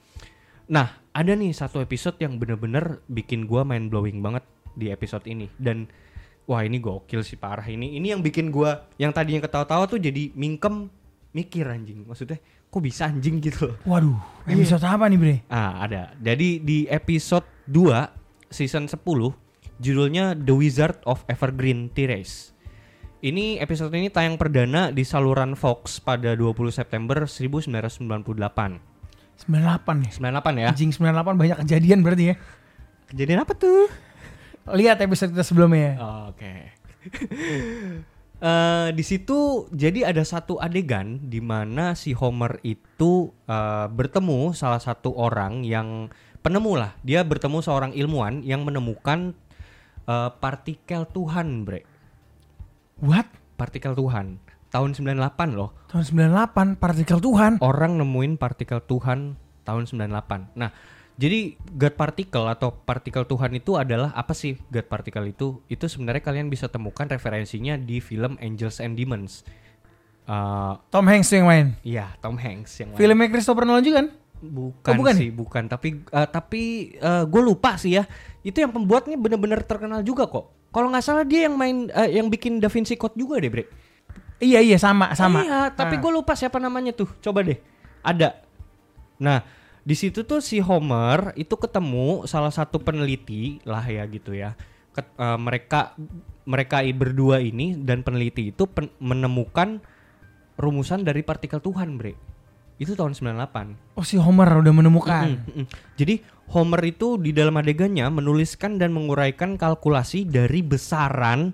Nah 0.71 0.87
ada 1.11 1.35
nih 1.35 1.51
satu 1.51 1.83
episode 1.83 2.15
yang 2.23 2.39
bener-bener 2.39 3.03
bikin 3.11 3.43
gua 3.43 3.67
mind 3.67 3.91
blowing 3.91 4.23
banget 4.23 4.47
di 4.71 4.87
episode 4.87 5.27
ini 5.27 5.51
dan 5.59 5.83
wah 6.47 6.63
ini 6.63 6.79
gokil 6.79 7.27
sih 7.27 7.35
parah 7.35 7.67
ini 7.67 7.99
ini 7.99 8.15
yang 8.15 8.23
bikin 8.23 8.47
gua 8.47 8.87
yang 8.95 9.11
tadinya 9.11 9.43
ketawa-tawa 9.43 9.83
tuh 9.91 9.99
jadi 9.99 10.31
mingkem 10.31 10.87
mikir 11.35 11.67
anjing 11.67 12.07
maksudnya 12.07 12.39
kok 12.71 12.79
bisa 12.79 13.11
anjing 13.11 13.43
gitu 13.43 13.67
loh. 13.67 13.77
Waduh, 13.83 14.15
episode 14.47 14.83
apa 14.87 15.11
nih, 15.11 15.19
Bre? 15.19 15.35
Ah 15.51 15.83
ada 15.83 16.15
jadi 16.23 16.63
di 16.63 16.87
episode 16.87 17.43
2 17.67 18.47
season 18.47 18.87
10 18.87 18.95
judulnya 19.83 20.39
The 20.39 20.55
Wizard 20.55 21.03
of 21.03 21.27
Evergreen 21.27 21.91
Terrace. 21.91 22.55
Ini 23.19 23.59
episode 23.59 23.91
ini 23.93 24.07
tayang 24.07 24.39
perdana 24.39 24.89
di 24.89 25.03
saluran 25.03 25.53
Fox 25.59 25.99
pada 25.99 26.31
20 26.33 26.71
September 26.71 27.27
1998. 27.27 28.90
98 29.47 30.03
nih. 30.05 30.11
98 30.17 30.61
ya. 30.61 30.67
Anjing 30.69 30.91
98 30.93 31.41
banyak 31.41 31.57
kejadian 31.65 31.99
berarti 32.05 32.23
ya. 32.31 32.35
Kejadian 33.09 33.39
apa 33.43 33.53
tuh? 33.57 33.89
Lihat 34.69 35.01
episode 35.01 35.33
kita 35.33 35.43
sebelumnya 35.43 35.81
ya. 35.81 35.93
Oh, 35.97 36.21
Oke. 36.31 36.53
Eh, 38.41 38.89
di 38.97 39.05
situ 39.05 39.69
jadi 39.69 40.09
ada 40.09 40.25
satu 40.25 40.57
adegan 40.57 41.29
di 41.29 41.37
mana 41.37 41.93
si 41.93 42.09
Homer 42.17 42.57
itu 42.65 43.29
eh, 43.45 43.85
bertemu 43.85 44.57
salah 44.57 44.81
satu 44.81 45.13
orang 45.13 45.61
yang 45.61 46.09
penemu 46.41 46.73
lah. 46.73 46.97
Dia 47.05 47.21
bertemu 47.21 47.61
seorang 47.61 47.93
ilmuwan 47.93 48.41
yang 48.41 48.65
menemukan 48.65 49.37
eh, 50.09 50.29
partikel 50.41 51.05
Tuhan, 51.13 51.69
Bre. 51.69 51.85
What? 52.97 53.29
Partikel 53.61 53.93
Tuhan. 53.93 54.41
Tahun 54.71 54.95
98 54.95 55.51
loh. 55.51 55.75
Tahun 55.91 56.03
98 56.07 56.79
partikel 56.79 57.19
Tuhan. 57.19 57.59
Orang 57.59 57.99
nemuin 57.99 58.39
partikel 58.39 58.79
Tuhan 58.79 59.35
tahun 59.67 59.83
98. 59.85 60.55
Nah, 60.55 60.71
jadi 61.19 61.59
God 61.75 61.93
particle 61.99 62.47
atau 62.47 62.71
partikel 62.71 63.27
Tuhan 63.27 63.51
itu 63.53 63.75
adalah 63.75 64.15
apa 64.15 64.31
sih 64.31 64.55
God 64.71 64.87
particle 64.87 65.27
itu? 65.27 65.59
Itu 65.67 65.91
sebenarnya 65.91 66.23
kalian 66.23 66.47
bisa 66.47 66.71
temukan 66.71 67.05
referensinya 67.05 67.75
di 67.75 67.99
film 67.99 68.39
Angels 68.39 68.79
and 68.79 68.95
Demons. 68.95 69.43
Eh, 70.25 70.73
Tom 70.87 71.05
Hanks 71.05 71.29
yang 71.35 71.45
main. 71.51 71.75
Iya, 71.83 72.15
Tom 72.23 72.39
Hanks 72.39 72.71
yang 72.79 72.95
main. 72.95 72.99
Filmnya 72.99 73.27
Christopher 73.27 73.67
Nolan 73.67 73.83
juga 73.83 73.97
kan? 74.01 74.09
bukan, 74.41 74.93
Oh, 74.97 74.99
bukan 75.05 75.15
sih, 75.19 75.29
bukan. 75.29 75.63
Tapi 75.69 76.01
eh, 76.01 76.27
tapi 76.31 76.61
gue 77.27 77.41
lupa 77.43 77.75
sih 77.77 77.99
ya. 77.99 78.07
Itu 78.41 78.63
yang 78.63 78.73
pembuatnya 78.73 79.19
bener-bener 79.19 79.61
terkenal 79.61 80.01
juga 80.01 80.25
kok. 80.25 80.49
Kalau 80.71 80.87
nggak 80.87 81.03
salah 81.03 81.27
dia 81.27 81.51
yang 81.51 81.59
main 81.59 81.91
eh, 81.91 82.17
yang 82.17 82.31
bikin 82.31 82.63
Da 82.63 82.71
Vinci 82.71 82.95
Code 82.95 83.19
juga 83.19 83.37
deh, 83.37 83.51
Bre. 83.51 83.65
Iya 84.41 84.59
iya 84.59 84.77
sama 84.81 85.13
sama. 85.13 85.45
Iya, 85.45 85.69
tapi 85.71 85.95
Nah. 85.95 86.01
gue 86.01 86.11
lupa 86.11 86.33
siapa 86.33 86.57
namanya 86.57 86.91
tuh. 86.91 87.07
Coba 87.21 87.45
deh. 87.45 87.61
Ada. 88.01 88.41
Nah, 89.21 89.45
di 89.81 89.93
situ 89.93 90.25
tuh 90.25 90.41
si 90.41 90.57
Homer 90.57 91.37
itu 91.37 91.53
ketemu 91.53 92.25
salah 92.25 92.49
satu 92.49 92.81
peneliti 92.81 93.61
lah 93.63 93.85
ya 93.85 94.01
gitu 94.09 94.33
ya. 94.33 94.57
Ket- 94.91 95.13
eh, 95.13 95.37
mereka 95.37 95.93
mereka 96.43 96.81
berdua 96.91 97.37
ini 97.37 97.77
dan 97.77 98.01
peneliti 98.01 98.49
itu 98.49 98.65
pen- 98.65 98.91
menemukan 98.97 99.77
rumusan 100.57 101.05
dari 101.05 101.21
partikel 101.21 101.61
Tuhan, 101.61 102.01
Bre. 102.01 102.17
Itu 102.75 102.97
tahun 102.97 103.13
98. 103.13 103.77
Oh 103.93 104.01
si 104.01 104.17
Homer 104.17 104.49
udah 104.57 104.73
menemukan. 104.73 105.37
Mm, 105.37 105.45
mm, 105.45 105.53
mm. 105.53 105.67
Jadi 105.95 106.15
Homer 106.49 106.81
itu 106.83 107.21
di 107.21 107.29
dalam 107.31 107.55
adegannya 107.55 108.09
menuliskan 108.09 108.81
dan 108.81 108.89
menguraikan 108.91 109.53
kalkulasi 109.55 110.25
dari 110.25 110.65
besaran 110.65 111.53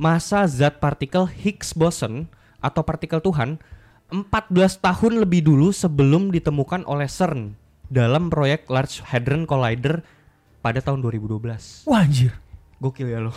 masa 0.00 0.48
zat 0.48 0.80
partikel 0.80 1.28
Higgs 1.28 1.76
boson 1.76 2.28
atau 2.62 2.82
partikel 2.86 3.20
Tuhan 3.20 3.60
14 4.12 4.84
tahun 4.84 5.12
lebih 5.24 5.48
dulu 5.48 5.72
sebelum 5.72 6.28
ditemukan 6.28 6.84
oleh 6.84 7.08
CERN 7.08 7.56
dalam 7.88 8.28
proyek 8.28 8.68
Large 8.68 9.00
Hadron 9.08 9.48
Collider 9.48 10.04
pada 10.60 10.84
tahun 10.84 11.00
2012. 11.00 11.88
Wah 11.88 12.04
anjir. 12.04 12.36
Gokil 12.76 13.08
ya 13.08 13.24
lo. 13.24 13.32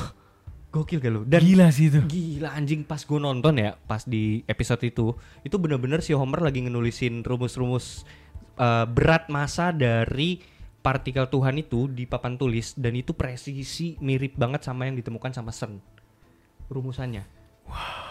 Gokil 0.75 0.99
gak 0.99 1.11
lo? 1.15 1.21
Dan 1.23 1.39
Gila 1.39 1.71
sih 1.71 1.87
itu. 1.87 2.03
Gila 2.03 2.51
anjing 2.51 2.83
pas 2.83 2.99
gue 2.99 3.19
nonton 3.19 3.55
ya 3.55 3.79
pas 3.87 4.03
di 4.03 4.43
episode 4.51 4.83
itu 4.83 5.15
itu 5.47 5.55
bener-bener 5.55 6.03
si 6.03 6.11
Homer 6.11 6.43
lagi 6.43 6.59
ngenulisin 6.67 7.23
rumus-rumus 7.23 8.03
eh, 8.59 8.85
berat 8.87 9.31
massa 9.31 9.71
dari 9.71 10.43
partikel 10.83 11.31
Tuhan 11.31 11.55
itu 11.55 11.87
di 11.87 12.03
papan 12.03 12.35
tulis 12.35 12.75
dan 12.75 12.93
itu 12.99 13.15
presisi 13.15 13.95
mirip 14.03 14.35
banget 14.35 14.67
sama 14.67 14.85
yang 14.85 14.99
ditemukan 14.99 15.31
sama 15.31 15.55
CERN 15.55 15.94
rumusannya. 16.67 17.23
Wow. 17.65 18.03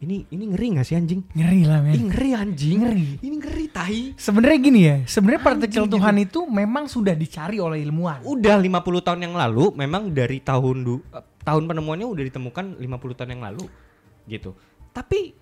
Ini 0.00 0.32
ini 0.32 0.44
ngeri 0.48 0.80
gak 0.80 0.86
sih 0.88 0.96
anjing? 0.96 1.20
Ngeri 1.30 1.60
lah 1.68 1.84
men. 1.84 1.92
ngeri 2.08 2.30
anjing. 2.32 2.78
Ngeri. 2.80 3.08
Ini 3.20 3.34
ngeri 3.36 3.66
tai. 3.68 4.00
Sebenarnya 4.16 4.58
gini 4.58 4.80
ya, 4.80 4.96
sebenarnya 5.04 5.42
partikel 5.44 5.84
Anjing 5.84 5.92
Tuhan 5.92 6.14
itu 6.18 6.40
memang 6.48 6.88
sudah 6.88 7.12
dicari 7.12 7.60
oleh 7.60 7.84
ilmuwan. 7.84 8.24
Udah 8.24 8.56
50 8.56 8.80
tahun 9.04 9.20
yang 9.20 9.34
lalu 9.36 9.76
memang 9.76 10.08
dari 10.08 10.40
tahun 10.40 10.76
du- 10.80 11.04
eh, 11.06 11.20
tahun 11.42 11.68
penemuannya 11.68 12.08
udah 12.08 12.24
ditemukan 12.26 12.80
50 12.80 13.12
tahun 13.12 13.30
yang 13.36 13.44
lalu 13.44 13.68
gitu. 14.24 14.56
Tapi 14.90 15.36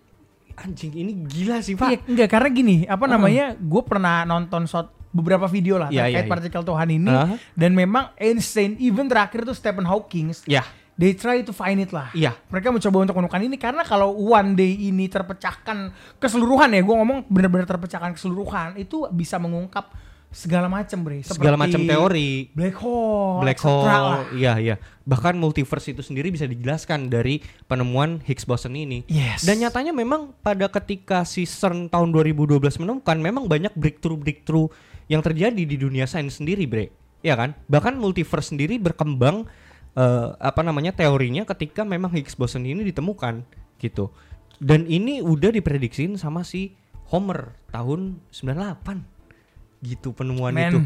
anjing 0.58 0.90
ini 0.92 1.12
gila 1.22 1.62
sih, 1.62 1.78
Pak. 1.78 1.88
Iya, 1.88 1.98
enggak 2.04 2.28
karena 2.28 2.48
gini, 2.50 2.76
apa 2.82 2.98
Uh-uh. 2.98 3.14
namanya? 3.14 3.44
Gue 3.54 3.82
pernah 3.86 4.26
nonton 4.26 4.66
shot 4.66 4.90
beberapa 5.08 5.46
video 5.46 5.78
lah 5.78 5.86
Iya, 5.88 6.04
terkait 6.04 6.12
iya, 6.12 6.26
iya. 6.26 6.28
partikel 6.28 6.62
Tuhan 6.62 6.88
ini 6.90 7.08
Uh-huh. 7.08 7.38
dan 7.54 7.70
memang 7.72 8.10
Einstein 8.14 8.74
even 8.76 9.06
terakhir 9.06 9.40
tuh 9.40 9.54
Stephen 9.54 9.86
Hawking 9.86 10.34
Ya, 10.44 10.66
they 10.98 11.14
try 11.14 11.40
to 11.46 11.54
find 11.54 11.78
it 11.78 11.94
lah. 11.94 12.10
iya. 12.12 12.34
Mereka 12.50 12.74
mencoba 12.74 13.06
untuk 13.06 13.14
menemukan 13.14 13.42
ini 13.46 13.56
karena 13.56 13.86
kalau 13.86 14.10
one 14.12 14.58
day 14.58 14.90
ini 14.90 15.06
terpecahkan 15.06 15.94
keseluruhan 16.18 16.74
ya, 16.74 16.82
gue 16.82 16.96
ngomong 16.98 17.30
benar-benar 17.30 17.70
terpecahkan 17.70 18.18
keseluruhan 18.18 18.74
itu 18.76 19.06
bisa 19.14 19.38
mengungkap 19.38 19.94
segala 20.28 20.68
macam 20.68 20.98
bre. 21.06 21.24
Segala 21.24 21.56
macam 21.56 21.80
teori. 21.80 22.52
black 22.52 22.76
hole, 22.84 23.40
Black 23.40 23.58
etc. 23.62 23.64
lah. 23.64 23.80
hole, 23.80 24.36
iya 24.36 24.52
iya. 24.60 24.76
Bahkan 25.08 25.40
multiverse 25.40 25.96
itu 25.96 26.04
sendiri 26.04 26.28
bisa 26.28 26.44
dijelaskan 26.44 27.08
dari 27.08 27.40
penemuan 27.64 28.20
Higgs 28.20 28.44
boson 28.44 28.76
ini. 28.76 29.08
Yes. 29.08 29.48
Dan 29.48 29.64
nyatanya 29.64 29.96
memang 29.96 30.36
pada 30.44 30.68
ketika 30.68 31.24
si 31.24 31.48
CERN 31.48 31.88
tahun 31.88 32.12
2012 32.12 32.60
menemukan 32.76 33.16
memang 33.16 33.48
banyak 33.48 33.72
breakthrough-breakthrough 33.72 34.68
yang 35.08 35.24
terjadi 35.24 35.64
di 35.64 35.76
dunia 35.80 36.04
sains 36.04 36.36
sendiri, 36.36 36.68
Bre. 36.68 36.92
Ya 37.24 37.32
kan? 37.32 37.56
Bahkan 37.72 37.96
multiverse 37.96 38.52
sendiri 38.52 38.76
berkembang 38.76 39.48
eh, 39.98 40.28
apa 40.38 40.60
namanya 40.62 40.94
teorinya 40.94 41.42
ketika 41.42 41.82
memang 41.82 42.14
Higgs 42.14 42.38
boson 42.38 42.62
ini 42.62 42.86
ditemukan 42.86 43.42
gitu. 43.82 44.14
Dan 44.58 44.86
ini 44.86 45.22
udah 45.22 45.54
diprediksiin 45.54 46.18
sama 46.18 46.42
si 46.46 46.74
Homer 47.10 47.54
tahun 47.74 48.22
98. 48.30 49.82
Gitu 49.82 50.14
penemuan 50.14 50.54
Men, 50.54 50.70
itu. 50.70 50.78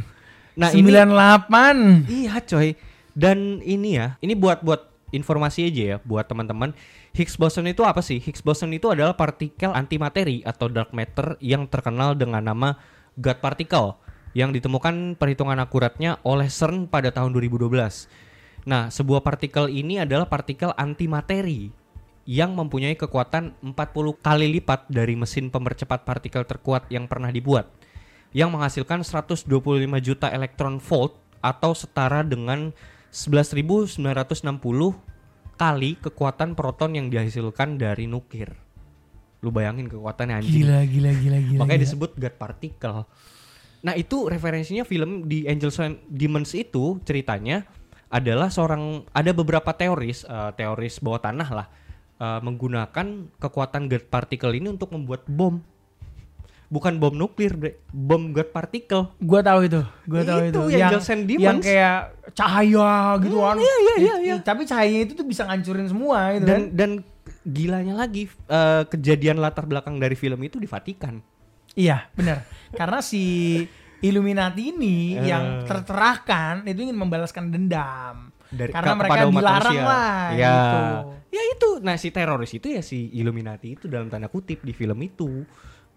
Nah, 0.52 0.68
ini 0.72 0.92
98. 0.92 2.08
Iya 2.08 2.34
coy. 2.44 2.76
Dan 3.12 3.60
ini 3.64 3.96
ya, 4.00 4.16
ini 4.20 4.36
buat 4.36 4.60
buat 4.64 4.92
informasi 5.12 5.68
aja 5.68 5.82
ya 5.84 5.96
buat 6.04 6.24
teman-teman. 6.28 6.72
Higgs 7.12 7.36
boson 7.36 7.68
itu 7.68 7.84
apa 7.84 8.00
sih? 8.00 8.20
Higgs 8.20 8.40
boson 8.40 8.72
itu 8.72 8.88
adalah 8.88 9.16
partikel 9.16 9.72
antimateri 9.72 10.40
atau 10.44 10.68
dark 10.72 10.96
matter 10.96 11.36
yang 11.44 11.68
terkenal 11.68 12.16
dengan 12.16 12.44
nama 12.44 12.80
God 13.20 13.38
particle. 13.40 14.00
yang 14.32 14.48
ditemukan 14.48 15.20
perhitungan 15.20 15.60
akuratnya 15.60 16.16
oleh 16.24 16.48
CERN 16.48 16.88
pada 16.88 17.12
tahun 17.12 17.36
2012. 17.36 17.68
Nah, 18.62 18.88
sebuah 18.94 19.26
partikel 19.26 19.66
ini 19.66 19.98
adalah 19.98 20.30
partikel 20.30 20.70
antimateri 20.78 21.74
yang 22.22 22.54
mempunyai 22.54 22.94
kekuatan 22.94 23.58
40 23.58 23.74
kali 24.22 24.46
lipat 24.58 24.86
dari 24.86 25.18
mesin 25.18 25.50
pemercepat 25.50 26.06
partikel 26.06 26.46
terkuat 26.46 26.86
yang 26.86 27.10
pernah 27.10 27.34
dibuat 27.34 27.66
yang 28.32 28.48
menghasilkan 28.48 29.04
125 29.04 29.44
juta 30.00 30.32
elektron 30.32 30.80
volt 30.80 31.20
atau 31.44 31.76
setara 31.76 32.24
dengan 32.24 32.72
11.960 33.12 34.00
kali 35.60 35.90
kekuatan 36.00 36.56
proton 36.56 36.96
yang 36.96 37.06
dihasilkan 37.12 37.76
dari 37.76 38.08
nuklir. 38.08 38.56
Lu 39.44 39.52
bayangin 39.52 39.90
kekuatannya 39.90 40.40
anjing. 40.40 40.64
Gila, 40.64 40.80
gila, 40.88 41.10
gila, 41.12 41.38
gila. 41.44 41.58
Makanya 41.60 41.78
gila. 41.82 41.86
disebut 41.92 42.10
God 42.16 42.34
particle. 42.40 43.04
Nah 43.84 43.94
itu 43.98 44.30
referensinya 44.30 44.86
film 44.86 45.28
di 45.28 45.44
Angels 45.44 45.76
and 45.82 46.00
Demons 46.08 46.56
itu 46.56 47.02
ceritanya 47.04 47.68
adalah 48.12 48.52
seorang 48.52 49.08
ada 49.08 49.32
beberapa 49.32 49.72
teoris 49.72 50.22
eh, 50.22 50.50
teoris 50.52 51.00
bawah 51.00 51.18
tanah 51.18 51.48
lah 51.48 51.66
eh, 52.20 52.40
menggunakan 52.44 53.06
kekuatan 53.40 53.88
God 53.88 54.04
particle 54.06 54.52
ini 54.52 54.68
untuk 54.68 54.92
membuat 54.92 55.24
bom. 55.24 55.64
Bukan 56.72 56.96
bom 56.96 57.12
nuklir, 57.12 57.52
bre. 57.52 57.76
bom 57.92 58.32
God 58.32 58.48
particle. 58.48 59.12
Gua 59.20 59.44
tahu 59.44 59.68
itu, 59.68 59.84
gua 60.08 60.24
tahu 60.24 60.40
Itu, 60.48 60.60
itu. 60.72 60.96
And 61.04 61.28
Demons. 61.28 61.44
yang 61.44 61.58
kayak 61.60 62.00
cahaya 62.32 62.92
gitu 63.20 63.36
kan. 63.36 63.56
iya, 63.60 63.74
iya, 63.76 63.94
iya, 64.00 64.14
iya. 64.24 64.34
i- 64.40 64.44
Tapi 64.44 64.64
cahayanya 64.64 65.02
itu 65.04 65.12
tuh 65.12 65.26
bisa 65.28 65.44
ngancurin 65.44 65.84
semua 65.84 66.32
gitu 66.32 66.48
kan. 66.48 66.48
Dan 66.48 66.62
dan 66.72 66.90
gilanya 67.44 67.92
lagi 67.92 68.24
eh, 68.28 68.82
kejadian 68.88 69.36
latar 69.36 69.68
belakang 69.68 70.00
dari 70.00 70.16
film 70.16 70.40
itu 70.40 70.56
di 70.56 70.64
Vatikan. 70.64 71.20
Iya, 71.76 72.08
benar. 72.16 72.48
Karena 72.72 73.04
si 73.04 73.20
Illuminati 74.02 74.68
ini 74.68 75.14
Eh. 75.14 75.24
yang 75.24 75.62
tercerahkan 75.64 76.66
itu 76.66 76.82
ingin 76.82 76.98
membalaskan 76.98 77.48
dendam. 77.48 78.34
Dari- 78.48 78.68
Karena 78.68 78.92
mereka 78.92 79.20
umat 79.24 79.40
dilarang 79.40 79.62
manusia. 79.72 79.88
lah 79.88 80.20
Ya. 80.32 80.50
gitu. 80.52 80.80
Ya 81.32 81.42
itu. 81.48 81.70
Nah, 81.80 81.96
si 81.96 82.08
teroris 82.10 82.52
itu 82.52 82.66
ya 82.68 82.82
si 82.82 83.08
Illuminati 83.12 83.72
itu 83.72 83.86
dalam 83.86 84.06
tanda 84.06 84.28
kutip 84.28 84.60
di 84.60 84.70
film 84.70 85.00
itu. 85.00 85.48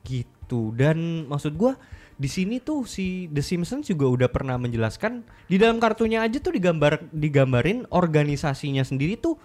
Gitu. 0.01 0.72
Dan 0.72 1.26
maksud 1.26 1.53
gua 1.53 1.76
di 2.16 2.30
sini 2.30 2.58
tuh 2.58 2.86
si 2.86 3.28
The 3.28 3.43
Simpsons 3.43 3.84
juga 3.86 4.08
udah 4.08 4.30
pernah 4.30 4.56
menjelaskan 4.56 5.20
di 5.45 5.58
dalam 5.58 5.78
kartunya 5.78 6.22
aja 6.22 6.39
tuh 6.39 6.56
digambar 6.56 7.12
digambarin 7.12 7.84
organisasinya 7.89 8.86
sendiri 8.86 9.20
tuh 9.20 9.36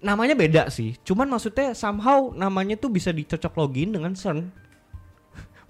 namanya 0.00 0.36
beda 0.36 0.68
sih. 0.68 1.00
Cuman 1.00 1.24
maksudnya 1.26 1.72
somehow 1.72 2.28
namanya 2.30 2.76
tuh 2.76 2.92
bisa 2.92 3.08
dicocok 3.08 3.56
login 3.56 3.88
dengan 3.88 4.12
CERN. 4.12 4.52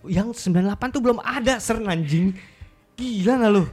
Yang 0.06 0.44
98 0.48 0.94
tuh 0.94 1.00
belum 1.00 1.18
ada 1.20 1.56
CERN 1.56 1.88
anjing. 1.88 2.36
Gila 2.94 3.34
gak 3.40 3.50
lu? 3.52 3.64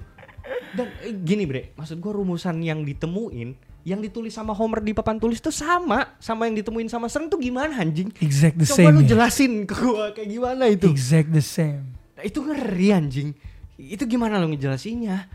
Dan 0.72 0.88
eh, 1.04 1.14
gini 1.14 1.44
bre, 1.44 1.76
maksud 1.76 2.00
gua 2.00 2.16
rumusan 2.16 2.64
yang 2.64 2.82
ditemuin, 2.88 3.50
yang 3.84 4.00
ditulis 4.00 4.32
sama 4.32 4.56
Homer 4.56 4.80
di 4.80 4.96
papan 4.96 5.20
tulis 5.20 5.44
tuh 5.44 5.52
sama 5.52 6.16
sama 6.18 6.48
yang 6.48 6.56
ditemuin 6.64 6.88
sama 6.88 7.12
CERN 7.12 7.28
tuh 7.28 7.40
gimana 7.40 7.84
anjing? 7.84 8.08
Exact 8.24 8.56
the 8.56 8.66
Coba 8.66 8.80
same. 8.80 8.96
lu 8.96 9.02
ya. 9.04 9.08
jelasin 9.16 9.52
ke 9.68 9.76
gua 9.76 10.16
kayak 10.16 10.30
gimana 10.32 10.64
itu. 10.72 10.88
Exact 10.88 11.30
the 11.36 11.44
same. 11.44 11.92
Nah, 12.16 12.24
itu 12.24 12.40
ngeri 12.40 12.88
anjing. 12.96 13.30
Itu 13.76 14.04
gimana 14.08 14.40
lo 14.40 14.48
ngejelasinnya? 14.48 15.28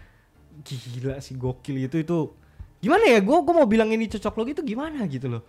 Gila 0.65 1.21
sih 1.21 1.37
gokil 1.37 1.85
itu 1.85 2.01
itu. 2.01 2.19
Gimana 2.81 3.05
ya? 3.07 3.21
Gua 3.21 3.45
gua 3.45 3.63
mau 3.63 3.69
bilang 3.69 3.93
ini 3.93 4.09
cocok 4.09 4.35
logi 4.41 4.57
itu 4.57 4.65
gimana 4.65 5.05
gitu 5.05 5.29
loh. 5.29 5.43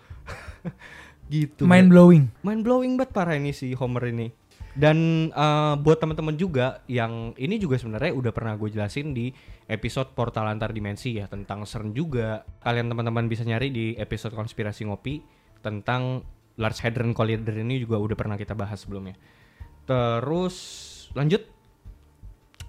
gitu. 1.34 1.64
Mind 1.64 1.88
blowing. 1.88 2.28
Mind 2.44 2.62
blowing 2.62 3.00
banget 3.00 3.12
parah 3.16 3.36
ini 3.40 3.56
si 3.56 3.72
Homer 3.72 4.12
ini. 4.12 4.28
Dan 4.78 5.30
eh, 5.34 5.76
buat 5.82 5.98
teman-teman 5.98 6.38
juga 6.38 6.86
yang 6.86 7.34
ini 7.42 7.58
juga 7.58 7.82
sebenarnya 7.82 8.14
udah 8.14 8.30
pernah 8.30 8.54
gue 8.54 8.70
jelasin 8.70 9.10
di 9.10 9.34
episode 9.66 10.14
Portal 10.14 10.46
Antar 10.46 10.70
Dimensi 10.70 11.18
ya 11.18 11.26
tentang 11.26 11.66
CERN 11.66 11.98
juga. 11.98 12.46
Kalian 12.62 12.94
teman-teman 12.94 13.26
bisa 13.26 13.42
nyari 13.42 13.74
di 13.74 13.98
episode 13.98 14.38
konspirasi 14.38 14.86
ngopi 14.86 15.26
tentang 15.66 16.22
Large 16.62 16.86
Hadron 16.86 17.18
Collider 17.18 17.58
ini 17.58 17.82
juga 17.82 17.98
udah 17.98 18.14
pernah 18.14 18.38
kita 18.38 18.54
bahas 18.54 18.86
sebelumnya. 18.86 19.18
Terus 19.90 20.56
lanjut. 21.18 21.42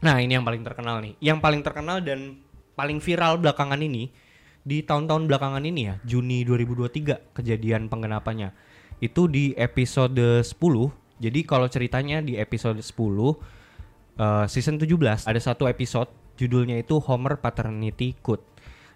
Nah 0.00 0.16
ini 0.24 0.32
yang 0.32 0.48
paling 0.48 0.64
terkenal 0.64 1.04
nih. 1.04 1.12
Yang 1.20 1.38
paling 1.44 1.60
terkenal 1.60 2.00
dan 2.00 2.40
paling 2.72 3.04
viral 3.04 3.36
belakangan 3.36 3.84
ini 3.84 4.08
di 4.64 4.80
tahun-tahun 4.84 5.28
belakangan 5.28 5.64
ini 5.64 5.80
ya 5.88 5.94
Juni 6.04 6.44
2023 6.44 7.36
kejadian 7.36 7.88
penggenapannya 7.88 8.52
itu 9.00 9.24
di 9.30 9.56
episode 9.56 10.44
10 10.44 10.52
jadi 11.18 11.40
kalau 11.44 11.66
ceritanya 11.66 12.22
di 12.22 12.38
episode 12.38 12.78
10 12.78 12.88
eh, 12.88 14.46
season 14.50 14.78
17 14.78 15.28
ada 15.28 15.40
satu 15.42 15.66
episode 15.66 16.10
judulnya 16.38 16.78
itu 16.78 16.98
Homer 17.02 17.38
Paternity 17.38 18.14
Code 18.22 18.42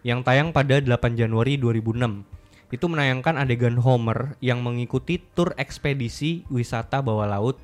yang 0.03 0.27
tayang 0.27 0.51
pada 0.51 0.83
8 0.83 1.19
Januari 1.19 1.59
2006 1.59 2.43
itu 2.73 2.89
menayangkan 2.89 3.37
adegan 3.37 3.77
Homer 3.77 4.41
yang 4.41 4.65
mengikuti 4.65 5.21
tur 5.21 5.53
ekspedisi 5.61 6.49
wisata 6.49 7.05
bawah 7.05 7.29
laut 7.29 7.61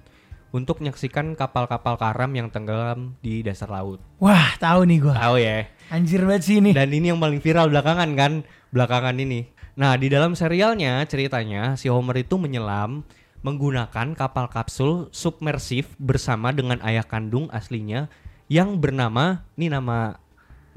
untuk 0.53 0.81
menyaksikan 0.81 1.33
kapal-kapal 1.37 1.97
karam 1.97 2.29
yang 2.33 2.49
tenggelam 2.49 3.17
di 3.21 3.45
dasar 3.45 3.69
laut. 3.69 4.01
Wah, 4.21 4.57
tahu 4.57 4.85
nih 4.89 4.99
gua. 5.01 5.15
Tahu 5.17 5.37
ya? 5.41 5.69
Anjir 5.93 6.25
banget 6.25 6.43
sih 6.45 6.57
ini. 6.61 6.73
Dan 6.73 6.93
ini 6.93 7.13
yang 7.13 7.21
paling 7.21 7.41
viral 7.41 7.69
belakangan 7.73 8.11
kan, 8.17 8.33
belakangan 8.73 9.17
ini. 9.17 9.49
Nah, 9.79 9.97
di 9.97 10.09
dalam 10.13 10.35
serialnya 10.35 11.05
ceritanya 11.09 11.77
si 11.77 11.87
Homer 11.89 12.25
itu 12.25 12.37
menyelam 12.41 13.05
menggunakan 13.49 14.13
kapal 14.13 14.53
kapsul 14.53 15.09
submersif 15.09 15.97
bersama 15.97 16.53
dengan 16.53 16.77
ayah 16.85 17.01
kandung 17.01 17.49
aslinya 17.49 18.13
yang 18.53 18.77
bernama 18.77 19.49
ini 19.57 19.73
nama 19.73 20.21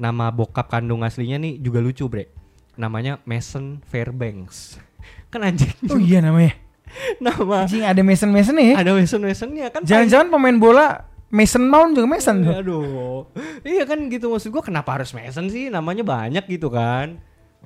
nama 0.00 0.32
bokap 0.32 0.72
kandung 0.72 1.04
aslinya 1.04 1.36
nih 1.36 1.60
juga 1.60 1.84
lucu, 1.84 2.08
Bre. 2.08 2.32
Namanya 2.80 3.20
Mason 3.28 3.84
Fairbanks. 3.84 4.80
Kan 5.32 5.44
anjing. 5.44 5.76
Oh 5.92 6.00
iya 6.00 6.24
namanya. 6.24 6.56
nama 7.24 7.64
Anjing 7.64 7.84
ada 7.84 8.00
Mason 8.04 8.28
Mason 8.32 8.56
nih. 8.56 8.76
ada 8.76 8.92
Mason 8.92 9.20
Masonnya 9.24 9.72
kan 9.72 9.80
Jangan-jangan 9.80 10.28
pemain 10.28 10.58
bola 10.60 11.08
Mason 11.32 11.64
Mount 11.64 11.96
juga 11.96 12.04
Mason 12.04 12.44
tuh. 12.44 12.52
Aduh. 12.52 13.20
Iya 13.64 13.88
kan 13.88 14.12
gitu 14.12 14.28
maksud 14.28 14.52
gua 14.52 14.60
kenapa 14.60 15.00
harus 15.00 15.16
Mason 15.16 15.48
sih? 15.48 15.72
Namanya 15.72 16.04
banyak 16.04 16.44
gitu 16.44 16.68
kan. 16.68 17.16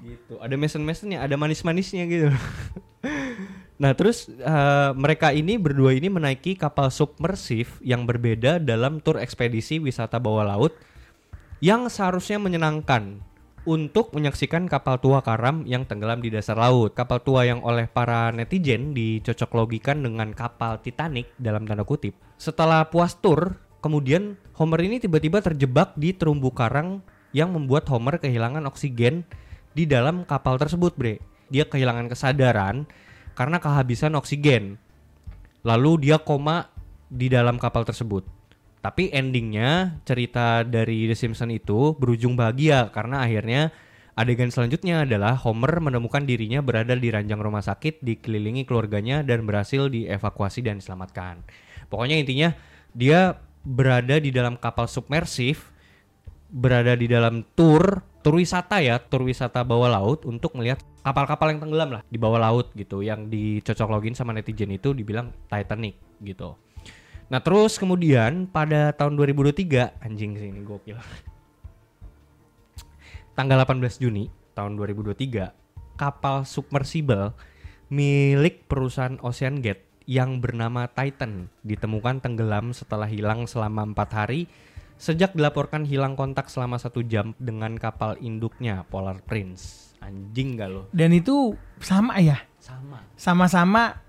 Gitu. 0.05 0.39
Ada 0.39 0.55
Mason-Masonnya, 0.55 1.19
ada 1.25 1.35
manis-manisnya 1.35 2.05
gitu. 2.07 2.29
nah, 3.77 3.93
terus 3.93 4.29
eh, 4.29 4.91
mereka 4.97 5.33
ini 5.33 5.61
berdua 5.61 5.97
ini 5.97 6.09
menaiki 6.09 6.57
kapal 6.57 6.89
submersif 6.93 7.81
yang 7.85 8.05
berbeda 8.05 8.61
dalam 8.61 9.01
tur 9.01 9.21
ekspedisi 9.21 9.81
wisata 9.81 10.17
bawah 10.21 10.45
laut 10.45 10.73
yang 11.65 11.89
seharusnya 11.89 12.37
menyenangkan 12.37 13.25
untuk 13.67 14.15
menyaksikan 14.15 14.71
kapal 14.71 15.03
tua 15.03 15.21
karam 15.27 15.67
yang 15.67 15.83
tenggelam 15.85 16.23
di 16.23 16.31
dasar 16.31 16.55
laut. 16.55 16.95
Kapal 16.95 17.19
tua 17.21 17.43
yang 17.43 17.61
oleh 17.67 17.91
para 17.91 18.31
netizen 18.31 18.95
dicocok 18.95 19.51
logikan 19.59 20.07
dengan 20.07 20.31
kapal 20.33 20.79
Titanic 20.79 21.35
dalam 21.37 21.67
tanda 21.67 21.83
kutip. 21.83 22.15
Setelah 22.39 22.87
puas 22.87 23.19
tur, 23.19 23.59
kemudian 23.83 24.39
Homer 24.57 24.87
ini 24.87 25.03
tiba-tiba 25.03 25.43
terjebak 25.43 25.99
di 25.99 26.15
terumbu 26.15 26.55
karang 26.55 27.03
yang 27.35 27.53
membuat 27.53 27.91
Homer 27.91 28.23
kehilangan 28.23 28.65
oksigen 28.71 29.27
di 29.77 29.85
dalam 29.85 30.25
kapal 30.25 30.57
tersebut, 30.57 30.95
Bre. 30.95 31.19
Dia 31.51 31.67
kehilangan 31.67 32.07
kesadaran 32.09 32.87
karena 33.37 33.61
kehabisan 33.61 34.17
oksigen. 34.17 34.81
Lalu 35.63 36.09
dia 36.09 36.19
koma 36.19 36.73
di 37.07 37.29
dalam 37.29 37.61
kapal 37.61 37.85
tersebut. 37.85 38.25
Tapi 38.81 39.11
endingnya 39.13 39.99
cerita 40.07 40.63
dari 40.63 41.11
The 41.11 41.17
Simpsons 41.19 41.53
itu 41.53 41.95
berujung 41.99 42.39
bahagia 42.39 42.89
karena 42.95 43.27
akhirnya 43.27 43.75
adegan 44.15 44.49
selanjutnya 44.49 45.05
adalah 45.05 45.37
Homer 45.43 45.83
menemukan 45.83 46.23
dirinya 46.25 46.63
berada 46.63 46.95
di 46.95 47.11
ranjang 47.11 47.43
rumah 47.43 47.67
sakit 47.67 48.01
dikelilingi 48.01 48.65
keluarganya 48.65 49.27
dan 49.27 49.45
berhasil 49.45 49.91
dievakuasi 49.91 50.65
dan 50.65 50.79
diselamatkan. 50.79 51.43
Pokoknya 51.91 52.17
intinya 52.17 52.55
dia 52.95 53.37
berada 53.67 54.23
di 54.23 54.31
dalam 54.31 54.55
kapal 54.55 54.87
submersif, 54.87 55.75
berada 56.57 56.97
di 56.97 57.05
dalam 57.05 57.45
tour, 57.53 58.01
tour 58.25 58.41
wisata 58.41 58.81
ya, 58.81 58.97
tour 58.97 59.29
wisata 59.29 59.61
bawah 59.61 59.93
laut 59.93 60.25
untuk 60.25 60.57
melihat 60.57 60.81
kapal-kapal 61.05 61.53
yang 61.53 61.61
tenggelam 61.61 62.01
lah 62.01 62.03
di 62.09 62.17
bawah 62.17 62.41
laut 62.41 62.73
gitu 62.73 63.05
yang 63.05 63.29
dicocok 63.29 63.93
login 63.93 64.17
sama 64.17 64.33
netizen 64.33 64.73
itu 64.73 64.97
dibilang 64.97 65.37
Titanic 65.53 66.01
gitu. 66.25 66.57
Nah 67.29 67.45
terus 67.45 67.77
kemudian 67.77 68.49
pada 68.49 68.97
tahun 68.97 69.21
2023 69.21 70.01
anjing 70.01 70.33
sih 70.41 70.49
ini 70.49 70.65
gokil. 70.65 70.97
Tanggal 73.37 73.69
18 73.69 74.01
Juni 74.01 74.33
tahun 74.57 74.81
2023 74.81 76.01
kapal 76.01 76.49
submersible 76.49 77.37
milik 77.93 78.65
perusahaan 78.65 79.21
Ocean 79.21 79.61
Gate 79.61 79.85
yang 80.09 80.41
bernama 80.41 80.89
Titan 80.89 81.53
ditemukan 81.67 82.25
tenggelam 82.25 82.73
setelah 82.73 83.11
hilang 83.11 83.45
selama 83.45 83.93
empat 83.93 84.11
hari 84.15 84.49
sejak 84.97 85.37
dilaporkan 85.37 85.85
hilang 85.85 86.17
kontak 86.17 86.49
selama 86.49 86.81
satu 86.81 87.05
jam 87.05 87.37
dengan 87.37 87.77
kapal 87.77 88.17
induknya 88.21 88.85
Polar 88.89 89.21
Prince. 89.25 89.93
Anjing 90.01 90.61
gak 90.61 90.69
lo? 90.71 90.83
Dan 90.93 91.17
itu 91.17 91.57
sama 91.81 92.21
ya. 92.21 92.41
Sama. 92.61 93.01
Sama-sama 93.17 94.07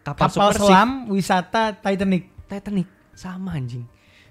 Kapal, 0.00 0.32
kapal 0.32 0.50
selam 0.56 0.90
wisata 1.12 1.76
Titanic. 1.76 2.32
Titanic 2.48 2.88
sama 3.12 3.52
anjing 3.52 3.84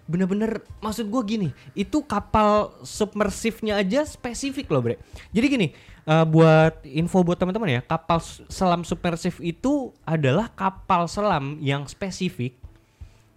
bener-bener 0.10 0.66
maksud 0.82 1.06
gua 1.06 1.22
gini 1.22 1.54
itu 1.78 2.02
kapal 2.02 2.74
submersifnya 2.82 3.78
aja 3.78 4.02
spesifik 4.10 4.66
loh 4.74 4.82
bre 4.82 4.98
jadi 5.30 5.46
gini 5.46 5.68
eh, 6.10 6.26
buat 6.26 6.82
info 6.82 7.22
buat 7.22 7.38
teman-teman 7.38 7.78
ya 7.78 7.82
kapal 7.86 8.18
selam 8.50 8.82
submersif 8.82 9.38
itu 9.38 9.94
adalah 10.02 10.50
kapal 10.58 11.06
selam 11.06 11.62
yang 11.62 11.86
spesifik 11.86 12.58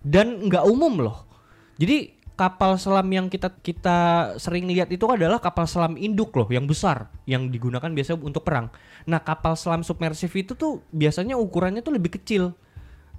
dan 0.00 0.48
nggak 0.48 0.64
umum 0.64 1.04
loh 1.04 1.28
jadi 1.76 2.16
kapal 2.42 2.74
selam 2.74 3.06
yang 3.06 3.30
kita 3.30 3.54
kita 3.62 3.98
sering 4.42 4.66
lihat 4.66 4.90
itu 4.90 5.06
adalah 5.06 5.38
kapal 5.38 5.70
selam 5.70 5.94
induk 5.94 6.34
loh 6.34 6.50
yang 6.50 6.66
besar 6.66 7.06
yang 7.22 7.46
digunakan 7.54 7.86
biasanya 7.86 8.18
untuk 8.18 8.42
perang 8.42 8.66
nah 9.06 9.22
kapal 9.22 9.54
selam 9.54 9.86
submersif 9.86 10.34
itu 10.34 10.58
tuh 10.58 10.82
biasanya 10.90 11.38
ukurannya 11.38 11.86
tuh 11.86 11.94
lebih 11.94 12.18
kecil 12.18 12.58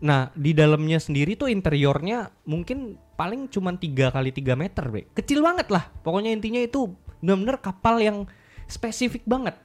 Nah, 0.03 0.27
di 0.35 0.51
dalamnya 0.51 0.99
sendiri 0.99 1.39
tuh 1.39 1.47
interiornya 1.47 2.27
mungkin 2.43 2.99
paling 3.15 3.47
cuma 3.47 3.71
3 3.71 4.11
kali 4.11 4.35
3 4.35 4.59
meter, 4.59 4.83
Bre. 4.91 5.07
Kecil 5.15 5.39
banget 5.39 5.71
lah. 5.71 5.87
Pokoknya 6.03 6.35
intinya 6.35 6.59
itu 6.59 6.91
benar-benar 7.23 7.63
kapal 7.63 8.03
yang 8.03 8.27
spesifik 8.67 9.23
banget. 9.23 9.55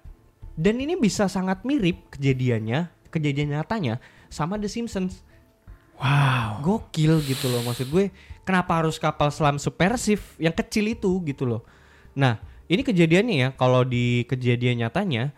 Dan 0.54 0.78
ini 0.78 0.94
bisa 0.94 1.26
sangat 1.26 1.66
mirip 1.66 2.14
kejadiannya, 2.14 2.86
kejadian 3.10 3.58
nyatanya 3.58 3.98
sama 4.30 4.54
The 4.62 4.70
Simpsons. 4.70 5.26
Wow. 5.98 6.62
Gokil 6.62 7.18
gitu 7.26 7.50
loh 7.50 7.66
maksud 7.66 7.90
gue. 7.90 8.14
Kenapa 8.48 8.80
harus 8.80 8.96
kapal 8.96 9.28
selam 9.28 9.60
submersif 9.60 10.40
yang 10.40 10.56
kecil 10.56 10.88
itu 10.88 11.20
gitu 11.28 11.44
loh. 11.44 11.68
Nah, 12.16 12.40
ini 12.64 12.80
kejadiannya 12.80 13.36
ya 13.36 13.48
kalau 13.52 13.84
di 13.84 14.24
kejadian 14.24 14.88
nyatanya 14.88 15.36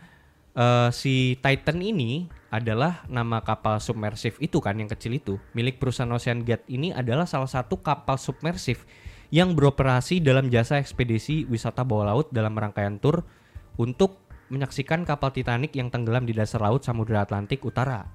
eh, 0.55 0.89
si 0.95 1.35
Titan 1.43 1.83
ini 1.83 2.31
adalah 2.47 3.03
nama 3.11 3.43
kapal 3.43 3.83
submersif 3.83 4.39
itu 4.39 4.63
kan 4.63 4.79
yang 4.79 4.87
kecil 4.87 5.19
itu. 5.19 5.35
Milik 5.51 5.75
perusahaan 5.75 6.07
Ocean 6.15 6.47
Gate 6.47 6.63
ini 6.71 6.95
adalah 6.95 7.27
salah 7.27 7.51
satu 7.51 7.83
kapal 7.83 8.15
submersif 8.15 8.87
yang 9.27 9.59
beroperasi 9.59 10.23
dalam 10.23 10.47
jasa 10.47 10.79
ekspedisi 10.79 11.43
wisata 11.51 11.83
bawah 11.83 12.15
laut 12.15 12.31
dalam 12.31 12.55
rangkaian 12.55 12.95
tur 12.95 13.27
untuk 13.75 14.23
menyaksikan 14.51 15.03
kapal 15.03 15.35
Titanic 15.35 15.75
yang 15.75 15.91
tenggelam 15.91 16.23
di 16.23 16.31
dasar 16.31 16.63
laut 16.63 16.83
Samudra 16.83 17.27
Atlantik 17.27 17.63
Utara 17.63 18.07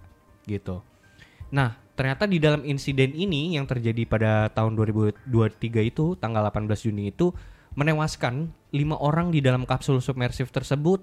gitu. 0.45 0.81
Nah, 1.53 1.86
ternyata 1.97 2.29
di 2.29 2.37
dalam 2.37 2.63
insiden 2.63 3.17
ini 3.17 3.57
yang 3.57 3.65
terjadi 3.65 4.05
pada 4.05 4.53
tahun 4.53 4.77
2023 4.77 5.27
itu 5.83 6.15
tanggal 6.21 6.45
18 6.53 6.69
Juni 6.85 7.11
itu 7.11 7.33
menewaskan 7.77 8.53
lima 8.77 9.01
orang 9.01 9.33
di 9.33 9.41
dalam 9.41 9.65
kapsul 9.65 10.05
submersif 10.05 10.53
tersebut 10.53 11.03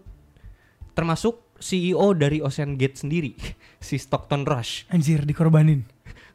termasuk 0.94 1.42
CEO 1.58 2.14
dari 2.14 2.38
Ocean 2.46 2.78
Gate 2.78 3.02
sendiri, 3.02 3.34
si 3.88 3.98
Stockton 3.98 4.46
Rush. 4.46 4.86
Anjir 4.94 5.26
dikorbanin. 5.26 5.82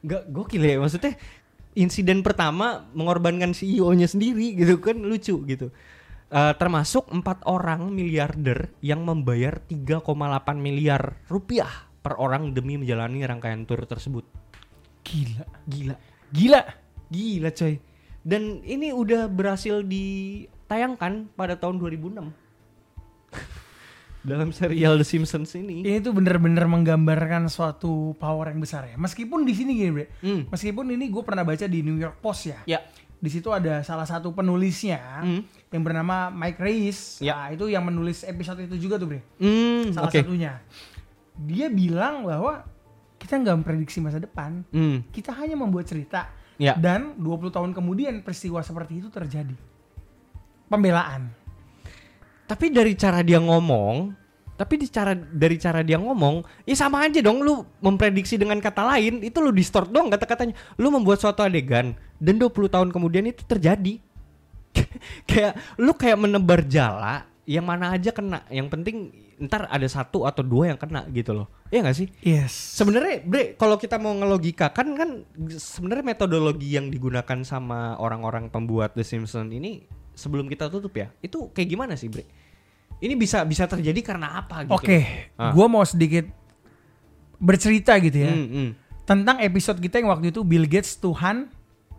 Gak 0.03 0.31
gokil 0.31 0.63
ya 0.63 0.75
maksudnya 0.79 1.15
insiden 1.75 2.23
pertama 2.23 2.87
mengorbankan 2.91 3.55
CEO-nya 3.55 4.07
sendiri 4.07 4.55
gitu 4.59 4.79
kan 4.83 4.99
lucu 4.99 5.39
gitu. 5.47 5.71
Eh, 6.29 6.53
termasuk 6.61 7.09
empat 7.09 7.41
orang 7.49 7.89
miliarder 7.89 8.69
yang 8.85 9.01
membayar 9.01 9.57
3,8 9.65 10.05
miliar 10.61 11.17
rupiah 11.25 11.89
per 12.05 12.21
orang 12.21 12.53
demi 12.53 12.77
menjalani 12.77 13.25
rangkaian 13.25 13.65
tur 13.65 13.81
tersebut. 13.89 14.29
Gila. 15.09 15.45
Gila, 15.65 15.95
Gila. 16.29 16.61
gila 17.09 17.49
coy. 17.51 17.81
Dan 18.21 18.61
ini 18.61 18.93
udah 18.93 19.25
berhasil 19.25 19.81
ditayangkan 19.81 21.33
pada 21.33 21.57
tahun 21.57 21.81
2006. 21.81 22.29
Dalam 24.19 24.51
serial 24.51 24.99
The 24.99 25.07
Simpsons 25.07 25.55
ini. 25.55 25.79
Ini 25.81 26.03
tuh 26.03 26.11
bener-bener 26.11 26.67
menggambarkan 26.67 27.47
suatu 27.47 28.13
power 28.19 28.51
yang 28.51 28.59
besar 28.59 28.83
ya. 28.85 28.99
Meskipun 28.99 29.47
di 29.47 29.55
sini 29.55 29.79
gini, 29.79 29.91
Bre. 29.95 30.05
Hmm. 30.19 30.43
Meskipun 30.51 30.91
ini 30.91 31.07
gue 31.07 31.23
pernah 31.23 31.47
baca 31.47 31.63
di 31.65 31.79
New 31.79 31.95
York 31.95 32.19
Post 32.19 32.51
ya. 32.51 32.59
Ya. 32.67 32.79
Di 33.19 33.31
situ 33.31 33.47
ada 33.51 33.79
salah 33.81 34.03
satu 34.03 34.31
penulisnya 34.31 35.23
Hmm. 35.23 35.41
yang 35.71 35.83
bernama 35.83 36.27
Mike 36.29 36.59
Reis. 36.59 37.23
Ya. 37.23 37.33
Nah, 37.33 37.47
itu 37.55 37.71
yang 37.71 37.87
menulis 37.87 38.27
episode 38.27 38.59
itu 38.59 38.75
juga 38.77 38.99
tuh, 38.99 39.07
Bre. 39.07 39.23
Hmm, 39.39 39.95
Salah 39.95 40.11
oke. 40.11 40.19
satunya. 40.19 40.59
Dia 41.39 41.71
bilang 41.71 42.27
bahwa 42.27 42.67
kita 43.19 43.35
nggak 43.35 43.55
memprediksi 43.59 43.99
masa 43.99 44.17
depan. 44.17 44.63
Hmm, 44.71 45.03
Kita 45.11 45.35
hanya 45.35 45.59
membuat 45.59 45.91
cerita. 45.91 46.31
Ya. 46.55 46.75
Dan 46.75 47.19
20 47.19 47.51
tahun 47.51 47.71
kemudian 47.75 48.23
peristiwa 48.23 48.63
seperti 48.63 49.03
itu 49.03 49.07
terjadi. 49.11 49.55
Pembelaan. 50.71 51.31
Tapi 52.47 52.71
dari 52.73 52.97
cara 52.97 53.21
dia 53.21 53.37
ngomong, 53.39 54.11
tapi 54.59 54.75
di 54.75 54.91
cara 54.91 55.15
dari 55.15 55.55
cara 55.55 55.79
dia 55.85 55.95
ngomong, 55.95 56.43
ya 56.67 56.75
sama 56.75 57.05
aja 57.05 57.23
dong 57.23 57.45
lu 57.45 57.63
memprediksi 57.79 58.35
dengan 58.35 58.59
kata 58.59 58.83
lain, 58.95 59.23
itu 59.23 59.39
lu 59.39 59.55
distort 59.55 59.87
dong 59.87 60.11
kata-katanya. 60.11 60.55
Lu 60.75 60.91
membuat 60.91 61.23
suatu 61.23 61.45
adegan 61.45 61.95
dan 62.19 62.35
20 62.35 62.51
tahun 62.67 62.89
kemudian 62.91 63.23
itu 63.29 63.45
terjadi. 63.47 64.03
kayak 65.29 65.53
lu 65.79 65.95
kayak 65.95 66.19
menebar 66.19 66.65
jala 66.67 67.23
yang 67.47 67.63
mana 67.63 67.95
aja 67.95 68.11
kena. 68.11 68.43
Yang 68.51 68.67
penting 68.67 68.97
ntar 69.39 69.71
ada 69.71 69.87
satu 69.87 70.27
atau 70.27 70.43
dua 70.43 70.71
yang 70.71 70.79
kena 70.79 71.07
gitu 71.09 71.31
loh. 71.31 71.47
Iya 71.71 71.87
gak 71.87 71.95
sih? 71.95 72.07
Yes. 72.19 72.51
Sebenarnya, 72.51 73.23
Bre, 73.23 73.55
kalau 73.55 73.79
kita 73.79 73.95
mau 73.95 74.11
ngelogikakan 74.11 74.87
kan 74.99 75.09
sebenarnya 75.47 76.03
metodologi 76.03 76.75
yang 76.75 76.91
digugakan 76.91 77.47
sama 77.47 77.95
orang-orang 77.97 78.51
pembuat 78.51 78.93
The 78.93 79.07
Simpsons 79.07 79.51
ini 79.51 79.87
sebelum 80.11 80.51
kita 80.51 80.67
tutup 80.67 80.91
ya, 80.93 81.07
itu 81.23 81.47
kayak 81.55 81.69
gimana 81.71 81.93
sih, 81.95 82.11
Bre? 82.11 82.27
Ini 82.99 83.15
bisa 83.15 83.47
bisa 83.47 83.63
terjadi 83.63 84.03
karena 84.03 84.43
apa 84.43 84.67
gitu? 84.67 84.75
Oke, 84.75 85.31
Ah. 85.39 85.55
gua 85.55 85.71
mau 85.71 85.87
sedikit 85.87 86.27
bercerita 87.39 87.95
gitu 88.03 88.19
ya 88.19 88.35
Hmm, 88.35 88.47
hmm. 88.51 88.69
tentang 89.07 89.39
episode 89.39 89.79
kita 89.79 90.03
yang 90.03 90.11
waktu 90.11 90.35
itu 90.35 90.43
Bill 90.43 90.67
Gates 90.67 90.99
Tuhan, 90.99 91.47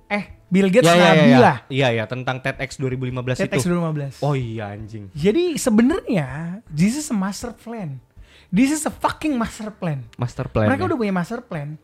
eh 0.06 0.36
Bill 0.50 0.66
Gates 0.66 0.82
Ya, 0.84 0.92
ya, 0.92 0.98
ya, 0.98 1.08
Nabi 1.08 1.30
ya. 1.30 1.38
lah, 1.38 1.56
Iya, 1.70 1.88
ya, 1.94 2.04
tentang 2.04 2.42
TEDx 2.42 2.74
2015 2.76 3.38
TEDx 3.38 3.62
itu. 3.62 3.70
2015. 3.70 4.18
Oh 4.20 4.34
iya 4.34 4.74
anjing. 4.74 5.06
Jadi 5.14 5.54
sebenarnya 5.54 6.58
this 6.66 6.98
is 6.98 7.06
a 7.08 7.16
master 7.16 7.54
plan. 7.54 8.02
This 8.50 8.74
is 8.74 8.82
a 8.82 8.90
fucking 8.90 9.38
master 9.38 9.70
plan. 9.70 10.02
Master 10.18 10.50
plan. 10.50 10.66
Mereka 10.66 10.82
ya. 10.84 10.88
udah 10.90 10.98
punya 10.98 11.14
master 11.14 11.38
plan. 11.40 11.78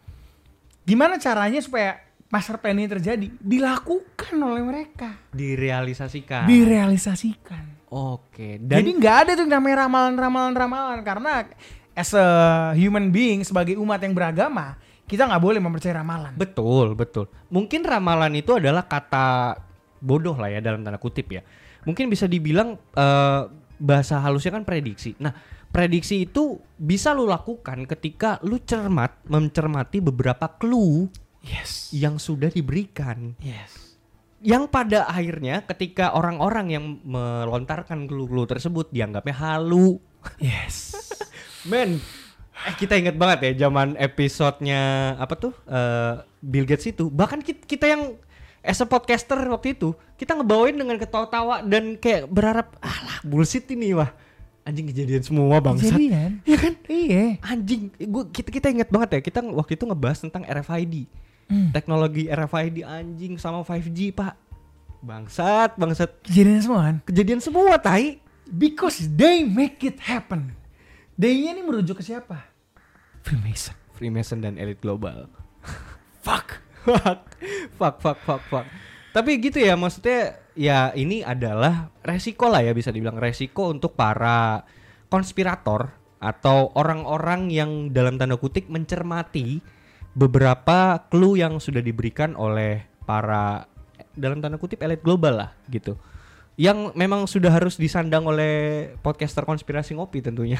Gimana 0.83 1.15
caranya 1.17 1.63
supaya 1.63 2.03
master 2.27 2.59
plan 2.59 2.75
ini 2.75 2.91
terjadi? 2.91 3.27
Dilakukan 3.39 4.35
oleh 4.35 4.63
mereka, 4.63 5.15
direalisasikan. 5.31 6.51
direalisasikan. 6.51 7.87
Oke. 7.87 8.59
Dan 8.59 8.83
Jadi 8.83 8.91
nggak 8.99 9.17
ada 9.23 9.31
tuh 9.35 9.47
yang 9.47 9.63
namanya 9.63 9.87
ramalan-ramalan-ramalan 9.87 11.01
karena 11.07 11.47
as 11.95 12.11
a 12.13 12.27
human 12.75 13.15
being 13.15 13.47
sebagai 13.47 13.79
umat 13.79 14.03
yang 14.03 14.11
beragama 14.11 14.75
kita 15.07 15.31
nggak 15.31 15.43
boleh 15.43 15.61
mempercayai 15.63 15.97
ramalan. 16.03 16.35
Betul, 16.35 16.99
betul. 16.99 17.31
Mungkin 17.49 17.87
ramalan 17.87 18.35
itu 18.35 18.59
adalah 18.59 18.85
kata 18.91 19.55
bodoh 20.03 20.35
lah 20.35 20.51
ya 20.51 20.59
dalam 20.59 20.83
tanda 20.83 20.99
kutip 20.99 21.31
ya. 21.31 21.43
Mungkin 21.87 22.11
bisa 22.11 22.27
dibilang 22.27 22.75
eh, 22.95 23.43
bahasa 23.79 24.19
halusnya 24.19 24.59
kan 24.59 24.67
prediksi. 24.67 25.15
Nah, 25.23 25.31
prediksi 25.71 26.27
itu 26.27 26.59
bisa 26.75 27.15
lu 27.15 27.29
lakukan 27.31 27.87
ketika 27.87 28.43
lu 28.43 28.59
cermat 28.59 29.23
mencermati 29.31 30.03
beberapa 30.03 30.51
clue 30.59 31.07
Yes. 31.47 31.95
yang 31.95 32.19
sudah 32.19 32.51
diberikan. 32.51 33.39
Yes. 33.39 33.95
Yang 34.43 34.67
pada 34.75 35.07
akhirnya 35.07 35.63
ketika 35.63 36.11
orang-orang 36.11 36.75
yang 36.75 36.85
melontarkan 37.07 38.11
clue-clue 38.11 38.51
tersebut 38.51 38.91
dianggapnya 38.91 39.37
halu. 39.39 40.03
Yes. 40.43 40.91
Men, 41.71 42.03
eh 42.65 42.75
kita 42.81 42.97
inget 42.97 43.17
banget 43.21 43.39
ya 43.45 43.69
zaman 43.69 43.99
episodenya 44.01 45.15
apa 45.21 45.35
tuh 45.37 45.53
eh, 45.69 46.25
Bill 46.41 46.65
Gates 46.65 46.89
itu. 46.89 47.13
Bahkan 47.13 47.45
kita, 47.45 47.63
kita 47.69 47.85
yang 47.91 48.03
as 48.65 48.81
a 48.83 48.87
podcaster 48.89 49.39
waktu 49.47 49.77
itu 49.79 49.95
kita 50.17 50.35
ngebawain 50.35 50.75
dengan 50.75 50.97
ketawa-tawa 50.99 51.63
dan 51.63 51.95
kayak 52.01 52.27
berharap 52.27 52.75
alah 52.83 53.23
bullshit 53.23 53.69
ini 53.71 53.95
wah 53.95 54.11
anjing 54.67 54.91
kejadian 54.91 55.23
semua 55.23 55.63
bangsat. 55.63 55.95
Jadi 55.95 56.07
kan? 56.11 56.33
Iya 56.49 56.59
kan? 56.59 56.75
Iya. 56.91 57.25
Anjing, 57.47 57.83
gua 58.11 58.25
kita 58.27 58.49
kita 58.51 58.67
inget 58.75 58.91
banget 58.91 59.09
ya 59.15 59.21
kita 59.23 59.39
waktu 59.47 59.79
itu 59.79 59.85
ngebahas 59.87 60.19
tentang 60.27 60.43
RFID. 60.43 61.07
Hmm. 61.47 61.71
Teknologi 61.71 62.27
RFID 62.27 62.83
anjing 62.83 63.39
sama 63.39 63.63
5G, 63.63 64.11
Pak. 64.11 64.35
Bangsat, 65.07 65.79
bangsat. 65.79 66.11
Kejadian 66.27 66.59
semua 66.59 66.81
kan? 66.91 66.97
Kejadian 67.07 67.39
semua, 67.39 67.79
tai. 67.79 68.19
Because 68.51 69.07
they 69.07 69.47
make 69.47 69.79
it 69.87 70.03
happen. 70.03 70.51
They-nya 71.17 71.57
ini 71.57 71.65
merujuk 71.65 72.01
ke 72.01 72.05
siapa? 72.05 72.45
Freemason. 73.25 73.73
Freemason 73.97 74.45
dan 74.45 74.61
elit 74.61 74.79
global. 74.85 75.33
Fuck. 76.25 76.61
fuck, 76.87 77.23
fuck, 77.81 77.97
fuck, 77.99 78.19
fuck, 78.23 78.43
fuck. 78.47 78.67
Tapi 79.11 79.41
gitu 79.43 79.59
ya, 79.59 79.75
maksudnya 79.75 80.39
ya 80.55 80.93
ini 80.95 81.25
adalah 81.25 81.91
resiko 82.05 82.47
lah 82.47 82.63
ya 82.63 82.77
bisa 82.77 82.95
dibilang 82.95 83.19
resiko 83.19 83.73
untuk 83.73 83.99
para 83.99 84.63
konspirator 85.11 85.91
atau 86.21 86.71
orang-orang 86.77 87.49
yang 87.51 87.91
dalam 87.91 88.21
tanda 88.21 88.39
kutip 88.39 88.69
mencermati 88.71 89.61
beberapa 90.17 91.07
clue 91.13 91.41
yang 91.41 91.59
sudah 91.59 91.85
diberikan 91.85 92.39
oleh 92.39 92.87
para 93.05 93.69
dalam 94.17 94.41
tanda 94.41 94.57
kutip 94.57 94.81
elit 94.83 95.05
global 95.05 95.43
lah 95.43 95.51
gitu. 95.69 95.97
Yang 96.57 96.97
memang 96.97 97.29
sudah 97.29 97.53
harus 97.53 97.77
disandang 97.77 98.25
oleh 98.25 98.89
podcaster 99.05 99.45
konspirasi 99.45 99.93
ngopi 99.93 100.25
tentunya. 100.25 100.57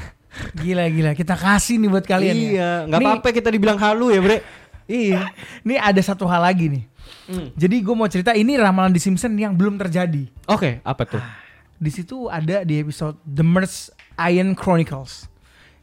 Gila 0.53 0.85
gila. 0.93 1.11
Kita 1.17 1.33
kasih 1.33 1.81
nih 1.81 1.89
buat 1.89 2.05
kalian 2.05 2.35
ya. 2.37 2.45
iya, 2.53 2.69
nggak 2.85 2.99
Nih- 3.01 3.07
apa-apa 3.09 3.29
kita 3.33 3.49
dibilang 3.49 3.81
halu 3.81 4.13
ya, 4.13 4.21
Bre. 4.21 4.37
Iya. 4.85 5.33
Ini 5.65 5.75
ada 5.81 5.97
satu 5.99 6.29
hal 6.29 6.45
lagi 6.45 6.69
nih. 6.69 6.83
Hmm. 7.27 7.49
Jadi 7.57 7.75
gue 7.81 7.95
mau 7.95 8.07
cerita 8.07 8.31
ini 8.31 8.55
ramalan 8.55 8.91
di 8.91 8.99
Simpson 8.99 9.35
yang 9.35 9.55
belum 9.55 9.75
terjadi. 9.75 10.27
Oke, 10.47 10.79
apa 10.83 11.03
tuh? 11.07 11.23
Di 11.77 11.93
situ 11.93 12.25
ada 12.25 12.65
di 12.65 12.81
episode 12.81 13.21
The 13.21 13.45
Merge 13.45 13.93
Iron 14.27 14.57
Chronicles. 14.57 15.29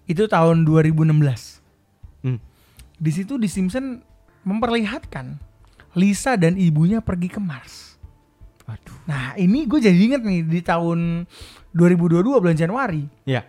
Itu 0.04 0.26
tahun 0.26 0.66
2016. 0.66 1.06
Hmm. 2.20 2.42
Di 2.98 3.10
situ 3.14 3.38
di 3.38 3.46
Simpson 3.46 4.02
memperlihatkan 4.42 5.38
Lisa 5.94 6.34
dan 6.34 6.58
ibunya 6.58 6.98
pergi 6.98 7.30
ke 7.30 7.38
Mars. 7.38 7.93
Aduh. 8.68 8.96
Nah 9.04 9.36
ini 9.36 9.68
gue 9.68 9.80
jadi 9.80 9.96
inget 9.96 10.22
nih 10.24 10.40
di 10.44 10.60
tahun 10.64 11.28
2022 11.76 12.24
bulan 12.24 12.56
Januari. 12.56 13.04
Ya. 13.28 13.44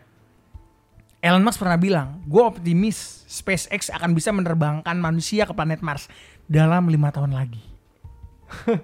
Elon 1.26 1.42
Musk 1.42 1.58
pernah 1.58 1.80
bilang, 1.82 2.22
gue 2.30 2.44
optimis 2.44 3.26
SpaceX 3.26 3.90
akan 3.90 4.14
bisa 4.14 4.30
menerbangkan 4.30 4.94
manusia 4.94 5.50
ke 5.50 5.58
planet 5.58 5.82
Mars 5.82 6.06
dalam 6.46 6.86
lima 6.86 7.10
tahun 7.10 7.34
lagi. 7.34 7.64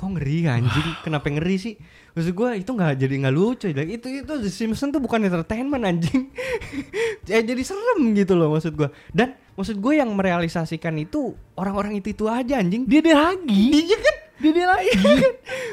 Kok 0.00 0.08
ngeri 0.16 0.48
anjing? 0.48 0.88
Kenapa 1.04 1.28
ngeri 1.28 1.56
sih? 1.60 1.74
Maksud 2.16 2.32
gue 2.32 2.48
itu 2.64 2.70
nggak 2.72 2.96
jadi 2.96 3.14
nggak 3.26 3.34
lucu. 3.34 3.66
Itu 3.70 4.08
itu 4.08 4.32
The 4.40 4.50
Simpsons 4.50 4.90
tuh 4.96 5.02
bukan 5.04 5.20
entertainment 5.22 5.84
anjing. 5.84 6.32
ya 7.30 7.44
jadi 7.44 7.62
serem 7.62 8.16
gitu 8.16 8.34
loh 8.34 8.56
maksud 8.56 8.74
gue. 8.74 8.88
Dan 9.12 9.36
maksud 9.54 9.78
gue 9.78 9.94
yang 10.00 10.10
merealisasikan 10.16 10.96
itu 10.96 11.36
orang-orang 11.60 12.00
itu 12.00 12.16
itu 12.16 12.24
aja 12.26 12.56
anjing. 12.56 12.88
Dia 12.88 13.04
dia 13.04 13.16
lagi. 13.20 13.84
Iya 13.84 13.98
kan? 14.00 14.16
Dia 14.44 14.52
dia 14.52 14.66
lagi. 14.68 14.92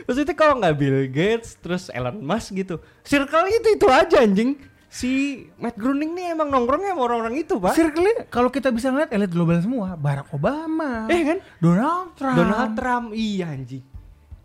Maksudnya 0.08 0.36
kalau 0.40 0.64
nggak 0.64 0.76
Bill 0.80 1.12
Gates 1.12 1.60
terus 1.60 1.92
Elon 1.92 2.24
Musk 2.24 2.56
gitu, 2.56 2.80
circle 3.04 3.52
itu 3.52 3.68
itu 3.76 3.88
aja 3.92 4.24
anjing. 4.24 4.56
Si 4.92 5.44
Matt 5.60 5.76
Groening 5.76 6.16
nih 6.16 6.36
emang 6.36 6.52
nongkrongnya 6.52 6.96
sama 6.96 7.02
orang-orang 7.08 7.36
itu 7.44 7.60
pak. 7.60 7.76
Circle 7.76 8.28
kalau 8.32 8.48
kita 8.48 8.72
bisa 8.72 8.92
ngeliat 8.92 9.12
elit 9.12 9.32
global 9.32 9.60
semua, 9.60 9.96
Barack 10.00 10.32
Obama, 10.36 11.08
Eh 11.12 11.24
kan? 11.24 11.40
Donald 11.60 12.16
Trump, 12.16 12.36
Donald 12.40 12.72
Trump, 12.76 13.08
iya 13.16 13.52
anjing. 13.52 13.84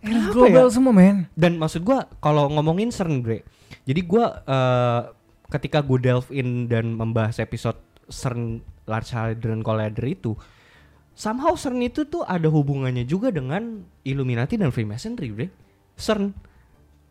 elit 0.02 0.26
global 0.30 0.66
ya? 0.66 0.74
semua 0.74 0.94
men. 0.94 1.26
Dan 1.34 1.58
maksud 1.58 1.82
gua 1.82 2.06
kalau 2.22 2.46
ngomongin 2.50 2.94
CERN 2.94 3.26
bre, 3.26 3.42
jadi 3.86 4.00
gua 4.06 4.42
eh, 4.46 5.02
ketika 5.50 5.78
gue 5.82 5.98
delve 6.02 6.30
in 6.34 6.66
dan 6.66 6.94
membahas 6.94 7.38
episode 7.38 7.78
CERN 8.10 8.62
Large 8.86 9.10
Hadron 9.14 9.62
Collider 9.62 10.06
itu, 10.06 10.34
somehow 11.16 11.56
CERN 11.56 11.80
itu 11.80 12.04
tuh 12.04 12.22
ada 12.28 12.46
hubungannya 12.46 13.08
juga 13.08 13.32
dengan 13.32 13.82
Illuminati 14.04 14.60
dan 14.60 14.68
Freemasonry 14.68 15.32
bre. 15.32 15.48
CERN. 15.96 16.36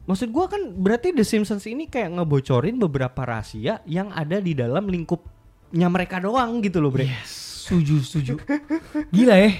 Maksud 0.06 0.30
gua 0.30 0.46
kan 0.46 0.62
berarti 0.78 1.10
The 1.18 1.26
Simpsons 1.26 1.66
ini 1.66 1.90
kayak 1.90 2.14
ngebocorin 2.22 2.78
beberapa 2.78 3.26
rahasia 3.26 3.82
yang 3.90 4.14
ada 4.14 4.38
di 4.38 4.54
dalam 4.54 4.86
lingkupnya 4.86 5.90
mereka 5.90 6.22
doang 6.22 6.62
gitu 6.62 6.78
loh 6.78 6.94
bre. 6.94 7.10
Yes, 7.10 7.66
setuju 7.66 8.06
setuju. 8.06 8.34
Gila 9.10 9.36
ya. 9.42 9.52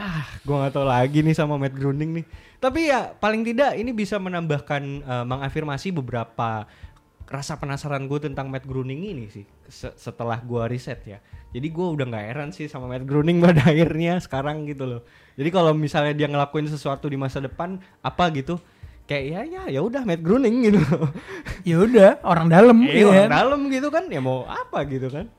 Ah, 0.00 0.24
gua 0.48 0.64
nggak 0.64 0.72
tahu 0.72 0.86
lagi 0.88 1.20
nih 1.20 1.36
sama 1.36 1.60
Matt 1.60 1.76
Groening 1.76 2.24
nih. 2.24 2.26
Tapi 2.56 2.88
ya 2.88 3.12
paling 3.12 3.44
tidak 3.44 3.76
ini 3.76 3.92
bisa 3.92 4.16
menambahkan 4.16 4.82
eh, 5.04 5.24
mengafirmasi 5.28 5.92
beberapa 5.92 6.64
rasa 7.30 7.54
penasaran 7.56 8.04
gue 8.04 8.18
tentang 8.18 8.50
Matt 8.50 8.66
Groening 8.66 9.06
ini 9.06 9.24
sih 9.30 9.46
se- 9.70 9.94
setelah 9.94 10.42
gua 10.42 10.66
riset 10.66 10.98
ya. 11.06 11.22
Jadi 11.50 11.70
gua 11.70 11.94
udah 11.94 12.02
nggak 12.04 12.24
heran 12.26 12.50
sih 12.50 12.66
sama 12.66 12.90
Matt 12.90 13.06
Groening 13.06 13.38
pada 13.46 13.70
akhirnya 13.70 14.18
sekarang 14.18 14.66
gitu 14.66 14.82
loh. 14.84 15.00
Jadi 15.38 15.48
kalau 15.48 15.70
misalnya 15.70 16.10
dia 16.12 16.26
ngelakuin 16.26 16.66
sesuatu 16.66 17.06
di 17.06 17.14
masa 17.14 17.38
depan 17.38 17.78
apa 18.02 18.28
gitu 18.34 18.58
kayak 19.06 19.24
ya 19.26 19.40
ya 19.42 19.62
ya 19.70 19.80
udah 19.80 20.02
Matt 20.02 20.20
Groening 20.20 20.56
gitu. 20.66 20.82
Ya 21.60 21.76
udah, 21.78 22.18
orang 22.24 22.48
dalam 22.48 22.76
eh, 22.84 22.98
ya 22.98 23.06
orang 23.06 23.22
kan? 23.22 23.30
dalam 23.30 23.60
gitu 23.68 23.88
kan 23.88 24.04
ya 24.06 24.18
mau 24.18 24.42
apa 24.44 24.82
gitu 24.84 25.06
kan. 25.06 25.30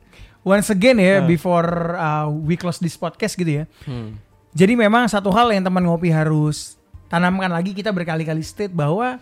Once 0.42 0.70
again 0.70 0.96
ya, 0.96 1.20
Nah. 1.20 1.28
before 1.28 1.70
uh, 1.94 2.26
we 2.26 2.56
close 2.56 2.78
this 2.78 2.96
podcast 2.96 3.36
gitu 3.36 3.62
ya. 3.62 3.66
Hmm. 3.84 4.16
Jadi 4.52 4.74
memang 4.74 5.06
satu 5.06 5.30
hal 5.30 5.50
yang 5.50 5.62
teman 5.62 5.82
ngopi 5.82 6.10
harus 6.10 6.80
tanamkan 7.08 7.48
lagi 7.48 7.72
kita 7.72 7.90
berkali-kali 7.90 8.40
state 8.40 8.72
bahwa 8.72 9.20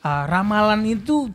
uh, 0.00 0.24
ramalan 0.26 0.82
itu 0.84 1.30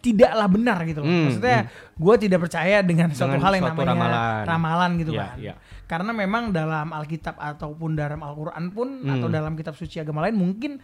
tidaklah 0.00 0.48
benar 0.48 0.78
gitu 0.82 1.00
loh. 1.00 1.06
Hmm, 1.06 1.24
Maksudnya 1.28 1.58
gue 1.94 2.14
tidak 2.18 2.38
percaya 2.40 2.80
dengan 2.80 3.08
suatu 3.10 3.30
Dengan 3.30 3.44
hal 3.44 3.52
yang 3.54 3.64
suatu 3.64 3.76
namanya 3.78 3.92
ramalan. 3.94 4.42
ramalan, 4.44 4.90
gitu 4.98 5.12
Iya, 5.12 5.20
kan. 5.22 5.36
iya. 5.36 5.54
Karena 5.84 6.10
memang 6.10 6.42
dalam 6.50 6.86
Alkitab 6.90 7.36
ataupun 7.36 7.90
dalam 7.92 8.18
Al-Qur'an 8.18 8.64
pun 8.70 8.88
Hmm. 9.00 9.12
atau 9.12 9.28
dalam 9.28 9.52
kitab 9.54 9.74
suci 9.74 9.96
agama 9.96 10.22
lain 10.22 10.34
mungkin 10.34 10.80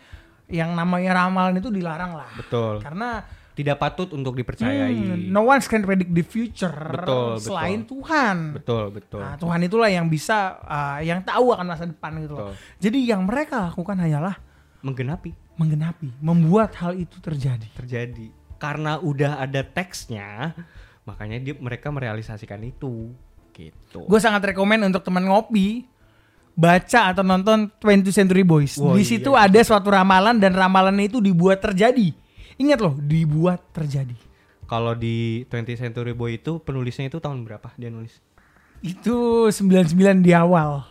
yang 0.47 0.73
namanya 0.73 1.17
ramalan 1.17 1.57
itu 1.57 1.69
dilarang 1.69 2.13
lah. 2.13 2.31
Betul. 2.35 2.79
Karena 2.79 3.25
Tidak 3.53 3.73
patut 3.75 4.13
untuk 4.13 4.37
dipercayai. 4.37 4.93
hmm, 4.93 5.33
no 5.33 5.41
one 5.43 5.57
can 5.59 5.81
predict 5.81 6.13
the 6.13 6.21
future 6.21 6.69
Betul, 6.93 7.41
selain 7.41 7.81
betul. 7.81 8.05
Tuhan. 8.05 8.37
Betul, 8.53 8.85
betul. 8.93 9.21
Nah, 9.25 9.35
Tuhan 9.35 9.61
itulah 9.65 9.89
yang 9.89 10.07
bisa 10.07 10.61
uh, 10.61 11.01
yang 11.01 11.25
tahu 11.25 11.57
akan 11.57 11.65
masa 11.67 11.89
depan 11.89 12.21
gitu 12.21 12.37
loh. 12.37 12.53
Betul. 12.53 12.85
Jadi 12.85 12.99
yang 13.09 13.25
mereka 13.25 13.65
lakukan 13.65 13.97
hanyalah 13.97 14.37
Menggenapi 14.83 15.33
menggenapi, 15.57 16.21
membuat 16.21 16.77
hal 16.77 16.93
itu 16.95 17.17
terjadi. 17.17 17.65
terjadi 17.73 18.29
karena 18.57 18.99
udah 18.99 19.39
ada 19.39 19.63
teksnya 19.63 20.57
makanya 21.03 21.39
dia 21.39 21.55
mereka 21.55 21.89
merealisasikan 21.89 22.59
itu 22.61 23.13
gitu 23.53 24.05
Gue 24.05 24.19
sangat 24.19 24.53
rekomen 24.53 24.83
untuk 24.83 25.01
teman 25.01 25.25
ngopi 25.25 25.87
baca 26.53 27.13
atau 27.13 27.21
nonton 27.21 27.69
20th 27.79 28.13
Century 28.13 28.41
Boys. 28.41 28.77
Wah, 28.77 28.93
Di 28.93 29.05
situ 29.05 29.33
iya. 29.33 29.45
ada 29.45 29.61
suatu 29.61 29.89
ramalan 29.89 30.37
dan 30.37 30.53
ramalannya 30.53 31.05
itu 31.07 31.21
dibuat 31.21 31.61
terjadi. 31.61 32.17
Ingat 32.57 32.81
loh, 32.81 32.97
dibuat 32.97 33.61
terjadi. 33.73 34.17
kalau 34.67 34.93
di 34.93 35.47
20th 35.47 35.79
Century 35.79 36.11
Boy 36.11 36.37
itu 36.37 36.59
penulisnya 36.59 37.07
itu 37.07 37.21
tahun 37.21 37.45
berapa 37.45 37.71
dia 37.77 37.87
nulis 37.87 38.19
Itu 38.81 39.47
99 39.47 39.95
di 40.21 40.33
awal. 40.33 40.83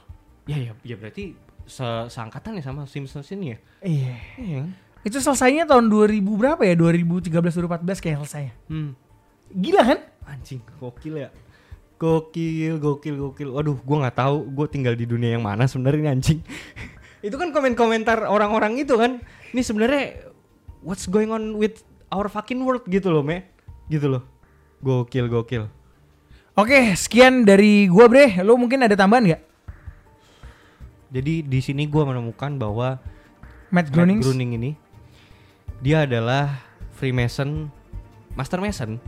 ya 0.45 0.55
ya 0.55 0.72
ya 0.80 0.95
berarti 0.95 1.34
se 1.66 1.84
seangkatan 2.07 2.55
ya 2.55 2.63
sama 2.63 2.86
Simpsons 2.86 3.28
ini 3.30 3.51
ya 3.51 3.57
Iya. 3.82 4.16
iya 4.38 4.57
kan? 4.61 4.70
Itu 5.05 5.21
selesainya 5.21 5.69
tahun 5.69 5.87
2000 5.87 6.17
berapa 6.25 6.61
ya? 6.65 6.73
2013 6.73 7.29
2014 7.29 8.03
kayak 8.03 8.17
selesai. 8.25 8.43
hmm. 8.73 8.91
Gila 9.55 9.83
kan? 9.85 9.99
anjing 10.25 10.61
gokil 10.81 11.15
ya 11.21 11.29
gokil 11.95 12.81
gokil 12.81 13.15
gokil 13.15 13.49
waduh 13.53 13.77
gua 13.85 13.97
nggak 14.05 14.17
tahu 14.17 14.37
gue 14.51 14.67
tinggal 14.67 14.93
di 14.97 15.05
dunia 15.07 15.37
yang 15.37 15.45
mana 15.45 15.69
sebenarnya 15.69 16.11
anjing 16.11 16.41
itu 17.25 17.35
kan 17.37 17.49
komen-komentar 17.53 18.25
orang-orang 18.25 18.81
itu 18.81 18.97
kan 18.97 19.21
ini 19.55 19.61
sebenarnya 19.61 20.33
what's 20.81 21.07
going 21.07 21.31
on 21.31 21.55
with 21.55 21.85
our 22.11 22.27
fucking 22.27 22.61
world 22.65 22.83
gitu 22.89 23.09
loh 23.13 23.23
me 23.23 23.45
gitu 23.87 24.09
loh 24.09 24.23
gokil 24.81 25.29
gokil 25.29 25.65
Oke, 26.55 26.95
sekian 26.95 27.43
dari 27.43 27.83
gua, 27.91 28.07
Bre. 28.07 28.39
Lo 28.39 28.55
mungkin 28.55 28.79
ada 28.79 28.95
tambahan 28.95 29.27
nggak? 29.27 29.43
jadi 31.11 31.43
di 31.43 31.59
sini 31.59 31.83
gua 31.83 32.07
menemukan 32.07 32.55
bahwa 32.55 32.95
Matt 33.75 33.91
Matt. 33.91 34.23
Groening 34.23 34.55
ini 34.55 34.71
dia 35.84 36.07
adalah 36.07 36.61
Freemason 36.95 37.71
Master 38.36 38.59
Mason 38.59 38.99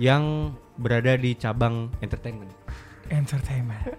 yang 0.00 0.54
berada 0.80 1.16
di 1.16 1.36
cabang 1.36 1.92
entertainment 2.00 2.52
Entertainment. 3.10 3.98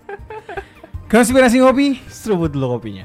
Konspirasi 1.11 1.59
ngopi. 1.59 1.99
seruput 2.07 2.55
dulu 2.55 2.79
kopinya 2.79 3.03